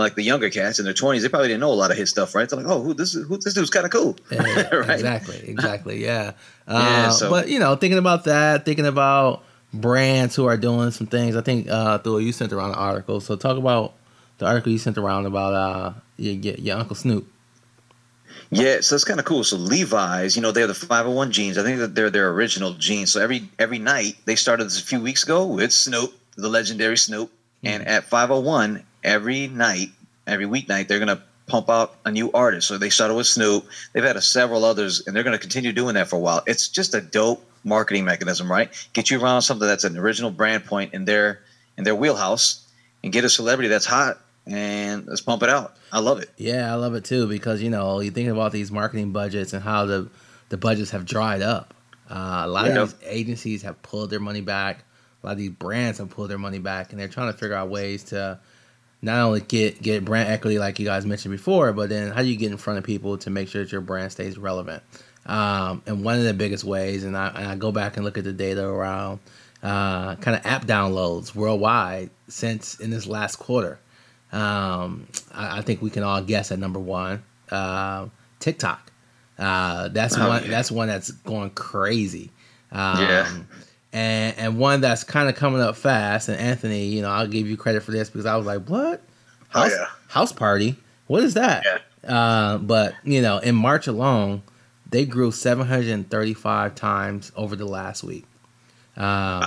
like 0.00 0.14
the 0.16 0.22
younger 0.22 0.50
cats 0.50 0.78
in 0.78 0.84
their 0.84 0.94
twenties, 0.94 1.22
they 1.22 1.28
probably 1.28 1.48
didn't 1.48 1.60
know 1.60 1.72
a 1.72 1.74
lot 1.74 1.90
of 1.90 1.96
his 1.96 2.10
stuff, 2.10 2.34
right? 2.34 2.48
They're 2.48 2.58
like, 2.58 2.68
oh, 2.68 2.82
who 2.82 2.94
this 2.94 3.14
is? 3.14 3.26
Who 3.28 3.36
this 3.38 3.54
dude's 3.54 3.70
kind 3.70 3.84
of 3.86 3.92
cool, 3.92 4.16
Yeah, 4.30 4.40
right? 4.74 4.90
Exactly, 4.90 5.40
exactly. 5.48 6.02
Yeah. 6.02 6.32
Yeah, 6.66 6.74
Uh, 7.08 7.10
so- 7.10 7.30
But 7.30 7.48
you 7.48 7.58
know, 7.58 7.76
thinking 7.76 7.98
about 7.98 8.24
that, 8.24 8.64
thinking 8.64 8.86
about 8.86 9.42
brands 9.74 10.34
who 10.34 10.46
are 10.46 10.56
doing 10.56 10.90
some 10.92 11.06
things. 11.06 11.36
I 11.36 11.42
think 11.42 11.68
uh, 11.68 11.98
Thor, 11.98 12.20
you 12.20 12.32
sent 12.32 12.52
around 12.52 12.70
an 12.70 12.76
article. 12.76 13.20
So 13.20 13.36
talk 13.36 13.58
about 13.58 13.92
the 14.38 14.46
article 14.46 14.72
you 14.72 14.78
sent 14.78 14.96
around 14.96 15.26
about 15.26 15.52
uh, 15.52 15.92
your, 16.16 16.34
your, 16.34 16.54
your 16.54 16.76
uncle 16.78 16.96
Snoop. 16.96 17.26
Yeah, 18.50 18.80
so 18.80 18.94
it's 18.94 19.04
kind 19.04 19.18
of 19.20 19.26
cool. 19.26 19.44
So 19.44 19.56
Levi's, 19.56 20.36
you 20.36 20.42
know, 20.42 20.52
they're 20.52 20.66
the 20.66 20.74
501 20.74 21.32
jeans. 21.32 21.58
I 21.58 21.62
think 21.62 21.78
that 21.78 21.94
they're 21.94 22.10
their 22.10 22.30
original 22.30 22.72
jeans. 22.74 23.10
So 23.12 23.20
every 23.20 23.48
every 23.58 23.78
night 23.78 24.16
they 24.24 24.36
started 24.36 24.64
this 24.64 24.80
a 24.80 24.84
few 24.84 25.00
weeks 25.00 25.22
ago 25.24 25.46
with 25.46 25.72
Snoop, 25.72 26.12
the 26.36 26.48
legendary 26.48 26.96
Snoop, 26.96 27.30
and 27.62 27.86
at 27.86 28.04
501 28.04 28.84
every 29.04 29.46
night, 29.48 29.90
every 30.26 30.46
weeknight 30.46 30.88
they're 30.88 30.98
gonna 30.98 31.22
pump 31.46 31.68
out 31.68 31.94
a 32.04 32.10
new 32.10 32.32
artist. 32.32 32.66
So 32.68 32.78
they 32.78 32.88
started 32.90 33.14
with 33.14 33.26
Snoop. 33.26 33.66
They've 33.92 34.02
had 34.02 34.16
a 34.16 34.22
several 34.22 34.64
others, 34.64 35.06
and 35.06 35.14
they're 35.14 35.22
gonna 35.22 35.38
continue 35.38 35.72
doing 35.72 35.94
that 35.94 36.08
for 36.08 36.16
a 36.16 36.20
while. 36.20 36.42
It's 36.46 36.68
just 36.68 36.94
a 36.94 37.00
dope 37.00 37.44
marketing 37.64 38.04
mechanism, 38.04 38.50
right? 38.50 38.70
Get 38.94 39.10
you 39.10 39.20
around 39.22 39.42
something 39.42 39.66
that's 39.68 39.84
an 39.84 39.96
original 39.98 40.30
brand 40.30 40.64
point 40.64 40.94
in 40.94 41.04
their 41.04 41.40
in 41.76 41.84
their 41.84 41.94
wheelhouse, 41.94 42.64
and 43.02 43.12
get 43.12 43.24
a 43.24 43.28
celebrity 43.28 43.68
that's 43.68 43.84
hot, 43.86 44.18
and 44.46 45.06
let's 45.06 45.20
pump 45.20 45.42
it 45.42 45.48
out. 45.50 45.76
I 45.92 45.98
love 46.00 46.20
it. 46.20 46.30
Yeah, 46.36 46.72
I 46.72 46.76
love 46.76 46.94
it 46.94 47.04
too 47.04 47.26
because 47.28 47.60
you 47.62 47.70
know 47.70 48.00
you 48.00 48.10
think 48.10 48.28
about 48.28 48.52
these 48.52 48.70
marketing 48.72 49.12
budgets 49.12 49.52
and 49.52 49.62
how 49.62 49.84
the 49.86 50.08
the 50.48 50.56
budgets 50.56 50.90
have 50.92 51.04
dried 51.04 51.42
up. 51.42 51.74
Uh, 52.10 52.42
a 52.44 52.48
lot 52.48 52.66
Yeah. 52.66 52.80
of 52.82 52.98
these 53.00 53.08
agencies 53.08 53.62
have 53.62 53.80
pulled 53.82 54.10
their 54.10 54.20
money 54.20 54.40
back. 54.42 54.84
A 55.22 55.26
lot 55.26 55.32
of 55.32 55.38
these 55.38 55.50
brands 55.50 55.98
have 55.98 56.10
pulled 56.10 56.28
their 56.30 56.38
money 56.38 56.58
back, 56.58 56.90
and 56.92 57.00
they're 57.00 57.08
trying 57.08 57.32
to 57.32 57.38
figure 57.38 57.56
out 57.56 57.70
ways 57.70 58.02
to 58.04 58.38
not 59.04 59.20
only 59.20 59.40
get 59.40 59.80
get 59.82 60.04
brand 60.04 60.28
equity 60.28 60.58
like 60.58 60.78
you 60.78 60.84
guys 60.86 61.04
mentioned 61.06 61.32
before, 61.32 61.72
but 61.72 61.88
then 61.88 62.10
how 62.12 62.22
do 62.22 62.28
you 62.28 62.36
get 62.36 62.50
in 62.50 62.56
front 62.58 62.78
of 62.78 62.84
people 62.84 63.18
to 63.18 63.30
make 63.30 63.48
sure 63.48 63.62
that 63.62 63.70
your 63.70 63.80
brand 63.80 64.10
stays 64.12 64.36
relevant? 64.38 64.82
Um, 65.26 65.82
and 65.86 66.04
one 66.04 66.18
of 66.18 66.24
the 66.24 66.34
biggest 66.34 66.64
ways, 66.64 67.04
and 67.04 67.16
I, 67.16 67.28
and 67.28 67.46
I 67.46 67.56
go 67.56 67.72
back 67.72 67.96
and 67.96 68.04
look 68.04 68.18
at 68.18 68.24
the 68.24 68.32
data 68.32 68.64
around 68.64 69.20
uh, 69.62 70.16
kind 70.16 70.36
of 70.36 70.44
app 70.44 70.66
downloads 70.66 71.34
worldwide 71.34 72.10
since 72.28 72.78
in 72.80 72.90
this 72.90 73.06
last 73.06 73.36
quarter. 73.36 73.78
Um, 74.32 75.06
I, 75.32 75.58
I 75.58 75.62
think 75.62 75.80
we 75.80 75.90
can 75.90 76.02
all 76.02 76.20
guess 76.22 76.50
at 76.52 76.58
number 76.58 76.80
one, 76.80 77.22
uh, 77.50 78.08
TikTok. 78.40 78.90
Uh, 79.38 79.88
that's 79.88 80.16
Oh, 80.18 80.28
one. 80.28 80.42
yeah. 80.44 80.50
That's 80.50 80.70
one 80.70 80.88
that's 80.88 81.10
going 81.10 81.50
crazy. 81.50 82.30
Um, 82.72 83.00
Yeah. 83.00 83.32
And 83.94 84.36
and 84.38 84.58
one 84.58 84.80
that's 84.82 85.04
kind 85.04 85.28
of 85.28 85.36
coming 85.36 85.62
up 85.62 85.76
fast. 85.76 86.28
And 86.28 86.38
Anthony, 86.38 86.84
you 86.86 87.00
know, 87.00 87.08
I'll 87.10 87.26
give 87.28 87.46
you 87.48 87.56
credit 87.56 87.82
for 87.84 87.92
this 87.92 88.10
because 88.10 88.26
I 88.26 88.36
was 88.36 88.44
like, 88.44 88.66
what? 88.68 89.00
Oh, 89.54 89.60
House, 89.60 89.70
yeah. 89.70 89.86
Houseparty? 90.10 90.76
What 91.06 91.22
is 91.22 91.34
that? 91.34 91.64
Uh, 92.06 92.58
but 92.58 92.94
you 93.04 93.22
know, 93.22 93.38
in 93.38 93.54
March 93.54 93.86
alone, 93.86 94.42
they 94.90 95.06
grew 95.06 95.30
735 95.30 96.74
times 96.74 97.32
over 97.36 97.54
the 97.56 97.64
last 97.66 98.02
week. 98.04 98.26
Um, 98.96 99.44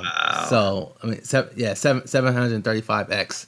So 0.50 0.96
I 1.04 1.08
mean, 1.08 1.24
seven, 1.24 1.52
yeah, 1.58 1.74
seven 1.74 2.04
735x 2.04 3.46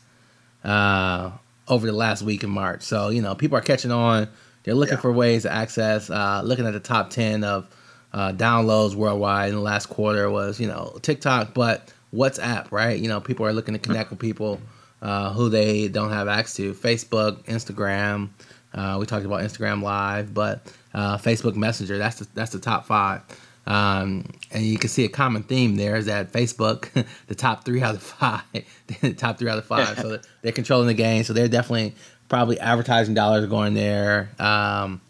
uh, 0.63 1.31
over 1.67 1.87
the 1.87 1.93
last 1.93 2.21
week 2.23 2.43
in 2.43 2.49
March. 2.49 2.83
So 2.83 3.09
you 3.09 3.21
know, 3.21 3.35
people 3.35 3.57
are 3.57 3.61
catching 3.61 3.91
on 3.91 4.27
they're 4.63 4.75
looking 4.75 4.95
Yeah. 4.95 5.01
for 5.01 5.11
ways 5.13 5.43
to 5.43 5.51
access. 5.51 6.09
Uh, 6.09 6.41
looking 6.43 6.65
at 6.67 6.73
the 6.73 6.79
top 6.81 7.09
ten 7.09 7.43
of 7.45 7.67
uh, 8.13 8.33
downloads 8.33 8.95
worldwide 8.95 9.49
in 9.49 9.55
the 9.55 9.61
last 9.61 9.87
quarter 9.87 10.29
was 10.29 10.59
you 10.59 10.67
know 10.67 10.97
TikTok, 11.01 11.53
but 11.53 11.93
WhatsApp, 12.13 12.71
right? 12.71 12.99
You 12.99 13.07
know, 13.07 13.19
people 13.19 13.45
are 13.45 13.53
looking 13.53 13.73
to 13.73 13.79
connect 13.79 14.09
with 14.09 14.19
people 14.19 14.59
uh, 15.01 15.31
who 15.33 15.49
they 15.49 15.87
don't 15.87 16.11
have 16.11 16.27
access 16.27 16.55
to. 16.57 16.73
Facebook, 16.73 17.43
Instagram. 17.45 18.29
Uh, 18.73 18.97
we 18.99 19.05
talked 19.05 19.25
about 19.25 19.41
Instagram 19.41 19.81
Live, 19.81 20.33
but 20.33 20.71
uh, 20.93 21.17
Facebook 21.17 21.55
Messenger. 21.55 21.97
That's 21.97 22.19
the 22.19 22.27
that's 22.33 22.51
the 22.51 22.59
top 22.59 22.85
five. 22.85 23.21
Um, 23.67 24.25
and 24.51 24.65
you 24.65 24.79
can 24.79 24.89
see 24.89 25.05
a 25.05 25.09
common 25.09 25.43
theme 25.43 25.75
there 25.75 25.95
is 25.95 26.07
that 26.07 26.31
Facebook, 26.31 26.89
the 27.27 27.35
top 27.35 27.65
three 27.65 27.83
out 27.83 27.93
of 27.93 28.01
five, 28.01 28.41
the 29.01 29.13
top 29.13 29.37
three 29.37 29.49
out 29.49 29.59
of 29.59 29.65
five. 29.65 29.97
so 29.99 30.19
they're 30.41 30.51
controlling 30.51 30.87
the 30.87 30.93
game. 30.95 31.23
So 31.23 31.33
they're 31.33 31.47
definitely 31.47 31.95
probably 32.29 32.59
advertising 32.59 33.13
dollars 33.13 33.45
going 33.47 33.75
there. 33.75 34.31
Um, 34.39 35.01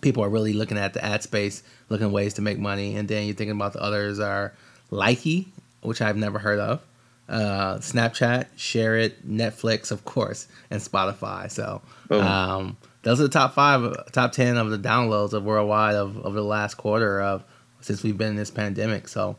people 0.00 0.24
are 0.24 0.28
really 0.28 0.52
looking 0.52 0.78
at 0.78 0.94
the 0.94 1.04
ad 1.04 1.22
space, 1.22 1.62
looking 1.88 2.12
ways 2.12 2.34
to 2.34 2.42
make 2.42 2.58
money. 2.58 2.96
And 2.96 3.08
then 3.08 3.26
you're 3.26 3.34
thinking 3.34 3.56
about 3.56 3.72
the 3.72 3.82
others 3.82 4.18
are 4.18 4.52
Likee, 4.90 5.46
which 5.82 6.00
I've 6.00 6.16
never 6.16 6.38
heard 6.38 6.58
of, 6.58 6.82
uh, 7.28 7.76
Snapchat, 7.78 8.46
SHAREit, 8.56 9.26
Netflix, 9.26 9.90
of 9.90 10.04
course, 10.04 10.48
and 10.70 10.80
Spotify. 10.80 11.50
So 11.50 11.82
um, 12.10 12.76
those 13.02 13.20
are 13.20 13.24
the 13.24 13.28
top 13.28 13.54
five, 13.54 14.12
top 14.12 14.32
ten 14.32 14.56
of 14.56 14.70
the 14.70 14.78
downloads 14.78 15.32
of 15.32 15.44
worldwide 15.44 15.94
of, 15.94 16.18
of 16.18 16.34
the 16.34 16.44
last 16.44 16.74
quarter 16.74 17.20
of 17.20 17.44
since 17.80 18.02
we've 18.02 18.16
been 18.18 18.30
in 18.30 18.36
this 18.36 18.50
pandemic. 18.50 19.08
So 19.08 19.36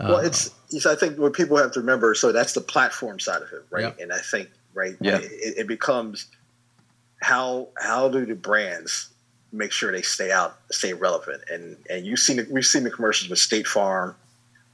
uh, 0.00 0.06
well, 0.08 0.18
it's, 0.18 0.50
it's 0.70 0.86
I 0.86 0.96
think 0.96 1.18
what 1.18 1.32
people 1.32 1.56
have 1.56 1.72
to 1.72 1.80
remember. 1.80 2.14
So 2.14 2.32
that's 2.32 2.52
the 2.52 2.60
platform 2.60 3.20
side 3.20 3.42
of 3.42 3.52
it, 3.52 3.64
right? 3.70 3.82
Yep. 3.82 3.98
And 4.00 4.12
I 4.12 4.18
think 4.18 4.50
right, 4.74 4.96
Yeah. 5.00 5.18
it, 5.18 5.58
it 5.58 5.68
becomes 5.68 6.26
how 7.22 7.68
how 7.78 8.08
do 8.08 8.26
the 8.26 8.34
brands 8.34 9.08
make 9.54 9.72
sure 9.72 9.92
they 9.92 10.02
stay 10.02 10.30
out, 10.30 10.56
stay 10.70 10.92
relevant, 10.92 11.42
and 11.50 11.76
and 11.88 12.04
you've 12.04 12.18
seen 12.20 12.36
the, 12.38 12.46
we've 12.50 12.66
seen 12.66 12.84
the 12.84 12.90
commercials 12.90 13.30
with 13.30 13.38
State 13.38 13.66
Farm, 13.66 14.14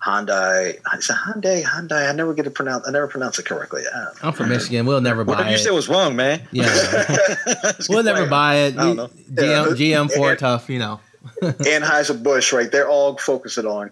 Hyundai. 0.04 0.76
Is 0.96 1.10
it 1.10 1.16
Hyundai? 1.16 1.62
Hyundai. 1.62 2.08
I 2.08 2.12
never 2.12 2.32
get 2.34 2.44
to 2.44 2.50
pronounced. 2.50 2.88
I 2.88 2.92
never 2.92 3.06
pronounce 3.08 3.38
it 3.38 3.44
correctly. 3.46 3.82
Uh, 3.94 4.06
I'm 4.22 4.32
from 4.32 4.48
Michigan. 4.48 4.86
We'll 4.86 5.00
never 5.00 5.24
buy 5.24 5.32
Whatever 5.32 5.50
you 5.50 5.54
it. 5.56 5.58
said 5.58 5.72
was 5.72 5.88
wrong, 5.88 6.16
man. 6.16 6.42
yeah, 6.50 6.64
we'll 7.88 8.02
never 8.02 8.26
fired. 8.26 8.30
buy 8.30 8.54
it. 8.56 8.78
I 8.78 8.82
don't 8.84 8.96
know. 8.96 9.08
GM, 9.32 9.66
GM 9.76 10.10
Ford 10.12 10.38
tough, 10.38 10.68
you 10.70 10.78
know. 10.78 11.00
Anheuser 11.42 12.20
Busch, 12.22 12.52
right? 12.52 12.70
They're 12.72 12.88
all 12.88 13.16
focusing 13.18 13.66
on 13.66 13.90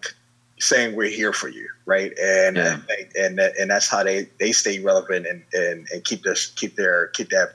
saying 0.61 0.97
we're 0.97 1.11
here 1.11 1.33
for 1.33 1.49
you, 1.49 1.69
right? 1.87 2.13
And 2.19 2.57
Yeah. 2.57 2.79
and 3.17 3.39
and, 3.39 3.53
and 3.61 3.71
that's 3.71 3.89
how 3.89 4.03
they 4.03 4.29
they 4.41 4.53
stay 4.53 4.79
relevant 4.81 5.27
and 5.27 5.43
and, 5.53 5.87
and 5.93 6.03
keep 6.05 6.23
this 6.23 6.47
keep 6.47 6.75
their 6.77 7.09
keep 7.09 7.29
that 7.31 7.51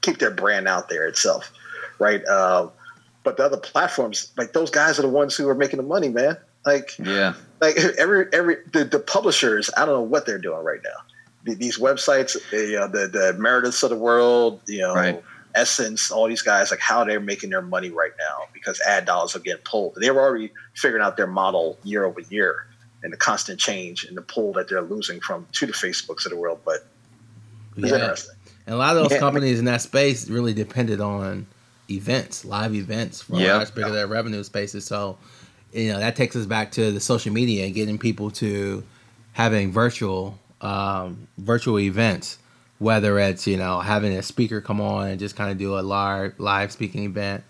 keep 0.00 0.18
their 0.18 0.30
brand 0.30 0.66
out 0.68 0.88
there 0.88 1.06
itself, 1.06 1.52
right? 2.04 2.24
Um, 2.26 2.70
but 3.22 3.36
the 3.38 3.44
other 3.44 3.56
platforms, 3.56 4.30
like 4.36 4.52
those 4.52 4.70
guys 4.70 4.98
are 4.98 5.02
the 5.02 5.08
ones 5.08 5.34
who 5.34 5.48
are 5.48 5.54
making 5.54 5.78
the 5.78 5.82
money, 5.82 6.10
man. 6.10 6.36
Like 6.66 6.96
Yeah. 6.98 7.34
like 7.60 7.76
every 7.98 8.26
every 8.32 8.56
the, 8.72 8.84
the 8.84 8.98
publishers, 8.98 9.70
I 9.76 9.86
don't 9.86 9.94
know 9.94 10.02
what 10.02 10.26
they're 10.26 10.38
doing 10.38 10.62
right 10.62 10.80
now. 10.84 10.98
The- 11.44 11.54
These 11.54 11.78
websites, 11.78 12.36
the 12.50 12.82
uh, 12.82 12.86
the, 12.86 13.08
the 13.08 13.34
Merediths 13.38 13.82
of 13.82 13.90
the 13.90 13.96
world, 13.96 14.60
you 14.66 14.80
know, 14.80 14.94
Right. 14.94 15.22
Essence, 15.54 16.10
all 16.10 16.26
these 16.28 16.42
guys, 16.42 16.70
like 16.72 16.80
how 16.80 17.04
they're 17.04 17.20
making 17.20 17.50
their 17.50 17.62
money 17.62 17.88
right 17.88 18.10
now 18.18 18.46
because 18.52 18.80
ad 18.80 19.04
dollars 19.06 19.36
are 19.36 19.38
getting 19.38 19.62
pulled. 19.64 19.94
They 19.94 20.10
were 20.10 20.20
already 20.20 20.50
figuring 20.74 21.02
out 21.04 21.16
their 21.16 21.28
model 21.28 21.78
year 21.84 22.04
over 22.04 22.20
year 22.28 22.66
and 23.04 23.12
the 23.12 23.16
constant 23.16 23.60
change 23.60 24.04
and 24.04 24.16
the 24.16 24.22
pull 24.22 24.52
that 24.54 24.68
they're 24.68 24.82
losing 24.82 25.20
from 25.20 25.46
to 25.52 25.64
the 25.66 25.72
Facebooks 25.72 26.24
of 26.26 26.32
the 26.32 26.36
world. 26.36 26.58
But 26.64 26.84
it's 27.76 27.88
Yeah. 27.90 27.98
interesting. 27.98 28.34
And 28.66 28.74
a 28.74 28.78
lot 28.78 28.96
of 28.96 29.02
those 29.04 29.12
Yeah. 29.12 29.18
companies 29.20 29.58
in 29.60 29.66
that 29.66 29.80
space 29.82 30.28
really 30.28 30.54
depended 30.54 31.00
on 31.00 31.46
events, 31.90 32.44
live 32.44 32.74
events 32.74 33.22
for 33.22 33.36
Yep. 33.36 33.74
bit 33.74 33.86
of 33.86 33.92
their 33.92 34.06
revenue 34.06 34.42
spaces. 34.44 34.84
So, 34.84 35.18
you 35.72 35.92
know, 35.92 35.98
that 35.98 36.16
takes 36.16 36.36
us 36.36 36.46
back 36.46 36.72
to 36.72 36.90
the 36.92 37.00
social 37.00 37.32
media 37.32 37.64
and 37.66 37.74
getting 37.74 37.98
people 37.98 38.30
to 38.32 38.82
having 39.32 39.72
virtual 39.72 40.38
um, 40.60 41.28
virtual 41.36 41.78
events, 41.78 42.38
whether 42.78 43.18
it's, 43.18 43.46
you 43.46 43.56
know, 43.58 43.80
having 43.80 44.12
a 44.14 44.22
speaker 44.22 44.60
come 44.62 44.80
on 44.80 45.08
and 45.08 45.18
just 45.20 45.36
kind 45.36 45.50
of 45.50 45.58
do 45.58 45.78
a 45.78 45.82
live 45.82 46.32
live 46.38 46.72
speaking 46.72 47.04
event 47.04 47.44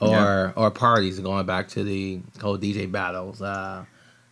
or 0.00 0.08
Yeah. 0.08 0.52
or 0.56 0.70
parties 0.72 1.20
going 1.20 1.46
back 1.46 1.68
to 1.70 1.84
the 1.84 2.20
whole 2.40 2.58
DJ 2.58 2.86
battles. 2.90 3.40
Uh, 3.40 3.84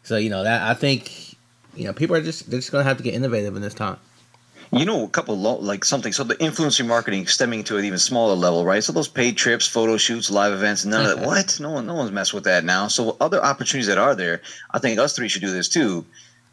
so, 0.02 0.16
you 0.16 0.30
know, 0.30 0.42
that 0.42 0.62
I 0.62 0.74
think 0.74 1.36
you 1.76 1.84
know, 1.84 1.92
people 1.92 2.14
are 2.16 2.20
just 2.22 2.50
they're 2.50 2.58
just 2.60 2.70
gonna 2.72 2.84
have 2.84 2.96
to 2.96 3.02
get 3.02 3.14
innovative 3.14 3.54
in 3.56 3.62
this 3.62 3.74
time. 3.74 3.96
You 4.78 4.84
know, 4.84 5.04
a 5.04 5.08
couple 5.08 5.38
lo- 5.38 5.58
like 5.60 5.84
something. 5.84 6.12
So 6.12 6.24
the 6.24 6.34
influencer 6.36 6.86
marketing 6.86 7.26
stemming 7.26 7.64
to 7.64 7.76
an 7.78 7.84
even 7.84 7.98
smaller 7.98 8.34
level, 8.34 8.64
right? 8.64 8.82
So 8.82 8.92
those 8.92 9.08
paid 9.08 9.36
trips, 9.36 9.66
photo 9.66 9.96
shoots, 9.96 10.30
live 10.30 10.52
events, 10.52 10.84
none 10.84 11.02
of 11.02 11.08
that. 11.08 11.16
Mm-hmm. 11.18 11.26
what? 11.26 11.60
No 11.60 11.70
one, 11.70 11.86
no 11.86 11.94
one's 11.94 12.10
messing 12.12 12.36
with 12.36 12.44
that 12.44 12.64
now. 12.64 12.88
So 12.88 13.16
other 13.20 13.42
opportunities 13.42 13.86
that 13.86 13.98
are 13.98 14.14
there, 14.14 14.42
I 14.72 14.78
think 14.78 14.98
us 14.98 15.14
three 15.14 15.28
should 15.28 15.42
do 15.42 15.50
this 15.50 15.68
too. 15.68 16.04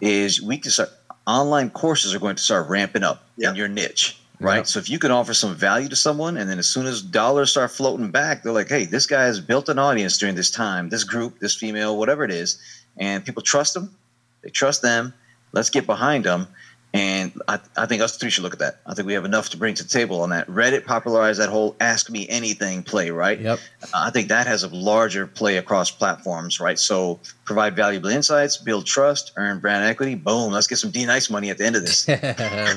Is 0.01 0.41
we 0.41 0.57
can 0.57 0.71
start 0.71 0.89
online 1.27 1.69
courses 1.69 2.13
are 2.15 2.19
going 2.19 2.35
to 2.35 2.41
start 2.41 2.69
ramping 2.69 3.03
up 3.03 3.23
Yeah. 3.37 3.49
in 3.51 3.55
your 3.55 3.67
niche, 3.67 4.19
right? 4.39 4.57
Yeah. 4.57 4.63
So 4.63 4.79
if 4.79 4.89
you 4.89 4.97
can 4.99 5.11
offer 5.11 5.33
some 5.33 5.53
value 5.55 5.89
to 5.89 5.95
someone, 5.95 6.37
and 6.37 6.49
then 6.49 6.57
as 6.59 6.67
soon 6.67 6.85
as 6.87 7.01
dollars 7.01 7.51
start 7.51 7.71
floating 7.71 8.09
back, 8.11 8.41
they're 8.43 8.51
like, 8.53 8.69
hey, 8.69 8.85
this 8.85 9.05
guy 9.05 9.23
has 9.25 9.39
built 9.39 9.69
an 9.69 9.77
audience 9.77 10.17
during 10.17 10.35
this 10.35 10.49
time, 10.49 10.89
this 10.89 11.03
group, 11.03 11.39
this 11.39 11.55
female, 11.55 11.97
whatever 11.97 12.23
it 12.23 12.31
is, 12.31 12.59
and 12.97 13.23
people 13.23 13.43
trust 13.43 13.73
them. 13.75 13.95
They 14.41 14.49
trust 14.49 14.81
them. 14.81 15.13
Let's 15.53 15.69
get 15.69 15.85
behind 15.85 16.23
them. 16.23 16.47
And 16.93 17.31
I, 17.47 17.59
I 17.77 17.85
think 17.85 18.01
us 18.01 18.17
three 18.17 18.29
should 18.29 18.43
look 18.43 18.51
at 18.51 18.59
that. 18.59 18.81
I 18.85 18.93
think 18.93 19.07
we 19.07 19.13
have 19.13 19.23
enough 19.23 19.49
to 19.51 19.57
bring 19.57 19.75
to 19.75 19.83
the 19.83 19.89
table 19.89 20.21
on 20.21 20.31
that. 20.31 20.47
Reddit 20.47 20.85
popularized 20.85 21.39
that 21.39 21.47
whole 21.47 21.75
"Ask 21.79 22.09
Me 22.09 22.27
Anything" 22.27 22.83
play, 22.83 23.11
right? 23.11 23.39
Yep. 23.39 23.59
Uh, 23.83 23.87
I 23.93 24.09
think 24.09 24.27
that 24.27 24.45
has 24.47 24.63
a 24.63 24.67
larger 24.67 25.25
play 25.25 25.55
across 25.55 25.89
platforms, 25.89 26.59
right? 26.59 26.77
So 26.77 27.21
provide 27.45 27.77
valuable 27.77 28.09
insights, 28.09 28.57
build 28.57 28.85
trust, 28.85 29.31
earn 29.37 29.59
brand 29.59 29.85
equity. 29.85 30.15
Boom, 30.15 30.51
let's 30.51 30.67
get 30.67 30.79
some 30.79 30.91
D 30.91 31.05
nice 31.05 31.29
money 31.29 31.49
at 31.49 31.57
the 31.57 31.65
end 31.65 31.77
of 31.77 31.83
this. 31.83 32.07
right, 32.09 32.21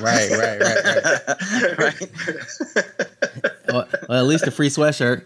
right, 0.01 0.31
right, 0.31 0.61
right. 1.77 1.77
right? 1.77 2.01
well, 3.67 3.87
well, 4.07 4.19
at 4.19 4.25
least 4.27 4.47
a 4.47 4.51
free 4.51 4.69
sweatshirt. 4.69 5.25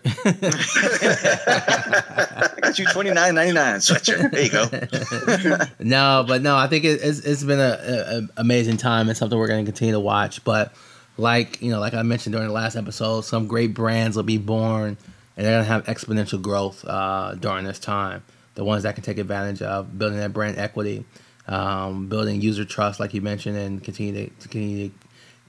Got 2.69 2.77
you 2.77 2.85
twenty 2.85 3.09
nine 3.09 3.33
ninety 3.33 3.53
nine 3.53 3.77
sweatshirt. 3.77 4.29
There 4.29 4.43
you 4.43 5.57
go. 5.57 5.65
no, 5.79 6.23
but 6.27 6.43
no, 6.43 6.55
I 6.55 6.67
think 6.67 6.85
it, 6.85 7.01
it's 7.01 7.17
it's 7.17 7.43
been 7.43 7.59
a, 7.59 7.63
a, 7.63 8.17
a 8.17 8.27
amazing 8.37 8.77
time 8.77 9.07
and 9.07 9.17
something 9.17 9.39
we're 9.39 9.47
going 9.47 9.65
to 9.65 9.71
continue 9.71 9.95
to 9.95 9.99
watch. 9.99 10.43
But 10.43 10.71
like 11.17 11.59
you 11.63 11.71
know, 11.71 11.79
like 11.79 11.95
I 11.95 12.03
mentioned 12.03 12.33
during 12.33 12.47
the 12.47 12.53
last 12.53 12.75
episode, 12.75 13.21
some 13.21 13.47
great 13.47 13.73
brands 13.73 14.15
will 14.15 14.21
be 14.21 14.37
born, 14.37 14.97
and 15.35 15.45
they're 15.47 15.55
going 15.55 15.65
to 15.65 15.71
have 15.71 15.85
exponential 15.85 16.39
growth 16.39 16.85
uh, 16.85 17.33
during 17.33 17.65
this 17.65 17.79
time. 17.79 18.23
The 18.53 18.63
ones 18.63 18.83
that 18.83 18.93
can 18.93 19.03
take 19.03 19.17
advantage 19.17 19.63
of 19.63 19.97
building 19.97 20.19
that 20.19 20.31
brand 20.31 20.59
equity, 20.59 21.05
um, 21.47 22.07
building 22.07 22.39
user 22.39 22.65
trust, 22.65 22.99
like 22.99 23.15
you 23.15 23.21
mentioned, 23.21 23.57
and 23.57 23.83
continue 23.83 24.25
to, 24.25 24.29
continue 24.41 24.89
to 24.89 24.95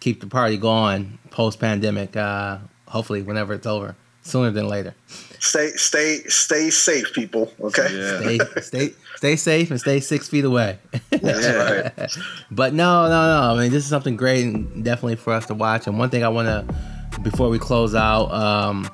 keep 0.01 0.23
the 0.23 0.27
party 0.27 0.57
going 0.57 1.19
post 1.29 1.61
pandemic. 1.61 2.17
Uh, 2.17 2.61
hopefully, 2.89 3.21
whenever 3.21 3.53
it's 3.53 3.67
over, 3.67 3.95
sooner 4.31 4.51
than 4.51 4.69
later. 4.69 4.95
Stay 5.39 5.71
stay 5.71 6.19
stay 6.29 6.71
safe, 6.71 7.13
people. 7.15 7.53
Okay. 7.61 7.89
Yeah. 7.93 8.19
Stay 8.21 8.39
stay 8.61 8.95
stay 9.17 9.37
safe 9.37 9.71
and 9.71 9.81
stay 9.81 10.01
six 10.01 10.29
feet 10.29 10.45
away. 10.45 10.79
That's 11.11 11.43
Yeah. 11.47 11.55
right. 11.97 12.11
But 12.51 12.75
no, 12.75 13.05
no, 13.09 13.11
no. 13.11 13.55
I 13.55 13.61
mean, 13.63 13.71
this 13.71 13.83
is 13.85 13.89
something 13.91 14.17
great 14.17 14.45
and 14.45 14.85
definitely 14.85 15.17
for 15.17 15.33
us 15.33 15.47
to 15.47 15.55
watch. 15.55 15.87
And 15.87 15.99
one 15.99 16.11
thing 16.11 16.25
I 16.25 16.29
want 16.29 16.49
to, 16.49 17.21
before 17.21 17.49
we 17.49 17.59
close 17.59 17.95
out, 17.95 18.31
um, 18.33 18.89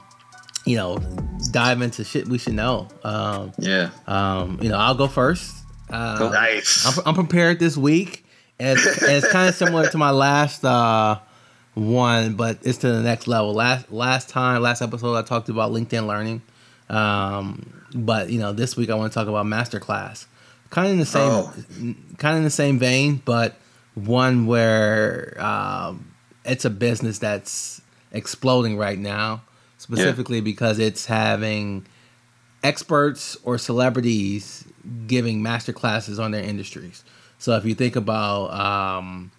you 0.64 0.77
know, 0.77 0.99
dive 1.53 1.81
into 1.83 2.05
shit 2.05 2.29
we 2.29 2.38
should 2.38 2.55
know. 2.55 2.88
Um, 3.05 3.53
Yeah. 3.59 3.90
um, 4.07 4.59
you 4.62 4.68
know, 4.68 4.79
I'll 4.79 4.94
go 4.96 5.07
first. 5.09 5.53
Uh, 5.90 6.18
Go. 6.18 6.31
Nice. 6.31 6.85
I'm, 6.87 7.03
I'm 7.09 7.14
prepared 7.14 7.59
this 7.61 7.77
week, 7.77 8.25
and 8.59 8.77
it's, 8.79 9.03
and 9.03 9.12
it's 9.12 9.31
kind 9.33 9.49
of 9.49 9.55
similar 9.55 9.88
to 9.88 9.99
my 9.99 10.11
last 10.11 10.64
uh, 10.64 11.18
one, 11.76 12.34
but 12.34 12.58
it's 12.62 12.78
to 12.78 12.90
the 12.90 13.02
next 13.02 13.28
level. 13.28 13.52
Last 13.52 13.92
last 13.92 14.28
time, 14.30 14.62
last 14.62 14.80
episode, 14.80 15.14
I 15.14 15.22
talked 15.22 15.48
about 15.50 15.72
LinkedIn 15.72 16.06
Learning, 16.06 16.40
um, 16.88 17.84
but 17.94 18.30
you 18.30 18.38
know, 18.40 18.52
this 18.52 18.76
week 18.76 18.88
I 18.90 18.94
want 18.94 19.12
to 19.12 19.14
talk 19.14 19.28
about 19.28 19.44
Masterclass. 19.46 20.24
Kind 20.70 20.86
of 20.88 20.92
in 20.94 20.98
the 20.98 21.06
same, 21.06 21.30
Oh. 21.30 21.52
kind 22.18 22.33
of 22.35 22.38
in 22.38 22.44
the 22.44 22.50
same 22.50 22.79
vein, 22.79 23.20
but 23.24 23.56
one 23.94 24.46
where 24.46 25.37
um, 25.38 26.12
it's 26.44 26.64
a 26.64 26.70
business 26.70 27.18
that's 27.18 27.81
exploding 28.10 28.77
right 28.79 28.98
now, 28.98 29.42
specifically 29.79 30.40
because 30.40 30.79
it's 30.79 31.06
having 31.06 31.87
experts 32.64 33.37
or 33.44 33.58
celebrities 33.58 34.64
giving 35.06 35.42
master 35.42 35.72
classes 35.72 36.18
on 36.18 36.31
their 36.31 36.42
industries. 36.42 37.04
So 37.38 37.54
if 37.56 37.64
you 37.66 37.74
think 37.74 37.96
about 37.96 38.50
um, 38.52 39.31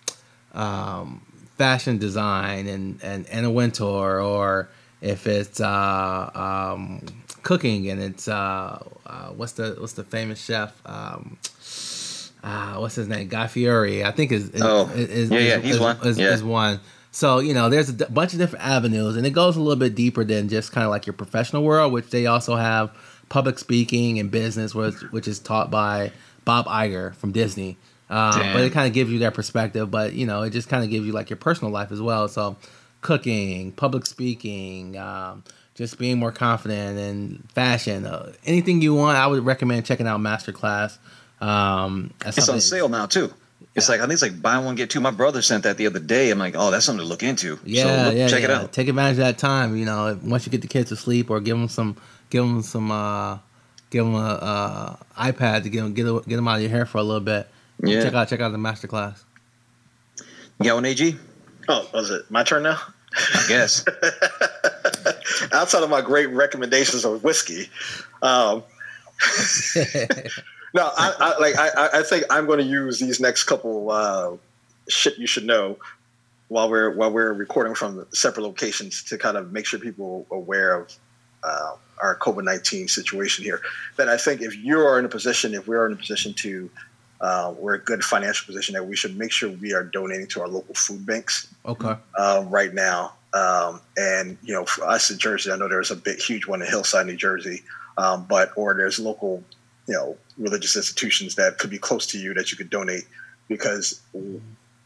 um, 0.54 1.26
fashion 1.58 1.98
design 1.98 2.68
and, 2.68 3.00
and 3.04 3.28
Anna 3.28 3.50
Wintour, 3.52 4.20
or 4.22 4.70
if 5.02 5.28
it's 5.28 5.60
uh, 5.62 6.30
um, 6.76 7.02
cooking 7.44 7.90
and 7.90 8.02
it's 8.02 8.28
uh, 8.28 8.84
uh, 9.06 9.28
what's 9.30 9.54
the 9.54 9.76
what's 9.80 9.94
the 9.94 10.04
famous 10.04 10.44
chef? 10.44 10.74
Um, 10.86 11.38
uh, 12.44 12.76
what's 12.78 12.96
his 12.96 13.08
name? 13.08 13.28
Guy 13.28 13.48
Fieri, 13.48 14.04
I 14.04 14.12
think 14.12 14.32
is 14.32 14.50
is, 14.50 14.62
Oh, 14.64 14.88
is, 14.90 15.30
yeah, 15.30 15.38
is, 15.38 15.48
yeah, 15.50 15.58
he's 15.60 15.76
is- 15.76 15.82
one. 15.82 15.98
Is, 16.04 16.18
Yeah. 16.20 16.34
is 16.34 16.44
one. 16.44 16.80
So 17.12 17.40
you 17.40 17.54
know, 17.54 17.70
there's 17.70 17.90
a 17.90 17.94
d- 17.94 18.06
bunch 18.10 18.34
of 18.34 18.40
different 18.40 18.64
avenues, 18.66 19.16
and 19.16 19.26
it 19.26 19.32
goes 19.32 19.56
a 19.56 19.60
little 19.60 19.80
bit 19.80 19.96
deeper 19.96 20.24
than 20.24 20.50
just 20.50 20.72
kind 20.72 20.86
of 20.86 20.92
like 20.92 21.08
your 21.08 21.14
professional 21.14 21.64
world, 21.64 21.92
which 21.92 22.10
they 22.12 22.28
also 22.28 22.56
have 22.56 22.92
public 23.30 23.58
speaking 23.58 24.20
and 24.20 24.30
business, 24.30 24.76
which 24.76 24.96
which 25.12 25.28
is 25.28 25.40
taught 25.40 25.72
by 25.72 26.12
Bob 26.46 26.66
Iger 26.68 27.16
from 27.16 27.32
Disney. 27.32 27.78
Uh, 28.10 28.54
but 28.54 28.64
it 28.64 28.72
kind 28.72 28.88
of 28.88 28.94
gives 28.94 29.12
you 29.12 29.20
that 29.20 29.34
perspective. 29.34 29.92
But 29.92 30.14
you 30.14 30.26
know, 30.26 30.44
it 30.44 30.52
just 30.52 30.70
kind 30.70 30.84
of 30.84 30.90
gives 30.90 31.06
you 31.06 31.12
like 31.12 31.30
your 31.30 31.38
personal 31.38 31.72
life 31.72 31.92
as 31.92 32.02
well. 32.02 32.28
So 32.28 32.56
cooking, 33.02 33.72
public 33.74 34.06
speaking, 34.06 34.98
um, 34.98 35.44
just 35.76 35.98
being 36.00 36.18
more 36.18 36.32
confident 36.32 36.98
in 36.98 37.44
fashion, 37.54 38.06
uh, 38.06 38.34
anything 38.46 38.82
you 38.82 38.94
want, 38.96 39.18
I 39.18 39.28
would 39.28 39.46
recommend 39.46 39.86
checking 39.86 40.08
out 40.08 40.20
Masterclass. 40.20 40.98
Um, 41.40 42.14
It's 42.26 42.50
on 42.50 42.60
sale 42.62 42.90
now 42.90 43.06
too. 43.06 43.34
It's 43.76 43.88
Yeah. 43.88 43.94
like 43.94 44.02
I 44.02 44.04
think 44.06 44.14
it's 44.14 44.22
like 44.24 44.42
buy 44.42 44.58
one 44.58 44.76
get 44.76 44.90
two. 44.90 45.00
My 45.00 45.12
brother 45.12 45.42
sent 45.44 45.64
that 45.64 45.78
the 45.78 45.86
other 45.86 46.00
day. 46.00 46.32
I'm 46.32 46.40
like, 46.40 46.56
oh, 46.58 46.72
that's 46.72 46.86
something 46.86 47.04
to 47.04 47.08
look 47.08 47.22
into. 47.22 47.60
Yeah, 47.64 47.84
so 47.84 48.06
look, 48.10 48.16
yeah, 48.18 48.28
check 48.28 48.44
it 48.44 48.50
out. 48.50 48.74
Take 48.74 48.88
advantage 48.88 49.14
of 49.14 49.26
that 49.26 49.38
time. 49.38 49.76
You 49.78 49.86
know, 49.86 50.18
once 50.24 50.46
you 50.46 50.52
get 50.52 50.62
the 50.62 50.68
kids 50.68 50.90
to 50.90 50.96
sleep, 50.96 51.30
or 51.30 51.40
give 51.40 51.58
them 51.58 51.68
some, 51.68 51.96
give 52.32 52.44
them 52.44 52.64
some, 52.64 52.90
uh, 52.92 53.38
give 53.92 54.04
them 54.06 54.16
a, 54.16 54.18
uh 54.20 54.96
iPad 55.20 55.64
to 55.64 55.70
get 55.70 55.82
them 55.82 55.94
get, 55.94 56.06
get 56.28 56.36
them 56.38 56.48
out 56.48 56.56
of 56.56 56.62
your 56.62 56.72
hair 56.72 56.86
for 56.88 56.98
a 56.98 57.04
little 57.04 57.22
bit. 57.22 57.48
Yeah. 57.84 58.04
Check 58.04 58.14
out 58.14 58.28
check 58.30 58.40
out 58.40 58.52
the 58.52 58.58
master 58.58 58.88
class. 58.88 59.24
You 60.60 60.66
got 60.66 60.76
one, 60.76 60.86
AG? 60.86 61.16
Oh, 61.70 61.90
was 61.94 62.10
it 62.10 62.30
my 62.32 62.44
turn 62.44 62.64
now? 62.64 62.80
I 63.16 63.46
guess. 63.48 63.86
Outside 65.54 65.84
of 65.84 65.90
my 65.90 66.02
great 66.02 66.28
recommendations 66.28 67.06
of 67.06 67.24
whiskey, 67.24 67.70
um, 68.22 68.64
no, 70.74 70.92
I, 70.98 71.14
I 71.20 71.38
like 71.40 71.56
I, 71.58 72.00
I 72.00 72.04
think 72.04 72.26
I'm 72.30 72.46
going 72.46 72.60
to 72.60 72.66
use 72.66 73.00
these 73.00 73.20
next 73.20 73.44
couple 73.46 73.92
uh, 73.92 74.36
shit 74.88 75.18
you 75.18 75.28
should 75.28 75.46
know 75.46 75.78
while 76.50 76.70
we're 76.70 76.96
while 76.96 77.12
we're 77.12 77.34
recording 77.34 77.76
from 77.76 78.06
separate 78.14 78.44
locations 78.44 79.04
to 79.04 79.18
kind 79.18 79.38
of 79.38 79.52
make 79.52 79.66
sure 79.66 79.80
people 79.80 80.26
are 80.32 80.38
aware 80.38 80.82
of 80.82 80.96
uh, 81.44 81.76
our 82.02 82.18
COVID 82.18 82.44
nineteen 82.44 82.88
situation 82.88 83.44
here. 83.44 83.62
That 83.98 84.10
I 84.10 84.18
think 84.18 84.42
if 84.42 84.56
you 84.56 84.80
are 84.80 85.00
in 85.00 85.06
a 85.06 85.10
position, 85.10 85.54
if 85.54 85.68
we 85.68 85.76
are 85.76 85.86
in 85.86 85.94
a 85.94 85.98
position 85.98 86.34
to, 86.36 86.70
uh, 87.20 87.54
we're 87.58 87.76
in 87.76 87.82
a 87.82 87.84
good 87.84 88.04
financial 88.04 88.46
position, 88.46 88.74
that 88.74 88.86
we 88.86 88.96
should 88.96 89.18
make 89.18 89.32
sure 89.32 89.50
we 89.50 89.74
are 89.74 89.84
donating 89.84 90.28
to 90.28 90.42
our 90.42 90.48
local 90.48 90.76
food 90.76 91.06
banks 91.06 91.48
okay. 91.66 91.96
um, 92.18 92.50
right 92.50 92.74
now. 92.74 93.14
Um, 93.34 93.82
and 93.98 94.38
you 94.44 94.54
know, 94.54 94.66
for 94.66 94.88
us 94.88 95.12
in 95.12 95.18
Jersey, 95.18 95.52
I 95.52 95.58
know 95.58 95.68
there's 95.68 95.92
a 95.92 95.96
big, 95.96 96.20
huge 96.20 96.48
one 96.48 96.62
in 96.62 96.68
Hillside, 96.68 97.06
New 97.06 97.16
Jersey, 97.16 97.64
um, 97.98 98.26
but 98.30 98.52
or 98.56 98.74
there's 98.74 99.00
local, 99.00 99.44
you 99.88 99.94
know, 99.94 100.18
religious 100.38 100.76
institutions 100.76 101.36
that 101.36 101.58
could 101.58 101.70
be 101.70 101.80
close 101.80 102.06
to 102.08 102.20
you 102.20 102.34
that 102.36 102.52
you 102.52 102.58
could 102.58 102.70
donate 102.70 103.06
because 103.48 104.02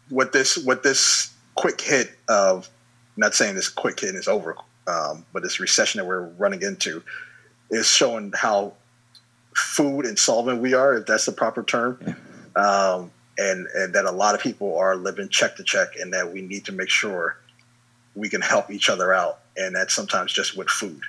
what 0.09 0.33
this 0.33 0.57
what 0.57 0.83
this 0.83 1.33
quick 1.55 1.79
hit 1.81 2.11
of 2.27 2.69
not 3.17 3.35
saying 3.35 3.55
this 3.55 3.69
quick 3.69 3.99
hit 3.99 4.15
is 4.15 4.27
over, 4.27 4.55
um, 4.87 5.25
but 5.33 5.43
this 5.43 5.59
recession 5.59 5.99
that 5.99 6.05
we're 6.05 6.27
running 6.37 6.61
into 6.61 7.03
is 7.69 7.87
showing 7.87 8.31
how 8.35 8.73
food 9.55 10.05
insolvent 10.05 10.61
we 10.61 10.73
are, 10.73 10.95
if 10.95 11.05
that's 11.05 11.25
the 11.25 11.31
proper 11.31 11.63
term. 11.63 12.15
Um, 12.55 13.11
and, 13.37 13.65
and 13.73 13.93
that 13.93 14.05
a 14.05 14.11
lot 14.11 14.35
of 14.35 14.41
people 14.41 14.77
are 14.77 14.95
living 14.95 15.29
check 15.29 15.55
to 15.55 15.63
check, 15.63 15.95
and 15.99 16.13
that 16.13 16.31
we 16.31 16.41
need 16.41 16.65
to 16.65 16.71
make 16.71 16.89
sure 16.89 17.37
we 18.15 18.29
can 18.29 18.41
help 18.41 18.69
each 18.69 18.89
other 18.89 19.13
out, 19.13 19.39
and 19.57 19.75
that's 19.75 19.93
sometimes 19.93 20.31
just 20.33 20.57
with 20.57 20.69
food. 20.69 21.01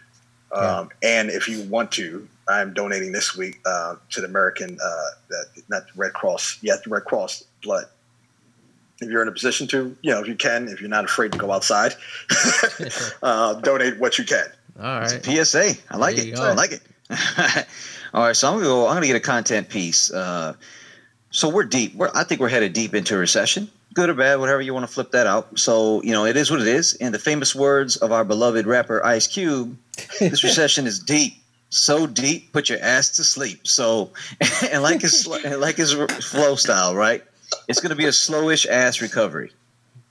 Um, 0.53 0.91
and 1.03 1.31
if 1.31 1.49
you 1.49 1.63
want 1.65 1.93
to, 1.93 2.29
I'm 2.47 2.75
donating 2.75 3.11
this 3.13 3.37
week 3.37 3.61
uh, 3.65 3.97
to 4.11 4.21
the 4.21 4.27
American, 4.27 4.79
uh, 4.83 5.07
that 5.31 5.47
not 5.69 5.87
the 5.87 5.93
Red 5.97 6.13
Cross, 6.13 6.59
yet 6.63 6.85
the 6.85 6.91
Red 6.91 7.05
Cross 7.05 7.45
blood. 7.63 7.87
If 9.01 9.09
you're 9.09 9.23
in 9.23 9.29
a 9.29 9.33
position 9.33 9.67
to, 9.69 9.97
you 10.03 10.11
know, 10.13 10.21
if 10.21 10.29
you 10.29 10.37
can, 10.37 10.69
if 10.69 10.81
you're 10.81 10.91
not 10.91 11.05
afraid 11.05 11.33
to 11.33 11.39
go 11.39 11.51
outside, 11.51 11.95
uh, 13.23 13.55
donate 13.55 13.99
what 13.99 14.19
you 14.19 14.25
can. 14.25 14.47
All 14.79 15.01
right. 15.01 15.13
It's 15.27 15.51
PSA. 15.51 15.75
I 15.91 15.97
like 15.97 16.17
There 16.17 16.27
you 16.27 16.33
it. 16.35 16.37
go. 16.37 16.45
I 16.45 16.53
like 16.53 16.73
it. 16.73 16.83
All 18.15 18.23
right, 18.23 18.37
so 18.37 18.49
I'm 18.49 18.55
gonna 18.55 18.67
go. 18.67 18.87
I'm 18.87 18.97
gonna 18.97 19.07
get 19.07 19.17
a 19.17 19.21
content 19.21 19.71
piece. 19.71 20.13
Uh, 20.13 20.55
so 21.31 21.49
we're 21.49 21.65
deep. 21.65 21.95
We're, 21.95 22.11
I 22.15 22.25
think 22.25 22.43
we're 22.43 22.51
headed 22.51 22.75
deep 22.75 22.95
into 22.95 23.15
a 23.15 23.19
recession, 23.19 23.71
good 23.95 24.11
or 24.11 24.15
bad, 24.15 24.39
whatever 24.39 24.61
you 24.61 24.75
want 24.75 24.87
to 24.87 24.93
flip 24.93 25.13
that 25.13 25.27
out. 25.27 25.59
So 25.59 26.03
you 26.03 26.13
know, 26.13 26.27
it 26.27 26.37
is 26.37 26.51
what 26.51 26.61
it 26.61 26.67
is. 26.67 26.93
In 26.93 27.13
the 27.13 27.19
famous 27.19 27.55
words 27.55 27.97
of 27.97 28.13
our 28.13 28.25
beloved 28.25 28.67
rapper 28.67 29.05
Ice 29.05 29.27
Cube, 29.27 29.79
this 30.19 30.45
recession 30.45 30.87
is 30.87 30.99
deep. 30.99 31.35
So 31.71 32.07
deep, 32.07 32.53
put 32.53 32.69
your 32.69 32.81
ass 32.83 33.17
to 33.17 33.25
sleep. 33.25 33.67
So, 33.67 34.11
and 34.71 34.83
like 34.83 35.01
his 35.01 35.27
like 35.27 35.77
his 35.77 35.95
flow 35.95 36.57
style, 36.57 36.95
right? 36.95 37.25
It's 37.67 37.81
gonna 37.81 37.97
be 37.97 38.05
a 38.05 38.11
slowish 38.11 38.67
ass 38.67 39.01
recovery 39.01 39.53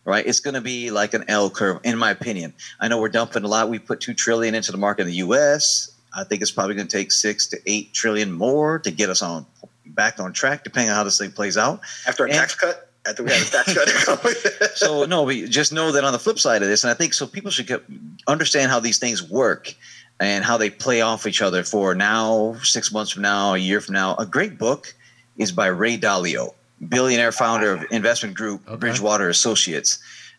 right? 0.04 0.26
It's 0.26 0.40
going 0.40 0.56
to 0.56 0.62
be 0.62 0.90
like 0.90 1.14
an 1.14 1.26
L 1.28 1.52
curve, 1.52 1.80
in 1.84 1.96
my 1.96 2.10
opinion. 2.10 2.56
I 2.80 2.88
know 2.88 3.00
we're 3.00 3.10
dumping 3.10 3.44
a 3.44 3.48
lot. 3.48 3.70
We 3.70 3.78
put 3.78 4.02
two 4.02 4.16
trillion 4.16 4.56
into 4.56 4.72
the 4.72 4.80
market 4.80 5.04
in 5.04 5.08
the 5.10 5.14
U.S. 5.18 5.92
I 6.14 6.24
think 6.24 6.42
it's 6.42 6.52
probably 6.52 6.76
going 6.76 6.88
to 6.88 6.98
take 6.98 7.12
six 7.12 7.48
to 7.48 7.58
eight 7.66 7.94
trillion 7.94 8.32
more 8.32 8.80
to 8.80 8.92
get 8.92 9.10
us 9.10 9.22
on 9.22 9.46
back 9.86 10.20
on 10.20 10.34
track, 10.34 10.64
depending 10.64 10.90
on 10.90 10.96
how 10.96 11.04
this 11.04 11.18
thing 11.18 11.32
plays 11.32 11.58
out. 11.58 11.82
After 12.08 12.26
a 12.26 12.30
And- 12.30 12.36
tax 12.38 12.56
cut, 12.56 12.90
after 13.08 13.24
we 13.24 13.32
had 13.32 13.42
a 13.42 13.50
tax 13.50 13.74
cut. 14.06 14.72
So 14.76 15.06
no, 15.06 15.24
we 15.24 15.48
just 15.48 15.74
know 15.74 15.92
that 15.92 16.04
on 16.04 16.14
the 16.14 16.20
flip 16.20 16.40
side 16.40 16.62
of 16.62 16.68
this, 16.68 16.84
and 16.84 16.92
I 16.92 16.94
think 16.94 17.14
so, 17.14 17.28
people 17.28 17.52
should 17.52 17.68
get, 17.68 17.84
understand 18.28 18.72
how 18.72 18.80
these 18.80 19.00
things 19.00 19.22
work 19.24 19.74
and 20.20 20.46
how 20.46 20.58
they 20.58 20.70
play 20.70 21.02
off 21.02 21.26
each 21.28 21.42
other. 21.42 21.64
For 21.64 21.96
now, 21.96 22.56
six 22.64 22.92
months 22.92 23.12
from 23.12 23.24
now, 23.24 23.54
a 23.54 23.58
year 23.58 23.82
from 23.82 23.94
now, 23.94 24.16
a 24.16 24.26
great 24.26 24.58
book 24.58 24.94
is 25.38 25.52
by 25.52 25.68
Ray 25.68 25.98
Dalio, 25.98 26.54
billionaire 26.90 27.32
founder 27.32 27.74
of 27.74 27.86
investment 27.92 28.36
group 28.36 28.62
Okay. 28.68 28.76
Bridgewater 28.78 29.30
Associates. 29.30 29.98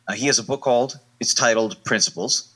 Uh, 0.09 0.13
he 0.13 0.27
has 0.27 0.39
a 0.39 0.43
book 0.43 0.61
called, 0.61 0.99
it's 1.21 1.35
titled 1.35 1.83
Principles. 1.85 2.52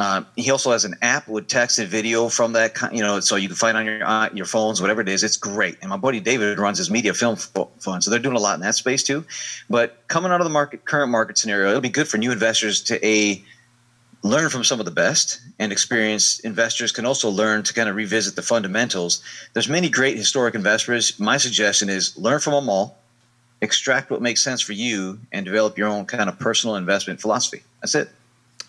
Uh, 0.00 0.24
he 0.34 0.50
also 0.50 0.70
has 0.70 0.86
an 0.86 0.96
app 1.02 1.28
with 1.28 1.46
text 1.46 1.78
and 1.78 1.86
video 1.86 2.30
from 2.30 2.54
that, 2.54 2.74
you 2.90 3.02
know, 3.02 3.20
so 3.20 3.36
you 3.36 3.48
can 3.48 3.54
find 3.54 3.76
on 3.76 3.84
your 3.84 4.02
uh, 4.02 4.30
your 4.32 4.46
phones, 4.46 4.80
whatever 4.80 5.02
it 5.02 5.10
is. 5.10 5.22
It's 5.22 5.36
great. 5.36 5.76
And 5.82 5.90
my 5.90 5.98
buddy 5.98 6.20
David 6.20 6.58
runs 6.58 6.78
his 6.78 6.90
media 6.90 7.12
film 7.12 7.36
fund, 7.36 8.02
so 8.02 8.10
they're 8.10 8.18
doing 8.18 8.34
a 8.34 8.40
lot 8.40 8.54
in 8.54 8.62
that 8.62 8.74
space 8.74 9.02
too. 9.02 9.26
But 9.68 10.02
coming 10.08 10.32
out 10.32 10.40
of 10.40 10.44
the 10.44 10.50
market, 10.50 10.86
current 10.86 11.10
market 11.10 11.36
scenario, 11.36 11.68
it'll 11.68 11.82
be 11.82 11.90
good 11.90 12.08
for 12.08 12.16
new 12.16 12.32
investors 12.32 12.80
to 12.84 13.06
a 13.06 13.44
learn 14.22 14.48
from 14.48 14.64
some 14.64 14.80
of 14.80 14.86
the 14.86 14.90
best 14.90 15.38
and 15.58 15.70
experienced 15.70 16.46
investors 16.46 16.92
can 16.92 17.04
also 17.04 17.28
learn 17.28 17.62
to 17.64 17.74
kind 17.74 17.90
of 17.90 17.94
revisit 17.94 18.36
the 18.36 18.42
fundamentals. 18.42 19.22
There's 19.52 19.68
many 19.68 19.90
great 19.90 20.16
historic 20.16 20.54
investors. 20.54 21.20
My 21.20 21.36
suggestion 21.36 21.90
is 21.90 22.16
learn 22.16 22.40
from 22.40 22.54
them 22.54 22.70
all, 22.70 22.98
extract 23.60 24.10
what 24.10 24.22
makes 24.22 24.42
sense 24.42 24.62
for 24.62 24.72
you, 24.72 25.18
and 25.30 25.44
develop 25.44 25.76
your 25.76 25.88
own 25.88 26.06
kind 26.06 26.30
of 26.30 26.38
personal 26.38 26.76
investment 26.76 27.20
philosophy. 27.20 27.64
That's 27.82 27.94
it. 27.94 28.08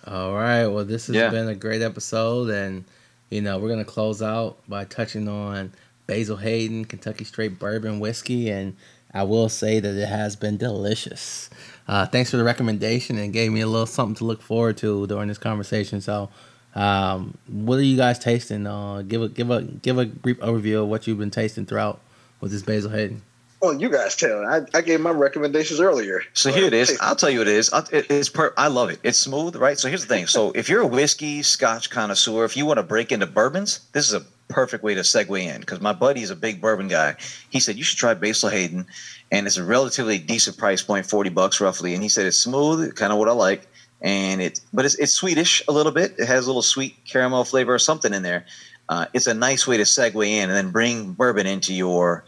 All 0.08 0.34
right. 0.34 0.68
Well, 0.68 0.86
this 0.86 1.08
has 1.08 1.16
Yeah. 1.16 1.30
been 1.30 1.48
a 1.48 1.56
great 1.56 1.82
episode, 1.82 2.50
and 2.50 2.84
you 3.30 3.42
know 3.42 3.60
we're 3.60 3.70
gonna 3.70 3.86
close 3.86 4.22
out 4.22 4.58
by 4.68 4.84
touching 4.86 5.28
on 5.28 5.72
Basil 6.08 6.38
Hayden 6.38 6.86
Kentucky 6.86 7.24
Straight 7.24 7.60
Bourbon 7.60 8.00
Whiskey, 8.00 8.50
and 8.50 8.76
I 9.14 9.24
will 9.24 9.50
say 9.50 9.80
that 9.80 9.96
it 9.96 10.08
has 10.08 10.36
been 10.36 10.58
delicious. 10.58 11.50
Uh, 11.88 12.06
thanks 12.06 12.32
for 12.32 12.38
the 12.38 12.44
recommendation 12.44 13.18
and 13.18 13.32
gave 13.34 13.52
me 13.52 13.62
a 13.62 13.68
little 13.68 13.86
something 13.86 14.16
to 14.16 14.26
look 14.26 14.42
forward 14.42 14.78
to 14.78 15.06
during 15.08 15.28
this 15.28 15.38
conversation. 15.38 16.00
So, 16.02 16.30
um, 16.76 17.38
what 17.48 17.78
are 17.78 17.84
you 17.84 17.98
guys 17.98 18.18
tasting? 18.18 18.66
Uh, 18.66 19.04
give 19.08 19.22
a 19.22 19.30
give 19.30 19.52
a 19.52 19.62
give 19.62 19.98
a 19.98 20.06
brief 20.06 20.40
overview 20.40 20.82
of 20.84 20.88
what 20.88 21.06
you've 21.08 21.20
been 21.20 21.32
tasting 21.32 21.66
throughout 21.66 22.00
with 22.40 22.52
this 22.52 22.64
Basil 22.64 22.92
Hayden. 22.92 23.22
Well, 23.62 23.80
you 23.80 23.90
guys 23.90 24.16
tell. 24.16 24.46
I, 24.46 24.62
I 24.74 24.82
gave 24.82 25.02
my 25.02 25.12
recommendations 25.12 25.80
earlier. 25.80 26.24
So 26.34 26.52
here 26.52 26.66
it 26.66 26.74
is. 26.74 26.98
I'll 27.00 27.16
tell 27.16 27.30
you 27.30 27.40
what 27.40 27.48
it 27.48 27.56
is. 27.56 27.72
It's 27.92 28.30
per- 28.30 28.54
I 28.58 28.68
love 28.68 28.90
it. 28.90 29.00
It's 29.04 29.20
smooth, 29.20 29.56
right? 29.56 29.78
So 29.78 29.88
here's 29.88 30.02
the 30.02 30.08
thing. 30.08 30.28
So 30.28 30.52
if 30.52 30.68
you're 30.68 30.82
a 30.82 30.88
whiskey, 30.88 31.44
Scotch 31.44 31.90
connoisseur, 31.90 32.44
if 32.44 32.58
you 32.58 32.66
want 32.66 32.78
to 32.78 32.84
break 32.84 33.12
into 33.12 33.28
bourbons, 33.28 33.82
this 33.94 34.08
is 34.08 34.14
a 34.14 34.26
perfect 34.50 34.84
way 34.84 34.96
to 34.96 35.02
segue 35.02 35.40
in 35.40 35.62
because 35.62 35.80
my 35.80 35.94
buddy 35.94 36.22
is 36.22 36.30
a 36.30 36.36
big 36.36 36.60
bourbon 36.60 36.88
guy. 36.88 37.16
He 37.50 37.60
said 37.60 37.78
you 37.78 37.84
should 37.84 37.98
try 37.98 38.14
Basil 38.14 38.50
Hayden, 38.50 38.88
and 39.32 39.48
it's 39.48 39.58
a 39.58 39.64
relatively 39.64 40.18
decent 40.18 40.58
price 40.58 40.82
point, 40.82 41.06
forty 41.06 41.30
bucks 41.30 41.62
roughly. 41.62 41.94
And 41.94 42.04
he 42.04 42.10
said 42.10 42.26
it's 42.26 42.38
smooth, 42.38 42.96
kind 42.96 43.14
of 43.14 43.20
what 43.20 43.30
I 43.30 43.34
like, 43.34 43.68
and 44.02 44.42
it 44.42 44.60
but 44.74 44.86
it's 44.86 44.96
it's 44.96 45.14
Swedish 45.14 45.64
a 45.68 45.72
little 45.72 45.92
bit. 45.92 46.16
It 46.18 46.28
has 46.28 46.46
a 46.46 46.48
little 46.48 46.62
sweet 46.64 46.96
caramel 47.06 47.44
flavor 47.44 47.74
or 47.74 47.80
something 47.80 48.14
in 48.14 48.24
there. 48.24 48.46
Uh, 48.90 49.06
it's 49.14 49.28
a 49.28 49.34
nice 49.34 49.66
way 49.66 49.78
to 49.78 49.84
segue 49.84 50.28
in 50.28 50.50
and 50.50 50.58
then 50.58 50.72
bring 50.72 51.14
bourbon 51.14 51.48
into 51.48 51.74
your 51.74 52.26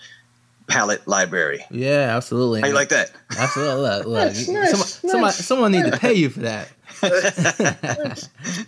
palate 0.68 1.08
library. 1.08 1.66
Yeah, 1.70 2.16
absolutely. 2.16 2.62
How 2.62 2.68
you 2.68 2.74
like 2.74 2.90
that? 2.90 3.12
Absolutely. 3.38 3.82
Look, 3.82 4.06
look. 4.06 4.14
Nice, 4.34 4.48
you- 4.48 4.54
nice, 4.54 4.70
someone, 4.72 4.88
someone, 4.88 5.22
nice. 5.22 5.46
someone 5.46 5.72
need 5.72 5.92
to 5.92 5.98
pay 5.98 6.14
you 6.14 6.30
for 6.30 6.42
that. 6.42 6.70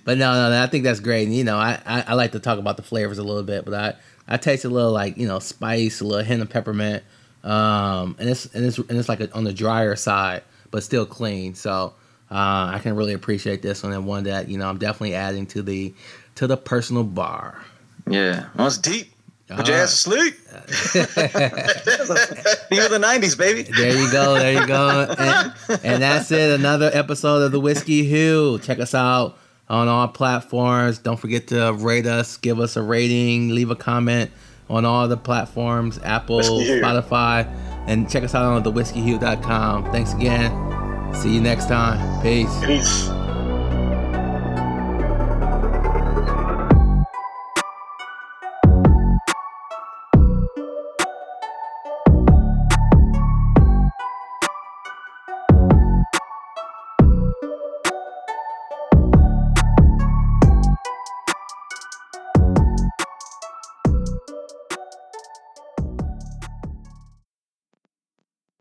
but 0.03 0.17
no, 0.17 0.33
no, 0.33 0.49
no, 0.49 0.63
I 0.63 0.67
think 0.67 0.83
that's 0.83 0.99
great. 0.99 1.23
And, 1.27 1.35
you 1.35 1.43
know, 1.43 1.57
I, 1.57 1.79
I, 1.85 2.01
I 2.07 2.13
like 2.13 2.31
to 2.33 2.39
talk 2.39 2.59
about 2.59 2.77
the 2.77 2.83
flavors 2.83 3.17
a 3.17 3.23
little 3.23 3.43
bit, 3.43 3.65
but 3.65 3.73
I, 3.73 3.93
I 4.27 4.37
taste 4.37 4.65
a 4.65 4.69
little 4.69 4.91
like 4.91 5.17
you 5.17 5.27
know 5.27 5.39
spice, 5.39 6.01
a 6.01 6.03
little 6.03 6.23
hint 6.23 6.41
of 6.41 6.49
peppermint, 6.49 7.03
um, 7.43 8.15
and 8.19 8.29
it's 8.29 8.45
and 8.53 8.65
it's 8.65 8.77
and 8.77 8.91
it's 8.97 9.07
like 9.09 9.19
a, 9.21 9.31
on 9.33 9.43
the 9.43 9.53
drier 9.53 9.95
side, 9.95 10.43
but 10.71 10.83
still 10.83 11.05
clean. 11.05 11.53
So 11.53 11.93
uh, 12.31 12.71
I 12.73 12.79
can 12.81 12.95
really 12.95 13.13
appreciate 13.13 13.61
this 13.61 13.83
one 13.83 13.93
and 13.93 14.05
one 14.07 14.23
that 14.23 14.49
you 14.49 14.57
know 14.57 14.67
I'm 14.67 14.79
definitely 14.79 15.13
adding 15.13 15.45
to 15.47 15.61
the 15.61 15.93
to 16.35 16.47
the 16.47 16.57
personal 16.57 17.03
bar. 17.03 17.63
Yeah, 18.07 18.47
well, 18.55 18.67
it's 18.67 18.77
deep. 18.77 19.11
Put 19.47 19.67
your 19.67 19.77
ass 19.77 19.91
to 19.91 19.97
sleep. 19.97 20.35
Of 22.85 22.91
the 22.91 22.99
'90s, 22.99 23.37
baby. 23.37 23.63
There 23.63 23.95
you 23.95 24.11
go. 24.11 24.33
There 24.33 24.53
you 24.53 24.67
go. 24.67 25.07
And, 25.17 25.53
and 25.83 26.03
that's 26.03 26.31
it. 26.31 26.59
Another 26.59 26.89
episode 26.93 27.41
of 27.43 27.51
the 27.51 27.59
Whiskey 27.59 28.03
Hue. 28.03 28.59
Check 28.59 28.79
us 28.79 28.93
out 28.93 29.37
on 29.69 29.87
all 29.87 30.07
platforms. 30.07 30.97
Don't 30.99 31.17
forget 31.17 31.47
to 31.47 31.73
rate 31.73 32.05
us, 32.05 32.37
give 32.37 32.59
us 32.59 32.75
a 32.75 32.81
rating, 32.81 33.49
leave 33.49 33.71
a 33.71 33.75
comment 33.75 34.31
on 34.69 34.85
all 34.85 35.07
the 35.07 35.17
platforms 35.17 35.99
Apple, 36.03 36.41
Spotify, 36.41 37.47
and 37.87 38.09
check 38.09 38.23
us 38.23 38.35
out 38.35 38.43
on 38.43 38.63
thewhiskeyhue.com. 38.63 39.91
Thanks 39.91 40.13
again. 40.13 41.13
See 41.13 41.33
you 41.33 41.41
next 41.41 41.67
time. 41.67 42.21
Peace. 42.21 42.65
Peace. 42.65 43.09